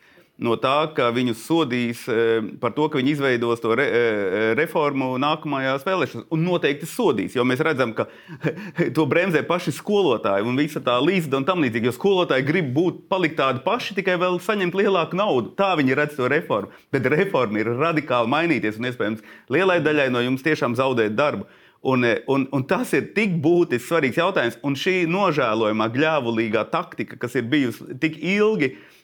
no 0.43 0.55
tā, 0.61 0.75
ka 0.93 1.09
viņus 1.13 1.41
sodīs 1.47 2.03
e, 2.09 2.39
par 2.61 2.73
to, 2.77 2.85
ka 2.91 2.99
viņi 2.99 3.13
izveidos 3.15 3.61
to 3.63 3.73
re, 3.77 3.85
e, 3.87 4.41
reformu 4.57 5.15
nākamajās 5.21 5.85
vēlēšanās. 5.87 6.27
Un 6.33 6.43
noteikti 6.45 6.89
sodīs, 6.89 7.35
jo 7.37 7.45
mēs 7.47 7.63
redzam, 7.65 7.95
ka 7.97 8.07
to 8.95 9.07
bremzē 9.09 9.41
paši 9.47 9.73
skolotāji 9.79 10.45
un 10.47 10.59
visa 10.59 10.81
tā 10.83 10.99
līnija 11.01 11.39
un 11.39 11.47
tam 11.47 11.63
līdzīgi. 11.65 11.89
Jo 11.89 11.95
skolotāji 11.95 12.45
grib 12.47 12.73
būt, 12.75 13.05
palikt 13.11 13.39
tādi 13.41 13.63
paši, 13.65 13.97
tikai 13.97 14.19
vēl 14.21 14.41
saņemt 14.43 14.77
lielāku 14.77 15.17
naudu. 15.17 15.55
Tā 15.57 15.73
viņi 15.79 15.97
redz 15.97 16.17
to 16.19 16.29
reformu. 16.31 16.73
Bet 16.93 17.09
reforma 17.09 17.63
ir 17.63 17.73
radikāli 17.77 18.33
mainīties 18.33 18.77
un 18.77 18.91
iespējams 18.91 19.25
lielai 19.53 19.79
daļai 19.85 20.11
no 20.13 20.21
jums 20.25 20.45
tiešām 20.45 20.77
zaudēt 20.77 21.17
darbu. 21.17 21.47
Un, 21.87 22.03
un, 22.27 22.47
un 22.51 22.63
tas 22.67 22.89
ir 22.97 23.11
tik 23.15 23.37
būtisks, 23.41 23.87
svarīgs 23.87 24.17
jautājums. 24.19 24.57
Un 24.65 24.75
šī 24.77 25.05
nožēlojamā, 25.09 25.87
gļēvulīgā 25.93 26.65
taktika, 26.73 27.19
kas 27.21 27.37
ir 27.37 27.45
bijusi 27.49 27.95
tik 28.01 28.17
ilgi, 28.17 28.73
eh, 28.73 28.96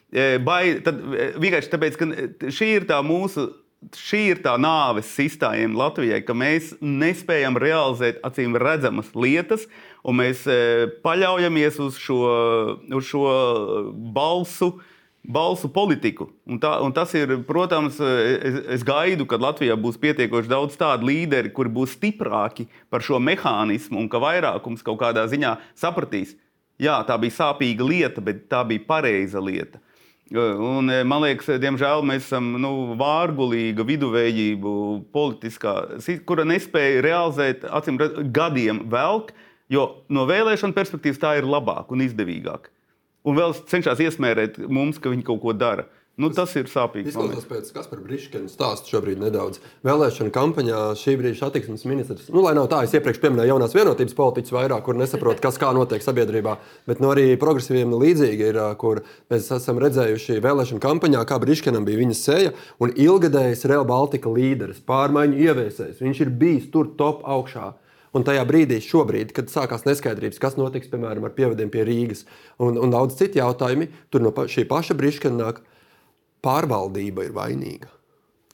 bai, 0.44 0.80
tad, 0.84 1.00
eh, 1.14 1.36
vienkārši 1.40 1.70
tāpēc, 1.72 1.98
ka 2.00 2.50
šī 2.52 2.72
ir 2.80 2.88
tā 2.90 3.00
mūsu. 3.04 3.52
Šī 3.84 4.18
ir 4.32 4.38
tā 4.40 4.54
nāves 4.56 5.10
sistēma 5.12 5.76
Latvijai, 5.76 6.22
ka 6.24 6.32
mēs 6.32 6.70
nespējam 6.80 7.58
realizēt 7.60 8.22
acīm 8.24 8.56
redzamas 8.56 9.10
lietas, 9.12 9.66
un 10.00 10.22
mēs 10.22 10.46
paļaujamies 11.04 11.76
uz 11.84 11.98
šo, 12.00 12.16
uz 12.88 13.04
šo 13.04 13.26
balsu 14.16 14.70
uh, 14.70 14.86
balsu 15.24 15.68
politiku. 15.72 16.28
Un 16.46 16.60
tā, 16.60 16.76
un 16.84 16.92
tas 16.94 17.12
ir, 17.16 17.32
protams, 17.48 17.96
es, 18.00 18.58
es 18.76 18.84
gaidu, 18.86 19.26
kad 19.28 19.42
Latvijā 19.42 19.76
būs 19.80 19.96
pietiekoši 20.00 20.50
daudz 20.50 20.76
tādu 20.80 21.08
līderi, 21.08 21.52
kuri 21.54 21.72
būs 21.72 21.96
stiprāki 21.96 22.68
par 22.92 23.04
šo 23.04 23.18
mehānismu 23.22 24.02
un 24.02 24.10
ka 24.12 24.20
vairākums 24.22 24.84
kaut 24.84 25.00
kādā 25.00 25.24
ziņā 25.30 25.56
sapratīs, 25.80 26.36
jā, 26.80 26.98
tā 27.08 27.16
bija 27.20 27.38
sāpīga 27.40 27.88
lieta, 27.88 28.24
bet 28.24 28.46
tā 28.52 28.62
bija 28.68 28.84
pareiza 28.86 29.40
lieta. 29.40 29.80
Un, 30.34 30.90
man 31.06 31.22
liekas, 31.22 31.52
diemžēl 31.62 32.02
mēs 32.06 32.26
esam 32.26 32.54
nu, 32.58 32.72
vārgulīga 32.98 33.86
viduvējība, 33.86 34.74
politiskā, 35.14 35.74
kura 36.26 36.46
nespēja 36.48 37.02
realizēt, 37.06 37.66
acīm 37.70 38.00
gadiem 38.34 38.82
velk, 38.90 39.30
jo 39.70 39.88
no 40.10 40.26
vēlēšana 40.26 40.74
perspektīvas 40.74 41.22
tā 41.22 41.36
ir 41.38 41.46
labāk 41.46 41.94
un 41.94 42.02
izdevīgāk 42.02 42.72
un 43.24 43.38
vēl 43.38 43.54
cenšas 43.70 44.02
iesmērēt 44.04 44.58
mums, 44.68 45.00
ka 45.00 45.12
viņi 45.12 45.26
kaut 45.26 45.42
ko 45.42 45.54
dara. 45.56 45.88
Nu, 46.14 46.28
tas 46.30 46.52
ir 46.54 46.68
sāpīgi. 46.70 47.10
Izklausās 47.10 47.46
pēc 47.50 47.70
Kaspara 47.74 48.02
Briškena 48.04 48.46
stāsta 48.46 48.92
šobrīd 48.92 49.18
nedaudz. 49.18 49.58
Vēlēšana 49.82 50.30
kampaņā 50.34 50.82
šī 51.00 51.16
brīža 51.18 51.48
satiksmes 51.48 51.82
ministrs, 51.90 52.28
nu, 52.30 52.44
lai 52.44 52.52
nav 52.54 52.68
tā, 52.70 52.84
es 52.86 52.94
iepriekš 52.94 53.18
pieminēju 53.24 53.50
jaunās 53.50 53.74
vienotības 53.74 54.14
politiķus 54.20 54.54
vairāk, 54.54 54.84
kur 54.86 54.94
nesaprot, 55.00 55.42
kas 55.42 55.58
kā 55.58 55.72
notiek 55.74 56.06
sabiedrībā, 56.06 56.54
bet 56.86 57.02
nu, 57.02 57.10
arī 57.10 57.34
progresīviem 57.42 57.96
līdzīgi 57.98 58.46
ir, 58.52 58.60
kur 58.78 59.02
mēs 59.34 59.50
esam 59.58 59.82
redzējuši 59.82 60.38
vēlēšana 60.44 60.84
kampaņā, 60.86 61.24
kā 61.26 61.40
Briškenam 61.42 61.90
bija 61.90 62.04
viņa 62.04 62.20
seja 62.20 62.54
un 62.78 62.94
ilgadējs 62.94 63.66
Real 63.72 63.90
Baltica 63.90 64.30
līderis, 64.30 64.84
pārmaiņu 64.86 65.42
ieviesējs. 65.48 65.98
Viņš 65.98 66.22
ir 66.28 66.34
bijis 66.38 66.70
tur 66.70 66.94
top 66.94 67.26
augšā. 67.26 67.72
Un 68.14 68.22
tajā 68.22 68.46
brīdī, 68.46 68.78
šobrīd, 68.78 69.32
kad 69.34 69.50
sākās 69.50 69.82
neskaidrības, 69.88 70.38
kas 70.38 70.54
notiks 70.54 70.86
piemēram 70.92 71.24
ar 71.26 71.32
pievadiem 71.34 71.72
pie 71.74 71.82
Rīgas 71.82 72.22
un, 72.62 72.78
un 72.78 72.92
daudz 72.94 73.16
citu 73.18 73.40
jautājumu, 73.40 73.88
tur 74.14 74.22
no 74.22 74.30
pa, 74.30 74.44
šī 74.46 74.62
paša 74.70 74.94
brīža 74.94 75.32
nāk 75.34 75.64
pārvaldība 76.44 77.26
ir 77.26 77.36
vainīga. 77.36 77.90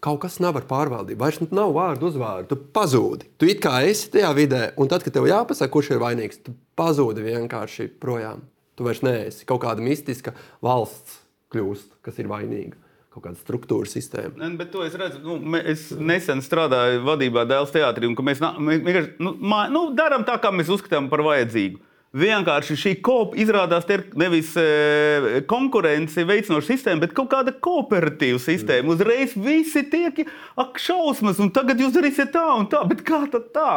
Kaut 0.01 0.23
kas 0.23 0.39
nav 0.41 0.57
ar 0.57 0.65
pārvaldību. 0.69 1.21
Vairs 1.21 1.41
nav 1.53 1.75
vārdu 1.77 2.09
uzvārdu. 2.09 2.49
Tu 2.49 2.71
pazūdi. 2.73 3.29
Tu 3.37 3.51
it 3.53 3.61
kā 3.61 3.83
esi 3.85 4.09
tajā 4.15 4.31
vidē, 4.37 4.63
un 4.81 4.89
tad, 4.89 5.05
kad 5.05 5.13
tev 5.13 5.29
jāpasaka, 5.29 5.73
kurš 5.75 5.93
ir 5.93 6.01
vainīgs, 6.01 6.41
tu 6.47 6.55
pazūdi 6.81 7.27
vienkārši 7.27 7.91
projām. 8.01 8.47
Tu 8.79 8.87
vairs 8.87 9.03
neesi. 9.05 9.45
Kaut 9.49 9.61
kāda 9.67 9.85
mistiska 9.85 10.33
valsts 10.65 11.19
kļūst, 11.53 11.99
kas 12.07 12.23
ir 12.23 12.31
vainīga 12.31 12.79
kaut 13.11 13.25
kāda 13.25 13.39
struktūra 13.41 13.91
sistēma. 13.91 14.37
Ne, 14.39 14.53
bet 14.59 14.71
to 14.71 14.85
es 14.87 14.95
redzu, 14.99 15.19
nu, 15.25 15.59
es 15.59 15.89
nesen 15.99 16.43
strādāju 16.47 17.03
vadībā 17.09 17.43
Dēls 17.51 17.73
teātrī, 17.75 18.07
un 18.07 18.15
mēs, 18.27 18.39
vienkārši 18.39 19.17
nu, 19.27 19.35
nu, 19.75 19.83
darām 19.99 20.23
tā, 20.29 20.37
kā 20.43 20.53
mēs 20.55 20.71
uzskatām 20.71 21.11
par 21.11 21.25
vajadzīgu. 21.27 21.83
Vienkārši 22.11 22.75
šī 22.75 22.93
kopa 23.07 23.39
izrādās 23.39 23.85
ir 23.87 24.01
nevis 24.19 24.49
e, 24.59 25.43
konkurence 25.47 26.25
veicinoša 26.27 26.67
sistēma, 26.67 27.05
bet 27.05 27.13
kaut 27.15 27.29
kāda 27.31 27.53
kooperatīva 27.55 28.41
sistēma. 28.43 28.83
Mm. 28.83 28.97
Uzreiz 28.97 29.37
visi 29.39 29.85
tiek, 29.93 30.19
ak, 30.59 30.81
šausmas, 30.83 31.39
un 31.39 31.53
tagad 31.55 31.79
jūs 31.79 31.95
darīsiet 31.95 32.33
tā 32.35 32.43
un 32.57 32.67
tā, 32.73 32.81
bet 32.91 33.05
kā 33.07 33.21
tad 33.31 33.47
tā? 33.55 33.69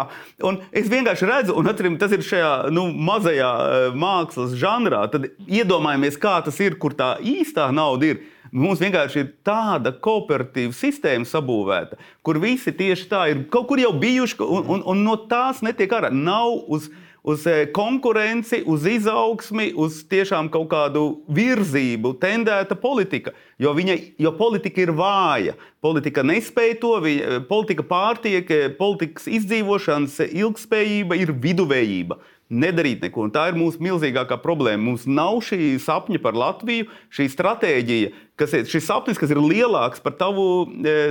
Un 0.50 0.58
es 0.74 0.90
vienkārši 0.90 1.30
redzu, 1.30 1.60
un 1.62 1.70
atcerim, 1.70 2.00
tas 2.02 2.16
ir 2.18 2.26
šajā 2.26 2.50
nu, 2.74 2.88
mazajā 3.12 3.52
e, 3.54 3.94
mākslas 4.02 4.58
žanrā. 4.58 5.04
Tad 5.14 5.30
iedomājamies, 5.46 6.18
kā 6.18 6.40
tas 6.42 6.58
ir, 6.66 6.80
kur 6.82 6.98
tā 6.98 7.14
īstā 7.22 7.70
nauda 7.70 8.16
ir. 8.16 8.26
Mums 8.50 8.82
vienkārši 8.82 9.22
ir 9.22 9.32
tāda 9.46 9.94
kooperatīva 9.94 10.74
sistēma 10.78 11.30
sabūvēta, 11.30 12.02
kur 12.26 12.42
visi 12.42 12.74
tieši 12.74 13.08
tā 13.14 13.24
ir 13.30 13.46
kaut 13.54 13.70
kur 13.70 13.82
jau 13.82 13.94
bijuši, 13.98 14.42
un, 14.42 14.68
un, 14.74 14.84
un 14.90 15.06
no 15.06 15.16
tās 15.30 15.62
netiek 15.66 15.94
ārā. 15.98 16.10
Nav 16.14 16.66
uz, 16.74 16.90
uz 17.24 17.46
eh, 17.48 17.64
konkurenci, 17.72 18.62
uz 18.68 18.86
izaugsmi, 18.90 19.72
uz 19.80 20.02
tiešām 20.12 20.50
kaut 20.52 20.68
kādu 20.74 21.06
virzību 21.32 22.14
tendēta 22.22 22.76
politika. 22.80 23.32
Jo, 23.62 23.72
viņa, 23.78 23.96
jo 24.20 24.34
politika 24.36 24.84
ir 24.84 24.92
vāja. 24.98 25.56
Politika 25.84 26.24
nespēja 26.28 26.78
to, 26.82 26.94
viņa, 27.04 27.42
politika 27.48 27.86
pārtiek, 27.88 28.52
politikas 28.80 29.30
izdzīvošanas 29.40 30.20
ilgspējība 30.30 31.20
ir 31.24 31.34
viduvējība 31.34 32.20
nedarīt 32.54 33.02
neko. 33.04 33.28
Un 33.28 33.34
tā 33.34 33.48
ir 33.50 33.58
mūsu 33.58 33.82
milzīgākā 33.84 34.38
problēma. 34.44 34.84
Mums 34.84 35.08
nav 35.10 35.40
šī 35.48 35.74
sapņa 35.82 36.22
par 36.24 36.38
Latviju, 36.38 36.90
šī 37.14 37.28
stratēģija, 37.34 38.14
kas 38.40 38.54
ir 38.60 38.70
šis 38.70 38.88
sapnis, 38.90 39.20
kas 39.22 39.34
ir 39.34 39.42
lielāks 39.42 40.04
par 40.04 40.18
tavu, 40.20 40.68
e, 40.84 41.10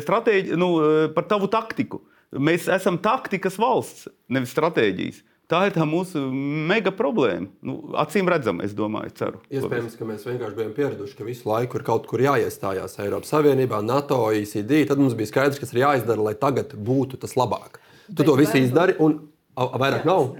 nu, 0.60 0.70
par 1.16 1.26
tavu 1.30 1.50
taktiku. 1.50 2.04
Mēs 2.32 2.68
esam 2.72 2.96
taktikas 3.02 3.58
valsts, 3.60 4.06
nevis 4.32 4.54
stratēģijas. 4.54 5.20
Tā 5.52 5.66
ir 5.68 5.74
tā 5.74 5.84
mūsu 5.84 6.22
mega 6.32 6.88
problēma. 6.96 7.50
Nu, 7.66 7.74
acīm 8.00 8.30
redzama, 8.32 8.64
es 8.64 8.72
domāju, 8.76 9.12
ceru. 9.18 9.40
Iespējams, 9.52 9.98
ka 9.98 10.06
mēs 10.08 10.24
vienkārši 10.24 10.56
bijām 10.56 10.70
pieraduši, 10.78 11.16
ka 11.18 11.26
visu 11.26 11.50
laiku 11.50 11.76
ir 11.76 11.84
kaut 11.84 12.06
kur 12.08 12.22
jāiestājās 12.24 12.96
Eiropas 13.04 13.34
Savienībā, 13.34 13.82
NATO, 13.84 14.16
OECD. 14.30 14.86
Tad 14.88 15.02
mums 15.02 15.16
bija 15.18 15.28
skaidrs, 15.28 15.60
kas 15.60 15.74
ir 15.74 15.82
jāizdara, 15.82 16.24
lai 16.24 16.32
tagad 16.40 16.72
būtu 16.72 17.20
tas 17.20 17.36
labāk. 17.36 17.76
Tu 18.06 18.22
Bet 18.22 18.30
to 18.30 18.38
visu 18.40 18.62
izdari, 18.62 18.96
un 18.96 19.18
vairāk 19.56 20.08
nav. 20.08 20.32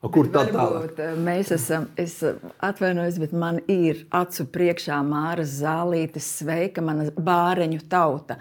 Kur 0.00 0.30
tad 0.32 0.48
tālāk? 0.54 0.94
Eh, 0.96 1.16
mēs 1.20 1.50
esam, 1.52 1.90
es 2.00 2.14
eh, 2.24 2.38
atvainojos, 2.64 3.18
bet 3.20 3.34
man 3.36 3.58
ir 3.68 4.06
acu 4.16 4.46
priekšā 4.54 5.02
Māra 5.04 5.44
Zālītes 5.44 6.30
sveika, 6.38 6.80
mana 6.80 7.10
bāreņu 7.10 7.82
tauta. 7.90 8.38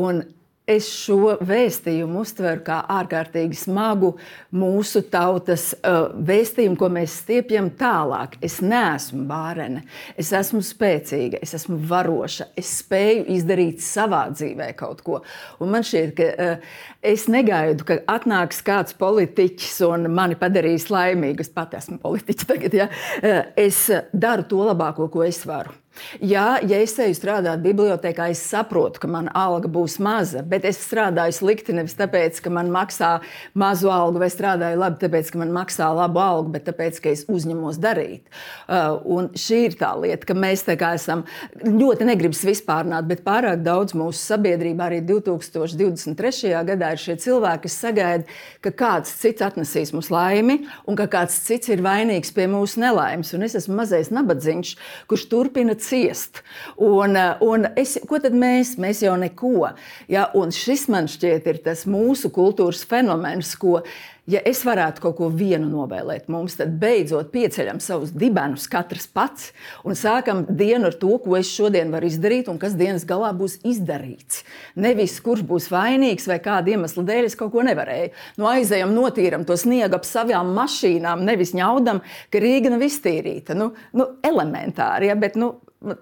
Un 0.00 0.22
es 0.70 0.86
šo 0.88 1.34
vēstījumu 1.44 2.22
uztveru 2.24 2.62
kā 2.64 2.78
ārkārtīgi 2.94 3.56
smagu 3.58 4.14
mūsu 4.56 5.02
tautas 5.12 5.70
uh, 5.76 6.08
vēstījumu, 6.16 6.78
ko 6.80 6.88
mēs 6.94 7.18
stiepjam 7.20 7.68
tālāk. 7.78 8.38
Es 8.44 8.60
neesmu 8.64 9.26
bārene, 9.28 9.84
es 10.20 10.32
esmu 10.36 10.62
spēcīga, 10.64 11.42
es 11.44 11.54
esmu 11.58 11.78
varoša, 11.90 12.48
es 12.56 12.72
spēju 12.80 13.26
izdarīt 13.36 13.84
savā 13.84 14.24
dzīvē 14.32 14.70
kaut 14.78 15.04
ko. 15.04 15.20
Un 15.60 15.74
man 15.74 15.84
šķiet, 15.84 16.16
ka 16.16 16.30
uh, 16.32 16.74
es 17.04 17.28
negaidu, 17.28 17.84
ka 17.88 18.00
atnāks 18.16 18.64
kāds 18.64 18.96
politiķis 18.96 19.82
un 19.90 20.08
mani 20.16 20.40
padarīs 20.40 20.88
laimīgu. 20.92 21.44
Es 21.44 21.52
pat 21.52 21.76
esmu 21.76 22.00
politiķis 22.00 22.48
tagad. 22.48 22.80
Ja? 22.84 22.90
Uh, 23.20 23.42
es 23.60 23.84
daru 24.16 24.48
to 24.48 24.64
labāko, 24.72 25.12
ko 25.12 25.28
es 25.28 25.44
varu. 25.44 25.83
Jā, 26.22 26.58
ja 26.66 26.78
es 26.82 26.94
eju 26.98 27.14
strādāt 27.16 27.62
bibliotekā, 27.64 28.28
es 28.32 28.42
saprotu, 28.42 29.00
ka 29.02 29.10
mana 29.10 29.32
alga 29.34 29.68
būs 29.70 29.96
maza, 30.02 30.42
bet 30.46 30.66
es 30.66 30.80
strādāju 30.82 31.36
slikti 31.38 31.74
nevis 31.76 31.94
tāpēc, 31.98 32.40
ka 32.42 32.50
man 32.54 32.70
maksā 32.74 33.12
mazu 33.58 33.90
algu, 33.94 34.18
vai 34.22 34.30
strādāju 34.32 34.80
labi, 34.80 35.00
tāpēc, 35.04 35.30
ka 35.32 35.40
man 35.42 35.52
maksā 35.54 35.90
labu 35.94 36.22
algu, 36.22 36.50
bet 36.54 36.66
tāpēc, 36.68 37.00
ka 37.02 37.12
es 37.14 37.24
uzņemos 37.30 37.78
darīt. 37.82 38.26
Uh, 38.66 38.98
un 39.16 39.30
šī 39.38 39.60
ir 39.68 39.78
tā 39.78 39.92
lieta, 40.00 40.26
ka 40.30 40.36
mēs 40.38 40.66
esam 40.66 41.24
ļoti 41.62 42.08
negribas 42.08 42.42
vispārināt, 42.46 43.06
bet 43.10 43.24
pārāk 43.26 43.62
daudz 43.64 43.94
mūsu 43.98 44.18
sabiedrībā 44.18 44.88
arī 44.88 45.00
2023. 45.06 46.54
gadā 46.70 46.92
ir 46.94 47.02
šie 47.02 47.18
cilvēki, 47.22 47.64
kas 47.68 47.78
sagaida, 47.86 48.38
ka 48.64 48.74
kāds 48.74 49.14
cits 49.20 49.44
atnesīs 49.44 49.94
mums 49.94 50.10
laimi 50.12 50.60
un 50.90 50.98
ka 50.98 51.06
kāds 51.10 51.38
cits 51.46 51.70
ir 51.72 51.84
vainīgs 51.84 52.34
pie 52.34 52.48
mūsu 52.50 52.82
nelaimes. 52.82 53.32
Un 53.36 53.46
es 53.46 53.56
esmu 53.58 53.78
mazais 53.78 54.10
nabadzīgs, 54.14 54.74
kurš 55.10 55.28
turpina 55.30 55.76
ciest. 55.84 56.42
Un, 56.76 57.16
eh, 57.16 57.44
un 57.44 57.68
es, 57.80 57.96
ko 58.08 58.18
tad 58.22 58.36
mēs? 58.38 58.74
Mēs 58.80 59.02
jau 59.04 59.14
neko. 59.20 59.70
Ja? 60.08 60.28
Un 60.34 60.54
šis 60.54 60.88
man 60.92 61.08
šķiet 61.10 61.46
ir 61.52 61.62
tas 61.64 61.84
mūsu 61.90 62.32
kultūras 62.34 62.84
fenomens, 62.88 63.54
ko 63.60 63.82
ja 64.30 64.40
es 64.46 64.62
varētu 64.64 65.02
kaut 65.04 65.16
ko 65.18 65.28
vienu 65.32 65.68
novēlēt 65.68 66.28
mums, 66.32 66.56
tad 66.58 66.74
beidzot 66.80 67.30
pieceļam 67.34 67.80
savus 67.82 68.12
dibenus 68.16 68.66
katrs 68.70 69.06
pats 69.06 69.50
un 69.84 69.98
sākam 69.98 70.44
dienu 70.48 70.88
ar 70.90 70.96
to, 71.00 71.16
ko 71.24 71.36
es 71.38 71.50
šodien 71.52 71.92
varu 71.94 72.08
izdarīt 72.08 72.48
un 72.52 72.60
kas 72.62 72.76
dienas 72.78 73.06
galā 73.08 73.32
būs 73.36 73.58
izdarīts. 73.66 74.42
Nevis 74.80 75.18
kurš 75.24 75.44
būs 75.48 75.68
vainīgs 75.72 76.28
vai 76.30 76.40
kāda 76.44 76.74
iemesla 76.74 77.04
dēļ 77.10 77.28
es 77.28 77.38
kaut 77.38 77.52
ko 77.54 77.64
nevarēju. 77.66 78.14
Nu, 78.40 78.48
aizejam, 78.50 78.94
notīram 78.96 79.44
to 79.48 79.58
sniegu 79.60 79.98
ap 79.98 80.08
savām 80.08 80.54
mašīnām, 80.56 81.24
nevis 81.26 81.54
ņaudam, 81.56 82.02
ka 82.32 82.42
Rīga 82.42 82.72
nav 82.74 82.84
iztīrīta. 82.86 83.56
Nu, 83.58 83.72
nu, 83.96 84.08
elementāri, 84.24 85.10
ja, 85.12 85.18
bet 85.18 85.38
nu, 85.40 85.54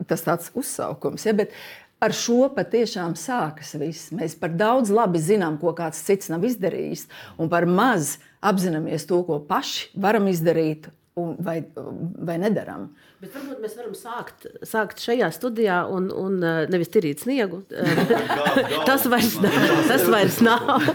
tas 0.09 0.23
tāds 0.25 0.51
uzsaukums. 0.59 1.25
Ja, 1.27 1.35
ar 2.03 2.15
šo 2.17 2.49
patiešām 2.57 3.15
sākas 3.19 3.75
viss. 3.81 4.11
Mēs 4.15 4.35
par 4.39 4.55
daudz 4.59 4.91
labi 4.95 5.23
zinām, 5.23 5.59
ko 5.63 5.75
kāds 5.77 6.03
cits 6.07 6.33
nav 6.33 6.45
izdarījis, 6.49 7.07
un 7.39 7.53
par 7.53 7.69
maz 7.69 8.17
apzināmies 8.43 9.07
to, 9.09 9.23
ko 9.29 9.39
paši 9.47 9.93
varam 10.03 10.27
izdarīt 10.31 10.91
vai, 11.15 11.61
vai 12.27 12.39
nedaram. 12.41 12.89
Bet 13.23 13.35
varbūt 13.37 13.61
mēs 13.63 13.77
varam 13.79 13.93
sākt, 13.95 14.47
sākt 14.67 15.03
šajā 15.05 15.29
studijā 15.35 15.83
un, 15.93 16.09
un 16.11 16.39
uh, 16.41 16.63
nevis 16.73 16.91
tirīt 16.91 17.23
sniegu. 17.23 17.63
tas 18.89 19.07
vairs 19.13 19.37
nav. 19.43 19.61
Tas 19.93 20.09
vairs 20.11 20.41
nav. 20.43 20.89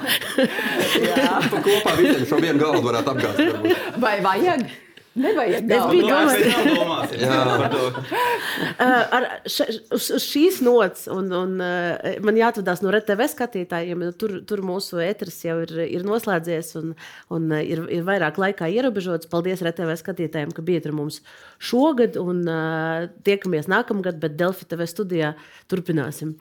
Jā, 1.06 1.38
kopā 1.54 1.96
visiem 2.02 2.28
šo 2.28 2.42
vienu 2.44 2.60
galdu 2.66 2.84
varētu 2.90 3.14
apgāzt. 3.14 3.72
Vai 4.02 4.18
vajag? 4.26 4.68
Nevajag 5.18 5.72
es 5.74 5.86
biju 5.90 6.08
domājis, 6.08 7.24
par 7.34 7.74
to. 7.74 7.84
Uz, 9.98 10.10
šīs 10.22 10.60
nots, 10.66 11.08
un, 11.12 11.32
un 11.34 11.56
man 11.58 12.38
jāatvadās 12.38 12.84
no 12.84 12.92
RTV 12.94 13.28
skatītājiem, 13.32 14.04
tur, 14.22 14.38
tur 14.48 14.62
mūsu 14.66 15.02
ēteris 15.04 15.40
jau 15.48 15.58
ir, 15.64 15.74
ir 15.98 16.06
noslēdzies 16.08 16.74
un, 16.82 16.94
un 17.34 17.50
ir, 17.60 17.84
ir 17.94 18.06
vairāk 18.08 18.38
laikā 18.42 18.70
ierobežots. 18.78 19.30
Paldies 19.32 19.64
RTV 19.66 19.98
skatītājiem, 20.02 20.54
ka 20.56 20.66
bijat 20.66 20.90
ar 20.90 20.98
mums 20.98 21.22
šogad 21.58 22.20
un 22.22 22.44
uh, 22.46 23.08
tiekamies 23.26 23.70
nākamgad, 23.72 24.20
bet 24.22 24.38
Delfi 24.38 24.68
TV 24.70 24.86
studijā 24.90 25.34
turpināsim. 25.72 26.36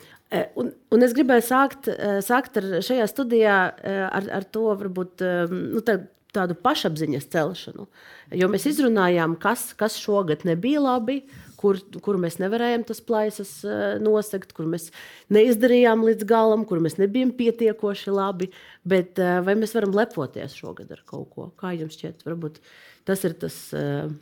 Un, 0.59 0.73
un 0.91 1.07
es 1.07 1.13
gribēju 1.15 1.45
sākt, 1.47 1.89
sākt 2.27 2.59
ar 2.59 2.65
šajā 2.83 3.05
studijā 3.07 3.57
ar, 3.87 4.25
ar 4.41 4.47
to, 4.51 4.65
varbūt, 4.75 5.23
nu, 5.53 5.83
tā, 5.87 6.01
tādu 6.37 6.57
pašapziņas 6.63 7.29
celšanu. 7.33 7.89
Jo 8.37 8.49
mēs 8.53 8.69
izrunājām, 8.71 9.35
kas, 9.41 9.71
kas 9.79 9.99
šogad 10.01 10.45
nebija 10.49 10.83
labi, 10.85 11.23
kur, 11.61 11.81
kur 12.05 12.21
mēs 12.23 12.39
nevarējām 12.43 12.85
tas 12.89 13.01
plaisas 13.05 13.53
uh, 13.67 13.97
nosegt, 14.03 14.53
kur 14.57 14.69
mēs 14.71 14.91
neizdarījām 15.33 16.05
līdz 16.07 16.29
galam, 16.29 16.67
kur 16.69 16.83
mēs 16.85 16.99
nebijām 17.01 17.33
pietiekoši 17.39 18.15
labi. 18.15 18.51
Bet 18.87 19.21
uh, 19.23 19.41
vai 19.47 19.57
mēs 19.59 19.75
varam 19.77 19.97
lepoties 19.97 20.57
šogad 20.61 20.93
ar 20.95 21.03
kaut 21.09 21.33
ko? 21.35 21.51
Kā 21.59 21.75
jums 21.77 21.99
šķiet, 21.99 22.27
varbūt 22.29 22.63
tas 23.09 23.27
ir 23.27 23.37
tas. 23.41 23.61
Uh, 23.75 24.15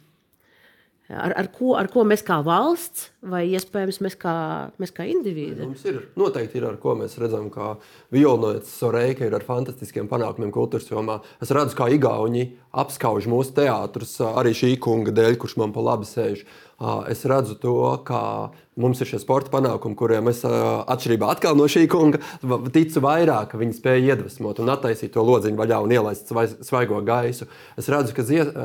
Ar, 1.12 1.34
ar, 1.36 1.48
ko, 1.52 1.74
ar 1.76 1.90
ko 1.92 2.00
mēs 2.08 2.22
kā 2.24 2.38
valsts, 2.40 3.10
vai 3.28 3.42
iespējams 3.52 3.98
mēs 4.00 4.14
kā, 4.16 4.34
mēs 4.80 4.92
kā 4.96 5.04
indivīdi? 5.04 5.66
Mums 5.66 5.82
ir 5.84 5.98
noteikti 6.16 6.56
ir 6.56 6.64
ar 6.70 6.78
ko 6.80 6.94
mēs 6.96 7.18
redzam, 7.20 7.50
ka 7.52 7.74
Vilnius 8.14 8.72
Soreika 8.72 9.26
ir 9.26 9.36
ar 9.36 9.44
fantastiskiem 9.44 10.08
panākumiem 10.08 10.52
kultūras 10.54 10.88
jomā. 10.88 11.18
Es 11.44 11.52
redzu, 11.52 11.76
kā 11.76 11.90
Igauni 11.92 12.46
apskauž 12.72 13.28
mūsu 13.28 13.52
teātrus 13.60 14.16
arī 14.30 14.54
šī 14.56 14.78
kunga 14.80 15.12
dēļ, 15.12 15.36
kurš 15.42 15.58
man 15.60 15.76
pa 15.76 15.84
labi 15.84 16.08
sēž. 16.08 16.46
Es 17.08 17.22
redzu 17.24 17.54
to, 17.54 17.74
ka 18.02 18.50
mums 18.74 18.98
ir 18.98 19.06
šie 19.06 19.20
sporta 19.22 19.52
panākumi, 19.52 19.94
kuriem 19.94 20.26
es 20.32 20.40
atšķirībā 20.42 21.30
no 21.54 21.68
šī 21.70 21.84
kunga 21.90 22.18
ticu 22.74 23.02
vairāk, 23.04 23.52
ka 23.52 23.58
viņi 23.60 23.76
spēja 23.76 24.14
iedvesmot 24.14 24.58
un 24.58 24.72
attaisīt 24.74 25.12
to 25.14 25.22
lodziņu 25.22 25.60
vaļā 25.60 25.78
un 25.84 25.92
ielaist 25.94 26.32
svaigo 26.66 26.98
gaisu. 27.06 27.46
Es 27.78 27.86
redzu, 27.92 28.16
ka 28.16 28.24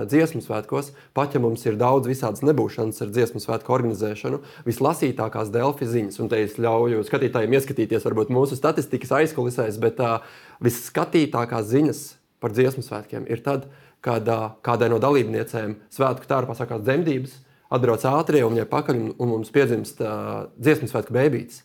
dziesmu 0.09 0.41
svētkos, 0.41 0.89
pat 1.13 1.37
ja 1.37 1.41
mums 1.43 1.61
ir 1.69 1.77
daudz 1.77 2.09
visādas 2.09 2.41
nebūšanas 2.47 3.03
ar 3.05 3.11
dziesmu 3.13 3.41
svētku 3.43 3.75
organizēšanu, 3.77 4.41
vislasītākās 4.65 5.51
Delfi 5.53 5.89
ziņas, 5.89 6.17
un 6.23 6.31
te 6.31 6.41
es 6.47 6.57
ļauju 6.57 7.03
skatītājiem 7.05 7.53
ieskatīties 7.59 8.07
varbūt 8.07 8.33
mūsu 8.33 8.57
statistikas 8.57 9.13
aizkulisēs, 9.19 9.77
bet 9.83 10.01
uh, 10.01 10.17
visskatītākās 10.65 11.69
ziņas 11.69 12.01
par 12.41 12.57
dziesmu 12.57 12.81
svētkiem 12.87 13.29
ir 13.29 13.45
tad, 13.45 13.69
kad 14.01 14.25
uh, 14.33 14.57
kādai 14.65 14.89
no 14.89 14.97
dalībniecēm 15.03 15.77
svētku 15.93 16.25
tērpā 16.25 16.57
sākās 16.57 16.81
dzemdības 16.87 17.37
atbrauc 17.69 18.05
ātrie 18.09 18.43
un 18.45 18.55
viņai 18.55 18.69
pakaļ, 18.69 19.01
un, 19.01 19.09
un 19.17 19.33
mums 19.37 19.51
piedzimst 19.53 20.03
uh, 20.03 20.47
dziesmu 20.57 20.89
svētku 20.91 21.15
bērns. 21.15 21.63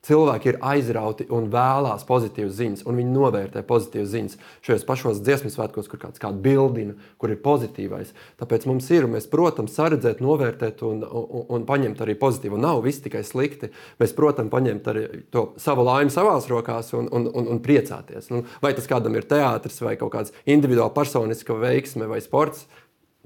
Cilvēki 0.00 0.48
ir 0.48 0.56
aizrauti 0.64 1.26
un 1.28 1.50
vēlās 1.52 2.06
pozitīvas 2.08 2.54
ziņas, 2.56 2.82
un 2.88 2.96
viņi 2.96 3.10
novērtē 3.12 3.60
pozitīvas 3.68 4.08
ziņas 4.08 4.36
šajos 4.64 4.86
pašos 4.88 5.18
dziesmu 5.20 5.50
svētkos, 5.52 5.90
kur 5.92 6.00
kāds 6.00 6.22
kādu 6.22 6.40
bildina, 6.40 6.94
kur 7.20 7.34
ir 7.34 7.42
pozitīvais. 7.44 8.14
Tāpēc 8.40 8.64
mums 8.70 8.88
ir, 8.96 9.04
mēs, 9.12 9.28
protams, 9.28 9.74
saredzēt, 9.76 10.22
novērtēt 10.24 10.80
un, 10.88 11.04
un, 11.04 11.44
un 11.52 11.68
paņemt 11.68 12.00
arī 12.00 12.16
pozitīvu. 12.16 12.56
Nav 12.64 12.80
viss 12.86 13.04
tikai 13.04 13.20
slikti. 13.28 13.68
Mēs, 14.00 14.16
protams, 14.16 14.48
paņemt 14.54 14.88
arī 14.88 15.04
to 15.36 15.50
savu 15.60 15.84
laimi 15.84 16.16
savās 16.16 16.48
rokās 16.48 16.94
un, 16.96 17.12
un, 17.12 17.28
un, 17.36 17.52
un 17.52 17.60
priecāties. 17.60 18.32
Nu, 18.32 18.46
vai 18.64 18.72
tas 18.78 18.88
kādam 18.88 19.20
ir 19.20 19.28
teātris, 19.28 19.82
vai 19.84 19.98
kaut 20.00 20.14
kāds 20.16 20.32
individuāls, 20.48 20.96
personiska 20.96 21.60
veiksme 21.60 22.08
vai 22.08 22.24
sports, 22.24 22.64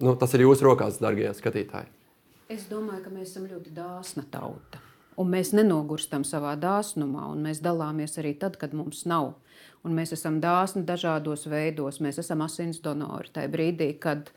nu, 0.02 0.16
tas 0.18 0.34
ir 0.34 0.46
jūsu 0.46 0.66
rokās, 0.66 0.98
darbie 1.02 1.28
skatītāji. 1.36 1.90
Es 2.52 2.66
domāju, 2.70 3.04
ka 3.06 3.12
mēs 3.12 3.30
esam 3.32 3.46
ļoti 3.48 3.72
dāsna 3.76 4.26
tauta. 4.30 4.80
Un 5.20 5.30
mēs 5.30 5.52
nenogurstam 5.54 6.24
savā 6.26 6.56
dāsnumā, 6.58 7.28
un 7.30 7.44
mēs 7.46 7.62
dalāmies 7.62 8.18
arī 8.18 8.34
tad, 8.38 8.58
kad 8.58 8.74
mums 8.74 9.04
nav. 9.06 9.34
Un 9.84 9.94
mēs 9.94 10.14
esam 10.16 10.40
dāsni 10.42 10.82
dažādos 10.88 11.44
veidos. 11.46 12.00
Mēs 12.02 12.18
esam 12.22 12.42
asins 12.42 12.80
donori. 12.82 13.30
Tajā 13.32 13.50
brīdī, 13.52 13.92
kad 14.00 14.32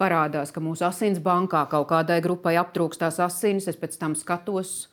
parādās, 0.00 0.54
ka 0.54 0.62
mūsu 0.62 0.86
asins 0.88 1.20
bankā 1.22 1.66
kaut 1.70 1.90
kādai 1.90 2.20
grupai 2.24 2.54
aptrūkstās 2.60 3.20
asinis, 3.22 3.68
es 3.68 3.78
pēc 3.78 3.98
tam 4.00 4.16
skatos, 4.18 4.88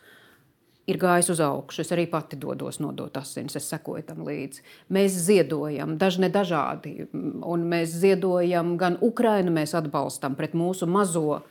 ir 0.90 0.98
gājis 1.00 1.30
uz 1.34 1.42
augšu. 1.44 1.84
Es 1.84 1.94
arī 1.96 2.06
pati 2.10 2.40
dodos 2.40 2.80
nodot 2.82 3.16
asinis, 3.20 3.58
es 3.60 3.70
sekoju 3.70 4.08
tam 4.08 4.24
līdzi. 4.28 4.64
Mēs 4.96 5.16
ziedojam, 5.28 5.98
daži 6.02 6.26
ne 6.26 6.32
dažādi, 6.34 6.96
un 7.14 7.68
mēs 7.70 7.94
ziedojam 8.02 8.76
gan 8.82 8.98
Ukrainu, 9.06 9.54
mēs 9.56 9.76
atbalstam 9.78 10.38
pret 10.40 10.58
mūsu 10.58 10.90
mazo 10.90 11.42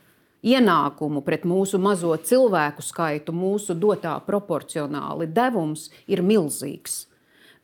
ienākumu, 0.43 1.22
pret 1.26 1.47
mūsu 1.49 1.80
mazo 1.82 2.14
cilvēku 2.16 2.84
skaitu, 2.84 3.34
mūsu 3.34 3.74
dotā 3.78 4.18
proporcionāli 4.26 5.30
devums 5.30 5.89
ir 6.07 6.22
milzīgs. 6.22 7.07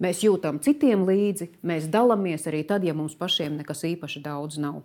Mēs 0.03 0.25
jūtam 0.27 0.59
citiem 0.63 1.05
līdzi, 1.07 1.53
mēs 1.63 1.87
dalāmies 1.91 2.49
arī 2.51 2.65
tad, 2.67 2.83
ja 2.85 2.95
mums 2.97 3.15
pašiem 3.15 3.61
nekas 3.61 3.85
īpaši 3.87 4.25
daudz 4.25 4.59
nav. 4.59 4.83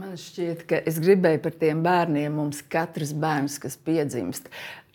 Man 0.00 0.14
šķiet, 0.16 0.62
ka 0.64 0.78
es 0.88 0.96
gribēju 1.02 1.42
par 1.44 1.52
tiem 1.60 1.82
bērniem. 1.84 2.32
Mums 2.32 2.62
katrs 2.72 3.10
bērns, 3.20 3.58
kas 3.60 3.74
piedzimst, 3.84 4.46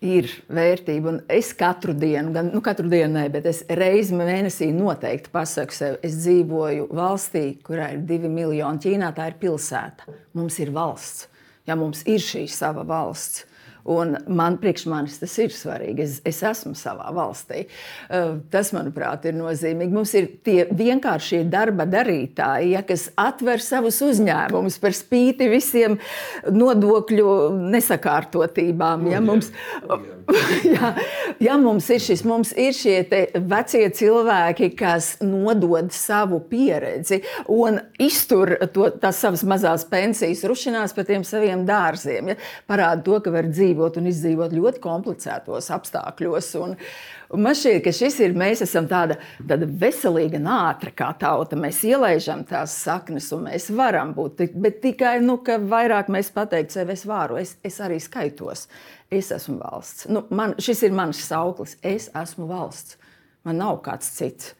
ir 0.01 0.32
vērtība. 0.49 1.12
Un 1.12 1.20
es 1.30 1.51
katru 1.58 1.93
dienu, 1.93 2.32
gan 2.34 2.49
nu, 2.49 2.62
katru 2.66 2.89
dienu, 2.89 3.12
ne, 3.20 3.28
bet 3.30 3.45
es 3.51 3.62
reizi 3.70 4.18
mēnesī 4.18 4.72
noteikti 4.74 5.30
pasaku 5.36 5.78
sev, 5.78 5.99
es 6.01 6.18
dzīvoju 6.24 6.88
valstī, 6.97 7.43
kurā 7.68 7.91
ir 7.93 8.01
divi 8.10 8.32
miljoni. 8.34 8.82
Ķīnā 8.82 9.12
tā 9.14 9.30
ir 9.30 9.38
pilsēta. 9.43 10.10
Mums 10.39 10.58
ir 10.66 10.74
valsts. 10.74 11.28
Ja 11.70 11.78
mums 11.78 12.01
ir 12.10 12.26
šī 12.26 12.47
sava 12.49 12.82
valsts. 12.89 13.45
Un 13.86 14.16
man, 14.28 14.58
priekš 14.62 14.88
manis 14.90 15.20
tas 15.22 15.36
ir 15.42 15.54
svarīgi. 15.54 16.02
Es, 16.06 16.18
es 16.26 16.42
esmu 16.46 16.74
savā 16.78 17.12
valstī. 17.14 17.66
Uh, 18.10 18.40
tas, 18.54 18.72
manuprāt, 18.74 19.28
ir 19.30 19.38
nozīmīgi. 19.38 19.94
Mums 19.94 20.16
ir 20.18 20.30
tie 20.46 20.66
vienkāršie 20.74 21.44
darba 21.52 21.86
darītāji, 21.90 22.74
ja, 22.74 22.82
kas 22.88 23.12
atver 23.22 23.62
savus 23.62 24.02
uzņēmumus 24.06 24.80
par 24.82 24.98
spīti 24.98 25.52
visiem 25.52 26.00
nodokļu 26.50 27.30
nesakārtotībām. 27.76 29.06
Ja, 29.14 29.22
mums, 29.22 29.52
ja, 30.76 30.92
ja 31.40 31.56
mums 31.62 31.88
ir 31.94 32.02
šis, 32.02 32.24
mums 32.26 32.52
ir 32.58 32.74
šie 32.74 32.96
vecie 33.46 33.84
cilvēki, 33.94 34.72
kas 34.78 35.12
nodod 35.22 35.92
savu 35.94 36.40
pieredzi 36.50 37.22
un 37.52 37.80
iztur 38.02 38.56
to, 38.74 38.90
tās 39.02 39.22
savas 39.22 39.46
mazās 39.48 39.86
pensijas, 39.90 40.46
rušinās 40.50 40.96
pa 40.98 41.06
tiem 41.08 41.26
saviem 41.28 41.66
dārziem, 41.68 42.34
ja, 42.34 42.40
parāda 42.70 43.06
to, 43.06 43.20
ka 43.22 43.34
var 43.36 43.50
dzīvot 43.52 44.00
un 44.02 44.10
izdzīvot 44.12 44.56
ļoti 44.56 44.82
komplicētos 44.84 45.70
apstākļos. 45.78 46.52
Un, 46.66 46.74
un 47.34 47.46
man 47.46 47.56
šķiet, 47.58 47.82
ka 47.86 47.94
šis 47.96 48.20
ir, 48.26 48.36
mēs 48.38 48.64
esam 48.66 48.90
tāda, 48.92 49.18
tāda 49.40 49.70
veselīga 49.84 50.42
nātra 50.42 50.94
kā 50.96 51.12
tauta. 51.20 51.58
Mēs 51.60 51.82
ielaižam 51.88 52.44
tās 52.50 52.76
saknes 52.86 53.32
un 53.36 53.48
mēs 53.50 53.70
varam 53.76 54.14
būt, 54.18 54.46
bet 54.62 54.82
tikai, 54.84 55.18
nu, 55.24 55.40
vairāk 55.46 56.12
mēs 56.14 56.34
pateikt 56.36 56.76
sev, 56.76 56.92
es 56.94 57.06
varu, 57.10 57.40
es, 57.42 57.56
es 57.66 57.80
arī 57.84 58.02
skaitos. 58.04 58.68
Es 59.14 59.30
esmu 59.32 59.60
valsts. 59.62 60.08
Nu, 60.10 60.26
man, 60.34 60.56
šis 60.60 60.82
ir 60.88 60.96
mans 60.96 61.20
sauklis. 61.22 61.78
Es 61.86 62.10
esmu 62.18 62.48
valsts. 62.50 62.98
Man 63.46 63.60
nav 63.62 63.84
kāds 63.86 64.10
cits. 64.18 64.56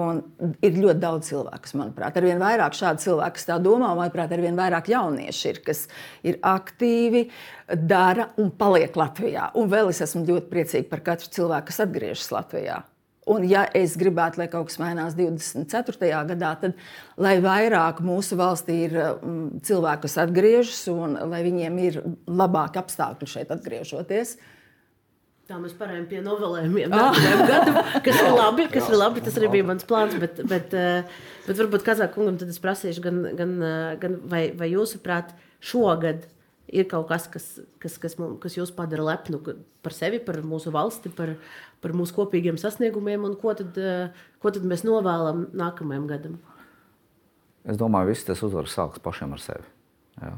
Un 0.00 0.22
ir 0.64 0.78
ļoti 0.80 1.00
daudz 1.02 1.26
cilvēku, 1.28 1.66
kas, 1.66 1.74
manuprāt, 1.76 2.16
ar 2.16 2.24
vien 2.24 2.38
vairāk 2.40 2.76
šādu 2.78 3.02
cilvēku, 3.02 3.36
kas 3.36 3.48
tā 3.50 3.58
domā, 3.60 3.90
un, 3.92 3.98
manuprāt, 4.00 4.30
ar 4.32 4.40
vien 4.40 4.56
vairāk 4.56 4.88
jaunieši 4.88 5.50
ir, 5.50 5.58
kas 5.66 5.82
ir 6.24 6.38
aktīvi, 6.48 7.26
dara 7.76 8.30
un 8.40 8.48
paliek 8.56 8.96
Latvijā. 8.96 9.50
Un 9.60 9.68
vēl 9.72 9.92
es 9.92 10.00
esmu 10.06 10.24
ļoti 10.30 10.48
priecīga 10.48 10.88
par 10.88 11.04
katru 11.10 11.28
cilvēku, 11.36 11.68
kas 11.68 11.82
atgriežas 11.84 12.32
Latvijā. 12.32 12.78
Un, 13.28 13.44
ja 13.46 13.66
es 13.78 13.92
gribētu, 14.00 14.40
lai 14.40 14.48
kaut 14.50 14.70
kas 14.70 14.80
mainās 14.82 15.12
24. 15.14 16.08
gadā, 16.32 16.54
tad 16.58 16.72
lai 17.20 17.36
vairāk 17.44 18.00
mūsu 18.02 18.34
valstī 18.40 18.80
ir 18.88 18.96
um, 18.98 19.44
cilvēki, 19.62 20.06
kas 20.08 20.18
atgriežas, 20.24 20.80
un 20.90 21.14
lai 21.30 21.44
viņiem 21.44 21.78
ir 21.84 22.00
labāki 22.26 22.80
apstākļi 22.82 23.30
šeit 23.36 23.54
atgriežoties. 23.54 24.34
Tā 25.52 25.58
mēs 25.60 25.74
pārējām 25.76 26.04
pie 26.08 26.20
novelējumiem. 26.24 26.94
Gadu, 27.50 27.72
kas 28.00 28.20
ir 28.22 28.30
labi, 28.32 28.64
kas 28.72 28.86
ir 28.88 28.96
labi, 28.96 29.20
tas 29.20 29.34
arī 29.36 29.50
bija 29.52 29.66
mans 29.68 29.84
plāns. 29.84 30.14
Bet, 30.22 30.38
bet, 30.48 30.72
eh, 30.72 31.10
bet 31.44 31.58
varbūt 31.58 31.82
Kazakungam 31.84 32.38
tad 32.40 32.48
es 32.48 32.60
prasīšu, 32.62 33.02
gan, 33.04 33.18
gan, 33.36 33.52
eh, 33.60 33.96
gan 34.00 34.14
vai, 34.32 34.46
vai 34.56 34.70
jūsuprāt, 34.70 35.34
šogad 35.60 36.24
ir 36.72 36.86
kaut 36.88 37.10
kas, 37.10 37.26
kas, 37.28 37.50
kas, 37.84 37.98
kas, 38.00 38.16
mums, 38.16 38.38
kas 38.40 38.56
jūs 38.56 38.72
padara 38.72 39.04
lepnu 39.10 39.42
par 39.84 39.92
sevi, 39.92 40.22
par 40.24 40.40
mūsu 40.40 40.72
valsti, 40.72 41.12
par, 41.12 41.34
par 41.84 41.92
mūsu 41.92 42.16
kopīgiem 42.16 42.56
sasniegumiem, 42.56 43.28
un 43.28 43.36
ko 43.36 43.52
tad, 43.52 43.76
eh, 43.76 44.24
ko 44.40 44.54
tad 44.56 44.64
mēs 44.64 44.86
novēlam 44.88 45.50
nākamajam 45.52 46.08
gadam? 46.08 46.40
Es 47.68 47.76
domāju, 47.76 48.08
ka 48.08 48.14
viss 48.14 48.24
tas 48.24 48.40
uzvaras 48.40 48.72
sākas 48.72 49.04
pašiem 49.04 49.36
ar 49.36 49.44
sevi. 49.50 49.68
Jā. 50.16 50.32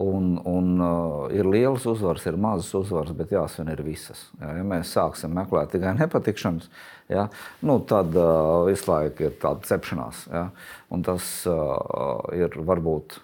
Un, 0.00 0.38
un, 0.48 0.68
uh, 0.80 1.26
ir 1.34 1.44
lielas 1.44 1.84
uzvaras, 1.90 2.24
ir 2.24 2.38
mazas 2.40 2.70
uzvaras, 2.78 3.12
bet 3.16 3.34
jāsvin 3.34 3.68
ir 3.68 3.82
visas. 3.84 4.22
Ja, 4.40 4.54
ja 4.56 4.62
mēs 4.64 4.94
sāksim 4.96 5.34
meklēt 5.36 5.74
tikai 5.74 5.92
nepatikšanas, 5.98 6.70
ja, 7.12 7.26
nu, 7.68 7.76
tad 7.84 8.16
uh, 8.16 8.62
visu 8.64 8.88
laiku 8.88 9.26
ir 9.28 9.34
tāda 9.42 9.68
cepšanās. 9.68 10.22
Ja, 10.32 10.46
un 10.88 11.04
tas 11.04 11.26
uh, 11.50 12.30
ir 12.32 12.56
varbūt, 12.64 13.18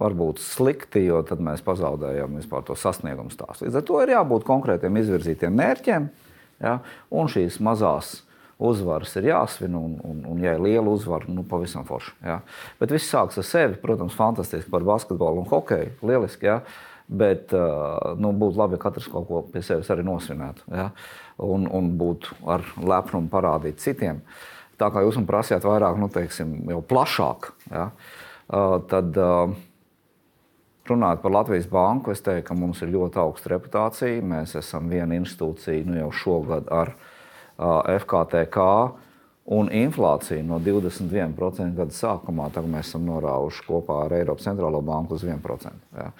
varbūt 0.00 0.40
slikti, 0.40 1.04
jo 1.10 1.20
tad 1.28 1.44
mēs 1.44 1.60
pazaudējam 1.66 2.40
vispār 2.40 2.64
to 2.64 2.78
sasniegumu 2.78 3.34
stāstu. 3.34 3.66
Līdz 3.66 3.82
ar 3.82 3.86
to 3.90 4.00
ir 4.06 4.14
jābūt 4.14 4.48
konkrētiem 4.48 4.96
izvirzītiem 5.02 5.60
mērķiem 5.60 6.08
ja, 6.64 6.78
un 7.12 7.28
šīs 7.28 7.60
mazās 7.64 8.22
uzvaras 8.58 9.14
ir 9.16 9.30
jāsvin, 9.30 9.74
un, 9.78 9.96
un, 10.04 10.20
un 10.26 10.42
ja 10.42 10.56
ir 10.56 10.62
liela 10.62 10.90
uzvara, 10.90 11.30
nu, 11.30 11.44
pavisam 11.46 11.86
forši. 11.86 12.16
Ja. 12.26 12.40
Bet 12.80 12.92
viss 12.94 13.10
sākas 13.10 13.38
ar 13.38 13.46
sevi. 13.46 13.78
Protams, 13.82 14.16
fantastiski 14.18 14.70
par 14.72 14.86
basketbolu 14.86 15.44
un 15.44 15.50
hokeju. 15.50 15.94
Lieliski. 16.02 16.50
Ja. 16.50 16.60
Bet 17.08 17.54
nu, 18.20 18.34
būtu 18.36 18.58
labi, 18.58 18.76
ja 18.76 18.82
katrs 18.82 19.06
kaut 19.08 19.28
ko 19.30 19.40
pie 19.52 19.62
sevis 19.64 19.88
arī 19.94 20.04
nosvinētu. 20.04 20.66
Ja. 20.74 20.90
Un, 21.40 21.64
un 21.70 21.94
būtu 22.00 22.36
ar 22.50 22.66
lepnumu 22.76 23.30
parādīt 23.32 23.80
citiem. 23.80 24.20
Tā 24.78 24.90
kā 24.94 25.02
jūs 25.02 25.16
man 25.18 25.26
prasījāt 25.26 25.64
vairāk, 25.66 25.96
nu, 25.98 26.10
teiksim, 26.12 26.52
jau 26.70 26.78
plašāk, 26.86 27.48
ja, 27.72 27.88
tad 28.86 29.16
runājot 30.86 31.22
par 31.24 31.34
Latvijas 31.34 31.66
banku, 31.70 32.12
es 32.14 32.22
teiktu, 32.22 32.46
ka 32.46 32.56
mums 32.58 32.82
ir 32.84 32.92
ļoti 32.94 33.18
augsta 33.18 33.50
reputācija. 33.54 34.22
Mēs 34.22 34.54
esam 34.60 34.86
viena 34.92 35.18
institūcija 35.18 35.82
nu, 35.88 35.98
jau 35.98 36.12
šogad 36.22 36.70
ar 36.70 36.94
FKTK 37.58 38.64
un 39.58 39.70
inflācija 39.72 40.44
no 40.44 40.58
21% 40.62 41.72
gada 41.78 41.94
sākumā, 41.94 42.50
tagad 42.54 42.70
mēs 42.72 42.90
esam 42.90 43.06
norāvuši 43.08 43.64
kopā 43.66 44.02
ar 44.04 44.14
Eiropas 44.18 44.46
centrālo 44.46 44.82
banku 44.84 45.16
uz 45.16 45.24
1%. 45.24 45.86
Jā. 45.96 46.10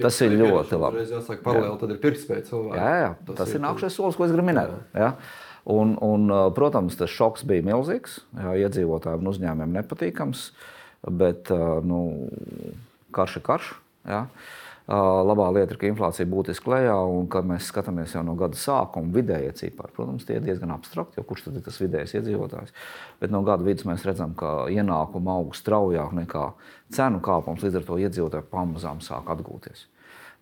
Tas 0.00 0.20
ir 0.24 0.36
ļoti 0.38 0.78
labi. 0.80 1.02
Jāsaka, 1.10 1.42
paralēli 1.44 1.80
tad 1.82 1.92
ir 1.92 1.98
pirktspēja 2.00 2.46
cilvēkiem. 2.48 2.80
Jā, 2.80 2.94
jā, 3.02 3.10
tas, 3.26 3.36
tas 3.42 3.52
ir, 3.52 3.58
ir 3.58 3.64
nākamais 3.66 3.98
solis, 3.98 4.16
ko 4.16 4.24
es 4.24 4.32
gribu 4.32 4.48
minēt. 4.48 4.72
Jā. 4.96 5.10
Un, 5.74 5.94
un, 6.04 6.28
protams, 6.56 6.96
tas 7.00 7.12
šoks 7.12 7.44
bija 7.48 7.64
milzīgs. 7.66 8.18
Jā, 8.38 8.54
iedzīvotājiem 8.64 9.24
un 9.24 9.32
uzņēmumiem 9.32 9.76
nepatīkams, 9.80 10.46
bet 11.20 11.52
nu, 11.84 12.00
karš 13.16 13.40
ir 13.40 13.46
karš. 13.50 13.72
Jā. 14.08 14.24
Labā 14.84 15.46
lieta 15.48 15.72
ir, 15.72 15.78
ka 15.80 15.88
inflācija 15.88 16.28
būtiski 16.28 16.68
lejā, 16.68 16.96
un 17.08 17.24
kad 17.32 17.46
mēs 17.48 17.70
skatāmies 17.70 18.12
jau 18.12 18.20
no 18.26 18.34
gada 18.36 18.58
sākuma, 18.60 19.14
vidējie 19.14 19.54
cipari, 19.56 19.94
protams, 19.96 20.26
tie 20.28 20.36
ir 20.36 20.44
diezgan 20.44 20.74
abstrakti, 20.74 21.16
jo 21.16 21.24
kurš 21.24 21.46
tad 21.46 21.56
ir 21.56 21.64
tas 21.64 21.78
vidējais 21.80 22.12
iedzīvotājs. 22.18 22.74
Bet 23.22 23.32
no 23.32 23.40
gada 23.46 23.64
vidus 23.64 23.86
mēs 23.88 24.04
redzam, 24.04 24.34
ka 24.36 24.66
ienākumi 24.68 25.32
aug 25.32 25.56
straujāk 25.56 26.12
nekā 26.20 26.44
cenu 26.92 27.22
kāpums, 27.24 27.64
līdz 27.64 27.80
ar 27.80 27.88
to 27.88 27.98
iedzīvotāji 28.04 28.50
pamazām 28.52 29.00
sāk 29.00 29.32
atgūties. 29.32 29.86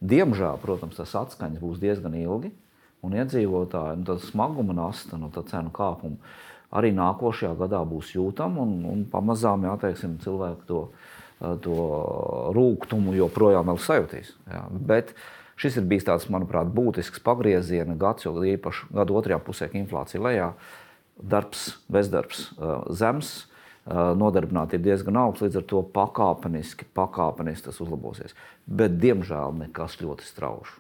Diemžēl, 0.02 0.58
protams, 0.58 0.98
tas 0.98 1.14
atskaņas 1.22 1.62
būs 1.62 1.78
diezgan 1.78 2.18
ilgi, 2.18 2.50
un 3.06 3.14
iedzīvotāji 3.22 4.02
nu, 4.02 4.18
smaguma 4.26 4.74
nasta 4.74 5.22
no 5.22 5.30
tā 5.30 5.46
cenu 5.46 5.70
kāpuma 5.70 6.18
arī 6.72 6.90
nākošajā 6.96 7.54
gadā 7.60 7.82
būs 7.86 8.14
jūtama, 8.16 8.64
un, 8.64 8.78
un 8.88 9.02
pamazām 9.12 9.66
jāteiksim, 9.68 10.16
cilvēki 10.24 10.66
to 10.66 10.86
izdarīs 10.86 11.21
to 11.64 11.76
rūkumu 12.54 13.16
joprojām 13.18 13.70
sajūtīs. 13.74 14.34
Jā. 14.46 14.64
Bet 14.72 15.14
šis 15.58 15.80
ir 15.80 15.86
bijis 15.90 16.06
tāds, 16.08 16.28
manuprāt, 16.32 16.70
būtisks 16.74 17.22
pagrieziena 17.24 17.96
gads, 17.98 18.26
jo 18.26 18.36
īpaši 18.38 18.92
gada 18.94 19.16
otrajā 19.18 19.40
pusē, 19.42 19.68
kad 19.70 19.80
inflācija 19.82 20.22
lejā, 20.22 20.52
darbs, 21.18 21.72
bezdarbs 21.92 22.52
zems. 22.94 23.32
Nodarbinātība 23.82 24.84
diezgan 24.84 25.16
augsta, 25.18 25.48
līdz 25.48 25.56
ar 25.58 25.64
to 25.66 25.80
pakāpeniski, 25.90 26.86
pakāpeniski 26.94 27.66
tas 27.66 27.80
uzlabosies. 27.82 28.36
Bet, 28.62 28.94
diemžēl, 29.02 29.56
nekas 29.58 29.96
ļoti 29.98 30.22
strauji. 30.22 30.76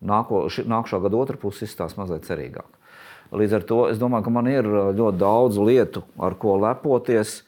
Nākošā 0.00 1.02
gada 1.04 1.18
otrā 1.20 1.36
puse 1.36 1.68
izstāsta 1.68 2.00
mazliet 2.00 2.24
cerīgāk. 2.24 2.80
Līdz 3.36 3.58
ar 3.58 3.66
to 3.68 3.80
es 3.92 4.00
domāju, 4.00 4.24
ka 4.24 4.32
man 4.32 4.48
ir 4.48 4.64
ļoti 4.64 5.20
daudz 5.20 5.60
lietu, 5.60 6.06
ar 6.16 6.32
ko 6.40 6.56
lepoties, 6.64 7.42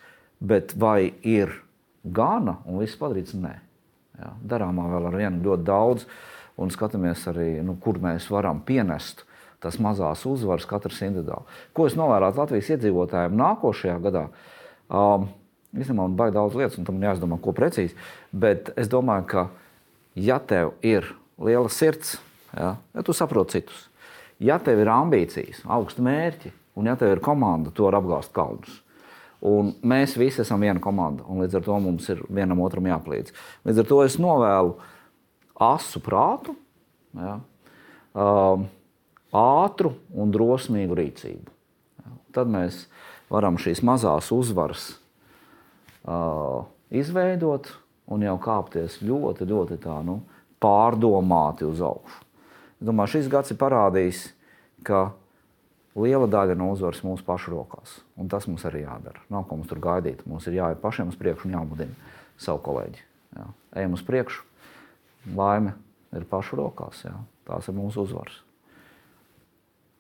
bet 0.45 0.77
vai 0.77 1.15
ir 1.25 1.64
gana 2.05 2.59
un 2.69 2.83
viss 2.83 2.99
padarīts. 3.01 3.37
Nē, 3.39 3.55
Jā, 4.15 4.31
darāmā 4.47 4.87
vēl 4.93 5.09
ar 5.09 5.17
vienu 5.19 5.43
ļoti 5.43 5.67
daudz, 5.67 6.05
un 6.61 6.71
skatāmies 6.71 7.25
arī, 7.33 7.49
nu, 7.67 7.75
kur 7.83 7.99
mēs 8.03 8.29
varam 8.31 8.61
pienest 8.63 9.25
tās 9.65 9.81
mazās 9.83 10.23
uzvaras, 10.29 10.69
katrs 10.71 11.01
individuāli. 11.03 11.49
Ko 11.75 11.89
es 11.89 11.97
novērotu 11.99 12.39
Latvijas 12.43 12.71
iedzīvotājiem 12.77 13.35
nākošajā 13.41 13.97
gadā? 14.05 14.29
Um, 14.89 15.33
Īstenībā 15.75 16.05
man 16.05 16.13
baigi 16.15 16.37
daudz 16.37 16.55
lietas, 16.55 16.77
un 16.79 16.87
tam 16.87 17.01
jāizdomā, 17.03 17.41
ko 17.43 17.51
precīzi. 17.51 17.97
Bet 18.31 18.69
es 18.79 18.87
domāju, 18.87 19.25
ka, 19.33 19.43
ja 20.15 20.37
tev 20.39 20.77
ir 20.87 21.09
liela 21.43 21.67
sirds, 21.73 22.13
ja, 22.53 22.77
ja 22.95 23.03
tu 23.03 23.11
saproti 23.17 23.59
citus, 23.59 23.81
ja 24.39 24.61
tev 24.63 24.85
ir 24.85 24.93
ambīcijas, 24.95 25.65
augsti 25.67 26.05
mērķi, 26.07 26.53
un 26.79 26.87
ja 26.87 26.95
tev 27.01 27.17
ir 27.17 27.23
komanda, 27.25 27.75
to 27.75 27.89
var 27.89 27.99
apgāzt 27.99 28.31
kalnus. 28.37 28.84
Un 29.45 29.75
mēs 29.85 30.15
visi 30.17 30.41
esam 30.41 30.63
viena 30.65 30.81
komanda, 30.81 31.27
un 31.29 31.43
līdz 31.45 31.59
ar 31.59 31.65
to 31.67 31.79
mums 31.85 32.09
ir 32.09 32.23
vienam 32.33 32.63
otram 32.65 32.87
jāpalīdz. 32.89 33.35
Līdz 33.69 33.83
ar 33.83 33.89
to 33.91 33.99
es 34.07 34.17
novēlu 34.23 34.79
asu 35.67 36.01
prātu, 36.05 36.55
ja, 37.19 37.37
uh, 38.17 38.65
ātru 39.35 39.93
un 40.17 40.33
drosmīgu 40.33 40.97
rīcību. 40.97 41.53
Tad 42.35 42.51
mēs 42.51 42.87
varam 43.31 43.59
šīs 43.61 43.83
mazās 43.87 44.31
uzvaras 44.35 44.95
uh, 46.09 46.65
izveidot 46.95 47.69
un 48.11 48.25
jau 48.25 48.37
kāpties 48.43 49.01
ļoti, 49.05 49.49
ļoti 49.49 49.79
tā, 49.83 49.99
nu, 50.07 50.21
pārdomāti 50.63 51.67
uz 51.69 51.83
augšu. 51.85 52.23
Es 52.81 52.89
domāju, 52.89 53.17
šis 53.19 53.31
gads 53.33 53.53
ir 53.55 53.61
parādījis, 53.61 54.25
ka 54.87 55.11
liela 55.99 56.27
daļa 56.31 56.57
no 56.59 56.71
uzvaras 56.75 57.03
mūsu 57.07 57.25
pašu 57.27 57.53
rokās. 57.55 57.99
Un 58.19 58.29
tas 58.33 58.49
mums 58.51 58.65
arī 58.67 58.83
jādara. 58.85 59.21
Nav 59.31 59.47
ko 59.49 59.59
mums 59.61 59.71
tur 59.71 59.79
gaidīt. 59.83 60.25
Mums 60.27 60.47
ir 60.51 60.57
jāiet 60.59 60.81
pašiem 60.83 61.13
uz 61.13 61.19
priekšu 61.21 61.49
un 61.51 61.55
jāmudina 61.59 62.13
savu 62.41 62.63
kolēģi. 62.67 63.05
Jā. 63.39 63.47
Ejam 63.83 63.95
uz 63.99 64.03
priekšu, 64.07 64.43
laime, 65.39 65.77
ir 66.15 66.27
pašu 66.31 66.59
rokās. 66.61 67.05
Jā. 67.07 67.15
Tās 67.47 67.69
ir 67.71 67.77
mūsu 67.77 68.03
uzvaras. 68.07 68.41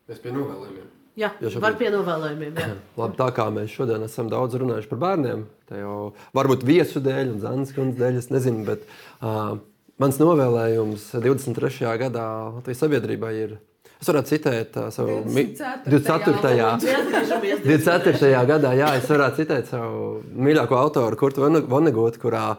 Mēs 0.08 0.20
pie 0.20 0.32
novēlējumiem. 0.34 0.90
Jā, 1.14 1.28
Jo 1.38 1.50
šobrīd- 1.52 1.62
var 1.62 1.76
pie 1.78 1.90
novēlējumiem. 1.94 2.56
Labi, 2.98 3.16
tā 3.20 3.28
kā 3.36 3.46
mēs 3.54 3.70
šodien 3.70 4.02
esam 4.02 4.26
daudz 4.32 4.56
runājuši 4.58 4.90
par 4.90 4.98
bērniem, 5.04 5.44
tā 5.70 5.78
jau 5.78 5.98
varbūt 6.34 6.64
viesu 6.66 6.98
dēļ 7.04 7.36
un 7.36 7.62
kundzes 7.70 8.00
dēļ, 8.00 8.18
es 8.18 8.30
nezinu, 8.34 8.64
bet 8.66 8.82
uh, 9.22 9.54
mans 10.02 10.18
novēlējums 10.18 11.06
23. 11.22 11.86
gadā 12.02 12.26
Latvijas 12.56 12.82
sabiedrībai 12.82 13.32
ir. 13.44 13.54
Es 14.02 14.08
varētu 14.10 14.32
citēt 14.34 14.76
uh, 14.80 14.88
savu 14.92 15.20
mi- 15.32 15.46
24. 15.54 15.88
24. 15.88 16.64
Atgriežamies 16.74 17.62
24. 17.64 18.44
gadā, 18.50 18.72
jā, 18.76 18.90
es 18.98 19.06
varētu 19.08 19.40
citēt 19.42 19.70
savu 19.70 20.22
mīļāko 20.34 20.76
autoru, 20.76 21.16
Kurtu 21.20 21.44
Vonegutu, 21.70 22.20
kurā 22.22 22.56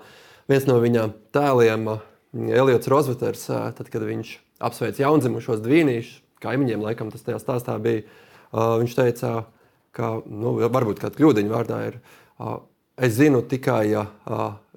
viens 0.50 0.66
no 0.70 0.80
viņa 0.82 1.08
tēliem, 1.36 1.88
uh, 1.92 2.00
Eliots 2.36 2.90
Rozveters, 2.92 3.46
uh, 3.54 3.68
tad, 3.78 3.92
kad 3.94 4.06
viņš 4.08 4.32
apsveic 4.66 5.00
jaundzimušos 5.04 5.62
dvīnīšus, 5.66 6.22
kaimiņiem, 6.46 6.82
laikam 6.86 7.12
tas 7.14 7.24
tajā 7.26 7.38
stāstā 7.44 7.76
bija, 7.82 8.04
uh, 8.52 8.78
viņš 8.82 8.96
teica, 8.98 9.34
ka, 9.96 10.16
nu, 10.26 10.56
varbūt 10.72 11.00
kāda 11.04 11.16
kļūdiņa 11.20 11.52
vārdā 11.54 11.80
ir, 11.92 12.00
uh, 12.40 12.58
es 12.98 13.16
zinu 13.20 13.44
tikai 13.52 13.86
uh, 14.00 14.08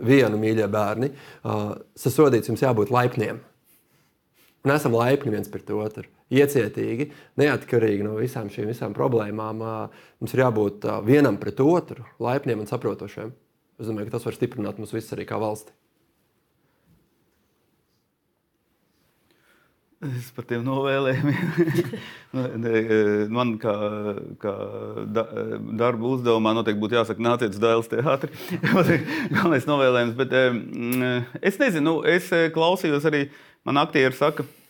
vienu 0.03 0.39
mīļie 0.43 0.69
bērni, 0.71 1.11
uh, 1.15 1.77
sasodīts 1.99 2.51
jums 2.51 2.63
jābūt 2.67 2.93
laipniem. 2.95 3.41
Un 4.67 4.75
esam 4.75 4.95
laipni 4.99 5.31
viens 5.33 5.49
pret 5.51 5.69
otru, 5.71 6.05
iecietīgi, 6.35 7.11
neatkarīgi 7.41 8.05
no 8.07 8.17
visām 8.21 8.51
šīm 8.53 8.71
visām 8.73 8.95
problēmām. 8.97 9.65
Mums 10.21 10.37
ir 10.37 10.45
jābūt 10.45 10.89
vienam 11.09 11.41
pret 11.41 11.61
otru, 11.65 12.07
laipniem 12.23 12.65
un 12.65 12.71
saprotošiem. 12.71 13.35
Es 13.79 13.87
domāju, 13.87 14.09
ka 14.09 14.19
tas 14.19 14.27
var 14.27 14.37
stiprināt 14.37 14.81
mūs 14.81 14.95
visus 14.95 15.15
arī 15.15 15.29
kā 15.29 15.39
valsti. 15.41 15.75
Es 19.99 20.29
par 20.31 20.45
tiem 20.47 20.63
novēlējumiem. 20.67 21.99
Ne, 22.61 22.81
Man 23.33 23.55
kā, 23.59 23.73
kā 24.39 24.53
da, 25.17 25.23
darba 25.81 26.11
uzdevumā 26.13 26.53
noteikti 26.55 26.83
būtu 26.83 26.99
jāsaka, 26.99 27.25
nāciet 27.25 27.57
uz 27.57 27.63
Dāvidas 27.63 27.89
teātri. 27.91 28.31
Galvenais 29.33 29.67
novēlējums. 29.67 30.15
Bet, 30.19 30.37
es 31.41 31.59
nezinu, 31.59 31.87
nu, 31.87 31.95
es 32.07 32.29
klausījos 32.55 33.09
arī, 33.09 33.25
man 33.67 33.81
aktieri 33.81 34.15
saka, 34.15 34.45
ka 34.45 34.68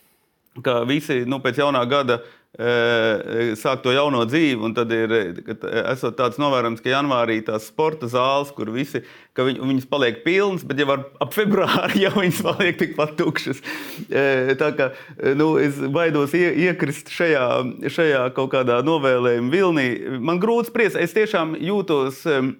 visi 0.89 1.23
nu, 1.29 1.39
pēc 1.45 1.61
jaunā 1.63 1.83
gada 1.89 2.19
e, 2.59 3.55
sāk 3.59 3.83
to 3.85 3.93
jauno 3.95 4.25
dzīvi. 4.29 4.59
un 4.65 4.75
Tad 4.77 4.93
ir 4.95 5.15
kad 5.47 5.65
esot 5.95 6.17
tāds 6.19 6.41
novērojums, 6.41 6.83
ka 6.85 6.93
janvārī 6.93 7.41
tās 7.47 7.69
sporta 7.71 8.11
zāles, 8.11 8.53
kur 8.57 8.71
visi, 8.75 9.03
ka 9.37 9.47
viņ, 9.47 9.61
viņas 9.63 9.89
paliek 9.91 10.23
pilnas, 10.27 10.65
bet 10.69 10.81
jau 10.83 10.91
ar, 10.97 11.05
ap 11.23 11.35
februāri 11.37 12.03
jau 12.07 12.15
viņas 12.19 12.45
paliek 12.47 12.79
tikpat 12.81 13.17
tukšas. 13.21 13.63
E, 14.09 14.57
Tā 14.59 14.73
kā 14.77 14.93
e, 14.93 15.35
nu, 15.39 15.53
es 15.63 15.79
baidos 15.95 16.35
ie, 16.37 16.49
iekrist 16.69 17.13
šajā, 17.15 17.49
šajā 17.93 18.25
kaut 18.37 18.53
kādā 18.55 18.81
novēlējuma 18.87 19.53
vilnī. 19.53 19.91
Man 20.19 20.41
grūti 20.43 20.73
spriest, 20.73 20.99
es 20.99 21.15
tiešām 21.17 21.57
jūtos. 21.63 22.25
Eh, 22.29 22.55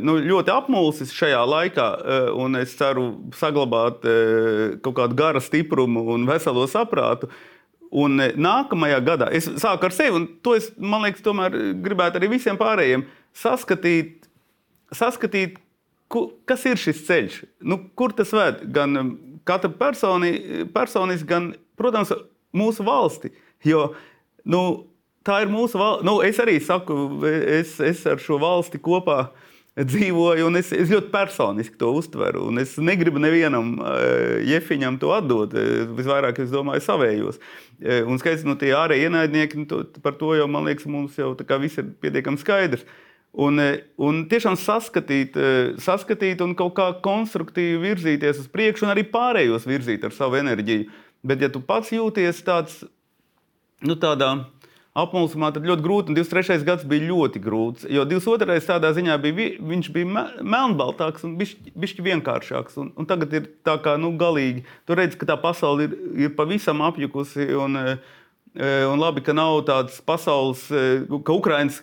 nu, 0.00 0.16
ļoti 0.24 0.52
apmulsis 0.54 1.12
šajā 1.14 1.40
laikā, 1.48 1.86
un 2.40 2.58
es 2.60 2.74
ceru 2.78 3.06
saglabāt 3.36 4.04
kaut 4.84 4.96
kādu 4.96 5.18
gara 5.18 5.42
stiprumu 5.42 6.06
un 6.14 6.26
veselo 6.28 6.66
saprātu. 6.70 7.30
Un 7.90 8.20
nākamajā 8.20 9.00
gadā 9.02 9.26
es 9.34 9.48
sāku 9.58 9.88
ar 9.88 9.94
sevi, 9.94 10.14
un 10.14 10.28
to 10.46 10.54
es, 10.54 10.68
man 10.78 11.02
liekas, 11.02 11.24
tomēr 11.26 11.56
gribētu 11.82 12.20
arī 12.20 12.28
visiem 12.36 12.58
pārējiem 12.60 13.02
saskatīt, 13.34 14.28
saskatīt 14.94 15.58
ku, 16.10 16.28
kas 16.46 16.66
ir 16.70 16.78
šis 16.78 17.02
ceļš, 17.08 17.40
nu, 17.66 17.80
kur 17.98 18.14
tas 18.14 18.30
ved. 18.34 18.62
Gan 18.74 18.94
katra 19.48 19.72
personi, 19.74 20.32
personiski, 20.74 21.26
gan, 21.30 21.50
protams, 21.78 22.12
mūsu 22.56 22.86
valsti. 22.86 23.32
Jo, 23.66 23.90
nu, 24.46 24.62
tā 25.26 25.42
ir 25.44 25.52
mūsu 25.52 25.80
valsts. 25.80 26.06
Nu, 26.06 26.18
es 26.26 26.40
arī 26.42 26.58
saku, 26.64 26.96
es, 27.26 27.76
es 27.84 28.02
ar 28.10 28.20
šo 28.22 28.40
valsti 28.42 28.80
kopā 28.82 29.22
dzīvoju, 29.78 30.46
un 30.48 30.58
es, 30.58 30.72
es 30.74 30.90
ļoti 30.90 31.12
personiski 31.12 31.78
to 31.80 31.92
uztveru. 31.96 32.48
Es 32.60 32.74
negribu 32.82 33.22
nevienam 33.22 33.76
uh, 33.78 34.40
jefiņam 34.46 34.98
to 35.00 35.12
atdot. 35.14 35.54
Eh, 35.54 35.84
Visvairāk 35.98 36.40
es 36.42 36.50
domāju 36.52 36.82
savējos. 36.84 37.38
Eh, 37.80 38.02
Un 38.04 38.18
skaidrs, 38.20 38.44
nu, 38.44 38.56
tie 38.60 38.74
ārēji 38.76 39.08
ienaidnieki, 39.08 39.62
nu, 39.62 39.68
to, 39.70 39.84
par 40.04 40.18
to 40.20 40.34
jau, 40.36 40.48
man 40.50 40.66
liekas, 40.68 40.88
mums 40.90 41.16
jau 41.16 41.32
viss 41.62 41.80
ir 41.80 41.94
pietiekami 42.02 42.40
skaidrs. 42.42 42.84
Un, 43.32 43.60
eh, 43.62 43.84
un 43.96 44.24
tiešām 44.26 44.56
saskatīt, 44.58 45.36
eh, 45.38 45.74
saskatīt 45.78 46.40
un 46.42 46.54
kaut 46.54 46.74
kā 46.74 46.90
konstruktīvi 47.00 47.78
virzīties 47.78 48.40
uz 48.42 48.48
priekšu, 48.48 48.82
un 48.82 48.94
arī 48.96 49.06
pārējos 49.06 49.68
virzīt 49.70 50.04
ar 50.04 50.10
savu 50.10 50.34
enerģiju. 50.34 50.90
Bet, 51.22 51.40
ja 51.40 51.48
tu 51.48 51.60
pats 51.60 51.90
jūties 51.90 52.42
tāds, 52.42 52.82
nu, 53.82 53.94
tādā 53.94 54.46
apmulsumā, 55.02 55.50
tad 55.54 55.64
ļoti 55.68 55.84
grūti. 55.84 56.08
Un 56.12 56.16
23. 56.18 56.64
gads 56.66 56.84
bija 56.88 57.08
ļoti 57.10 57.40
grūts. 57.42 57.86
Jo 57.90 58.04
22. 58.08 58.60
tādā 58.68 58.90
ziņā 58.96 59.16
bija, 59.22 59.34
vi- 59.36 59.58
viņš 59.72 59.90
bija 59.92 60.06
me- 60.06 60.42
melnbaltāks 60.42 61.24
un 61.24 61.36
bišķi 61.38 62.04
vienkāršāks. 62.06 62.76
Un, 62.78 62.92
un 62.96 63.06
tagad 63.06 63.32
ir 63.32 63.48
tā 63.64 63.78
kā 63.82 63.98
nu, 64.00 64.12
galīgi. 64.18 64.64
Tu 64.86 64.94
redz, 64.94 65.16
ka 65.16 65.26
tā 65.26 65.36
pasaule 65.40 65.88
ir, 65.88 65.96
ir 66.26 66.30
pavisam 66.36 66.80
apjukusi. 66.86 67.48
Un, 67.58 67.76
eh, 67.76 68.84
un 68.86 68.98
labi, 68.98 69.22
ka 69.24 69.32
nav 69.32 69.64
tādas 69.66 70.00
pasaules, 70.02 70.66
eh, 70.70 71.06
ka 71.24 71.32
Ukraiņas 71.32 71.80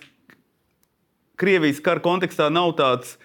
Krievijas 1.38 1.78
kara 1.80 2.00
kontekstā 2.02 2.48
nav 2.50 2.72
tāds, 2.78 3.16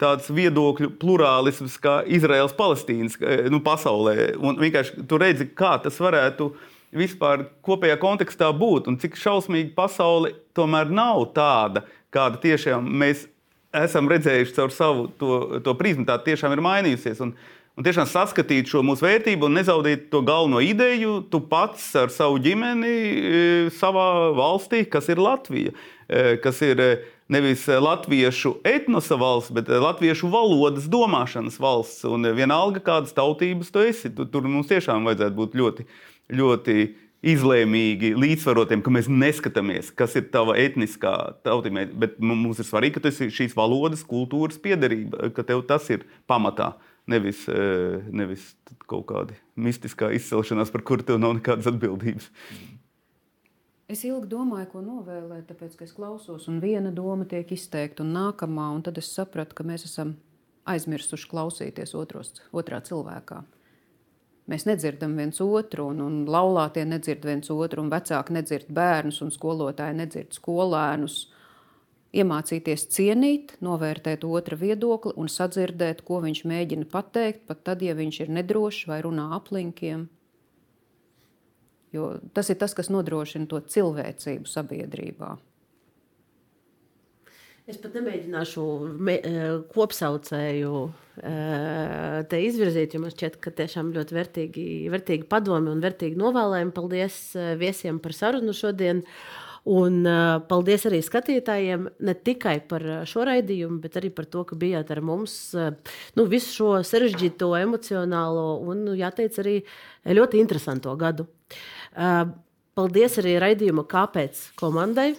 tāds 0.00 0.26
viedokļu 0.32 0.88
plurālisms 0.98 1.76
kā 1.78 2.00
Izraels-Palestīnas 2.08 3.14
eh, 3.22 3.44
nu, 3.52 3.60
pasaulē. 3.60 4.34
Un 4.40 4.56
vienkārši 4.58 5.04
tu 5.06 5.18
redzi, 5.20 5.46
kā 5.54 5.76
tas 5.82 5.98
varētu 6.02 6.50
vispār 6.96 7.46
kopējā 7.66 7.98
kontekstā 8.02 8.50
būt 8.56 8.90
un 8.90 8.98
cik 9.00 9.18
šausmīga 9.20 9.74
pasaule 9.76 10.34
tomēr 10.56 10.90
nav 10.90 11.28
tāda, 11.36 11.84
kāda 12.14 12.40
tiešām 12.42 12.86
mēs 13.02 13.28
esam 13.76 14.10
redzējuši 14.10 14.56
caur 14.56 14.74
savu 14.74 15.08
to, 15.20 15.62
to 15.64 15.74
prizmu. 15.78 16.06
Tā 16.08 16.18
tiešām 16.24 16.56
ir 16.56 16.64
mainījusies. 16.66 17.22
Un, 17.26 17.34
Un 17.78 17.84
tiešām 17.86 18.04
saskatīt 18.10 18.68
šo 18.68 18.82
mūsu 18.84 19.06
vērtību 19.06 19.46
un 19.46 19.54
nezaudēt 19.56 20.08
to 20.12 20.18
galveno 20.26 20.58
ideju, 20.60 21.20
tu 21.32 21.38
pats 21.48 21.84
ar 21.96 22.10
savu 22.12 22.36
ģimeni, 22.42 22.90
e, 22.90 23.38
savā 23.72 24.34
valstī, 24.36 24.82
kas 24.90 25.08
ir 25.08 25.22
Latvija, 25.22 25.72
e, 26.04 26.34
kas 26.42 26.60
ir 26.66 26.82
e, 26.82 26.88
nevis 27.32 27.62
latviešu 27.70 28.56
etnosa 28.68 29.16
valsts, 29.16 29.54
bet 29.56 29.70
latviešu 29.70 30.28
valodas 30.28 30.90
domāšanas 30.92 31.56
valsts. 31.62 32.02
Un 32.10 32.28
vienalga, 32.36 32.82
kādas 32.84 33.16
tautības 33.16 33.72
tu 33.72 33.86
esi, 33.86 34.12
tu, 34.12 34.26
tur 34.28 34.50
mums 34.50 34.68
tiešām 34.68 35.08
vajadzētu 35.08 35.38
būt 35.38 35.56
ļoti, 35.62 35.86
ļoti 36.34 36.76
izlēmīgi, 37.20 38.14
līdzsvarotiem, 38.16 38.80
ka 38.84 38.92
mēs 38.94 39.10
neskatāmies, 39.12 39.90
kas 39.96 40.16
ir 40.16 40.30
tava 40.32 40.56
etniskā 40.60 41.12
tautība. 41.44 41.84
Bet 42.00 42.16
mums 42.22 42.62
ir 42.62 42.68
svarīgi, 42.68 42.96
ka 42.96 43.04
tas 43.08 43.20
ir 43.20 43.32
šīs 43.34 43.56
valodas, 43.58 44.06
kultūras 44.08 44.60
piederība, 44.62 45.28
ka 45.36 45.44
tev 45.46 45.66
tas 45.68 45.90
ir 45.92 46.06
pamatā. 46.30 46.74
Nevis, 47.10 47.46
eh, 47.48 48.00
nevis 48.12 48.54
kaut 48.86 49.06
kāda 49.08 49.34
mistiskā 49.56 50.12
izcelšanās, 50.14 50.70
par 50.70 50.82
kuru 50.86 51.02
tev 51.02 51.18
nav 51.18 51.34
nekādas 51.40 51.66
atbildības. 51.66 52.30
Es 53.90 54.04
ilgi 54.06 54.28
domāju, 54.30 54.68
ko 54.70 54.80
novēlēt, 54.84 55.48
tāpēc, 55.48 55.76
ka 55.76 55.84
es 55.84 55.92
klausos, 55.92 56.46
un 56.46 56.60
viena 56.62 56.92
doma 56.94 57.24
tiek 57.26 57.48
izteikta, 57.50 58.04
un 58.04 58.12
nākamā, 58.14 58.68
un 58.76 58.84
tad 58.86 58.98
es 58.98 59.08
sapratu, 59.10 59.56
ka 59.58 59.64
mēs 59.66 59.84
esam 59.88 60.14
aizmirsuši 60.70 61.26
klausīties 61.26 61.96
otros, 61.98 62.36
otrā 62.54 62.78
cilvēkā. 62.86 63.42
Mēs 64.48 64.64
nedzirdam 64.66 65.16
viens 65.18 65.40
otru, 65.44 65.90
un, 65.92 66.00
un 66.02 66.22
laulātie 66.30 66.84
nedzird 66.88 67.26
viens 67.26 67.50
otru, 67.52 67.84
un 67.84 67.90
vecāki 67.92 68.34
nedzird 68.34 68.70
bērnus, 68.74 69.20
un 69.24 69.34
skolotāji 69.34 69.98
nedzird 69.98 70.34
skolēnus. 70.34 71.18
Iemācīties 72.10 72.88
cienīt, 72.90 73.52
novērtēt 73.62 74.24
otra 74.26 74.56
viedokli 74.58 75.12
un 75.20 75.28
sadzirdēt, 75.30 76.02
ko 76.06 76.18
viņš 76.24 76.40
mēģina 76.50 76.88
pateikt, 76.90 77.44
pat 77.46 77.62
tad, 77.68 77.84
ja 77.86 77.94
viņš 77.94 78.24
ir 78.24 78.32
nedrošs 78.40 78.88
vai 78.90 78.98
runā 79.06 79.28
aplinkiem. 79.36 80.08
Jo 81.94 82.16
tas 82.34 82.50
ir 82.50 82.58
tas, 82.58 82.74
kas 82.74 82.90
nodrošina 82.90 83.46
to 83.50 83.62
cilvēcību 83.62 84.50
sabiedrībā. 84.50 85.36
Es 87.68 87.76
pat 87.80 87.92
nemēģināšu 87.98 88.62
me, 89.04 89.18
kopsaucēju 89.74 90.78
eh, 90.86 92.16
te 92.30 92.40
izvirzīt, 92.46 92.96
jo 92.96 93.02
man 93.02 93.12
šķiet, 93.12 93.36
ka 93.42 93.52
tiešām 93.60 93.92
ļoti 93.94 94.16
vērtīgi, 94.16 94.64
vērtīgi 94.92 95.28
padomi 95.30 95.70
un 95.74 95.84
vērtīgi 95.84 96.18
novēlējumi. 96.20 96.74
Paldies 96.76 97.20
eh, 97.36 97.52
viesiem 97.60 98.00
par 98.02 98.16
sarunu 98.16 98.56
šodien. 98.56 99.04
Un 99.70 99.98
uh, 100.08 100.38
paldies 100.48 100.86
arī 100.88 101.02
skatītājiem 101.04 101.82
ne 102.08 102.14
tikai 102.16 102.54
par 102.64 102.80
šo 103.04 103.26
raidījumu, 103.28 103.76
bet 103.82 103.98
arī 104.00 104.08
par 104.16 104.24
to, 104.32 104.40
ka 104.48 104.56
bijāt 104.56 104.88
ar 104.88 105.02
mums 105.04 105.34
nu, 106.16 106.24
visu 106.32 106.54
šo 106.54 106.70
sarežģīto, 106.88 107.52
emocionālo 107.60 108.46
un, 108.64 108.86
nu, 108.88 108.96
jāteic, 108.96 109.36
arī 109.44 109.58
ļoti 110.16 110.40
interesanto 110.40 110.96
gadu. 110.96 111.28
Paldies 111.92 113.20
arī 113.20 113.36
raidījuma 113.44 113.84
Kāpēc 113.84 114.46
komandai. 114.56 115.10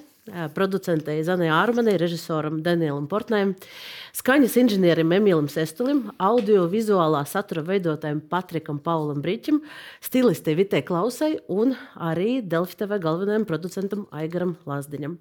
Producentei 0.55 1.21
Zanai 1.25 1.49
Ārmanai, 1.53 1.97
režisoram 1.99 2.61
Danielam 2.63 3.07
Portnēm, 3.11 3.53
skaņas 4.17 4.57
inženierim 4.61 5.11
Emīlam 5.17 5.49
Sestulim, 5.51 6.03
audio-vizuālā 6.21 7.23
satura 7.29 7.63
veidotājiem 7.67 8.21
Patrikam 8.31 8.79
Paulam 8.83 9.21
Brīķim, 9.23 9.61
stilistei 10.03 10.55
Vitē 10.59 10.83
Klausai 10.87 11.35
un 11.51 11.75
arī 11.95 12.39
Delfi 12.41 12.79
TV 12.81 13.01
galvenajam 13.03 13.47
producentam 13.49 14.05
Aigaram 14.15 14.55
Lazdiņam. 14.69 15.17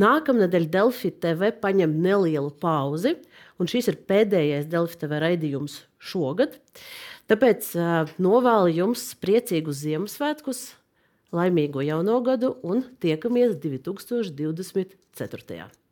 Nākamnedēļ 0.00 0.70
Delfi 0.72 1.12
TV 1.12 1.52
paņem 1.62 1.98
nelielu 2.04 2.54
pauzi, 2.62 3.16
un 3.60 3.70
šis 3.70 3.92
ir 3.92 4.00
pēdējais 4.08 4.70
Delfi 4.72 5.02
TV 5.02 5.20
raidījums 5.26 5.82
šogad. 6.02 6.58
Tāpēc 7.26 7.70
uh, 7.74 8.10
novēlu 8.22 8.74
jums 8.76 9.08
priecīgus 9.18 9.80
Ziemassvētkus, 9.82 10.68
laimīgo 11.34 11.82
jauno 11.86 12.20
gadu 12.26 12.56
un 12.62 12.84
tiekamies 13.00 13.56
2024. 13.62 15.85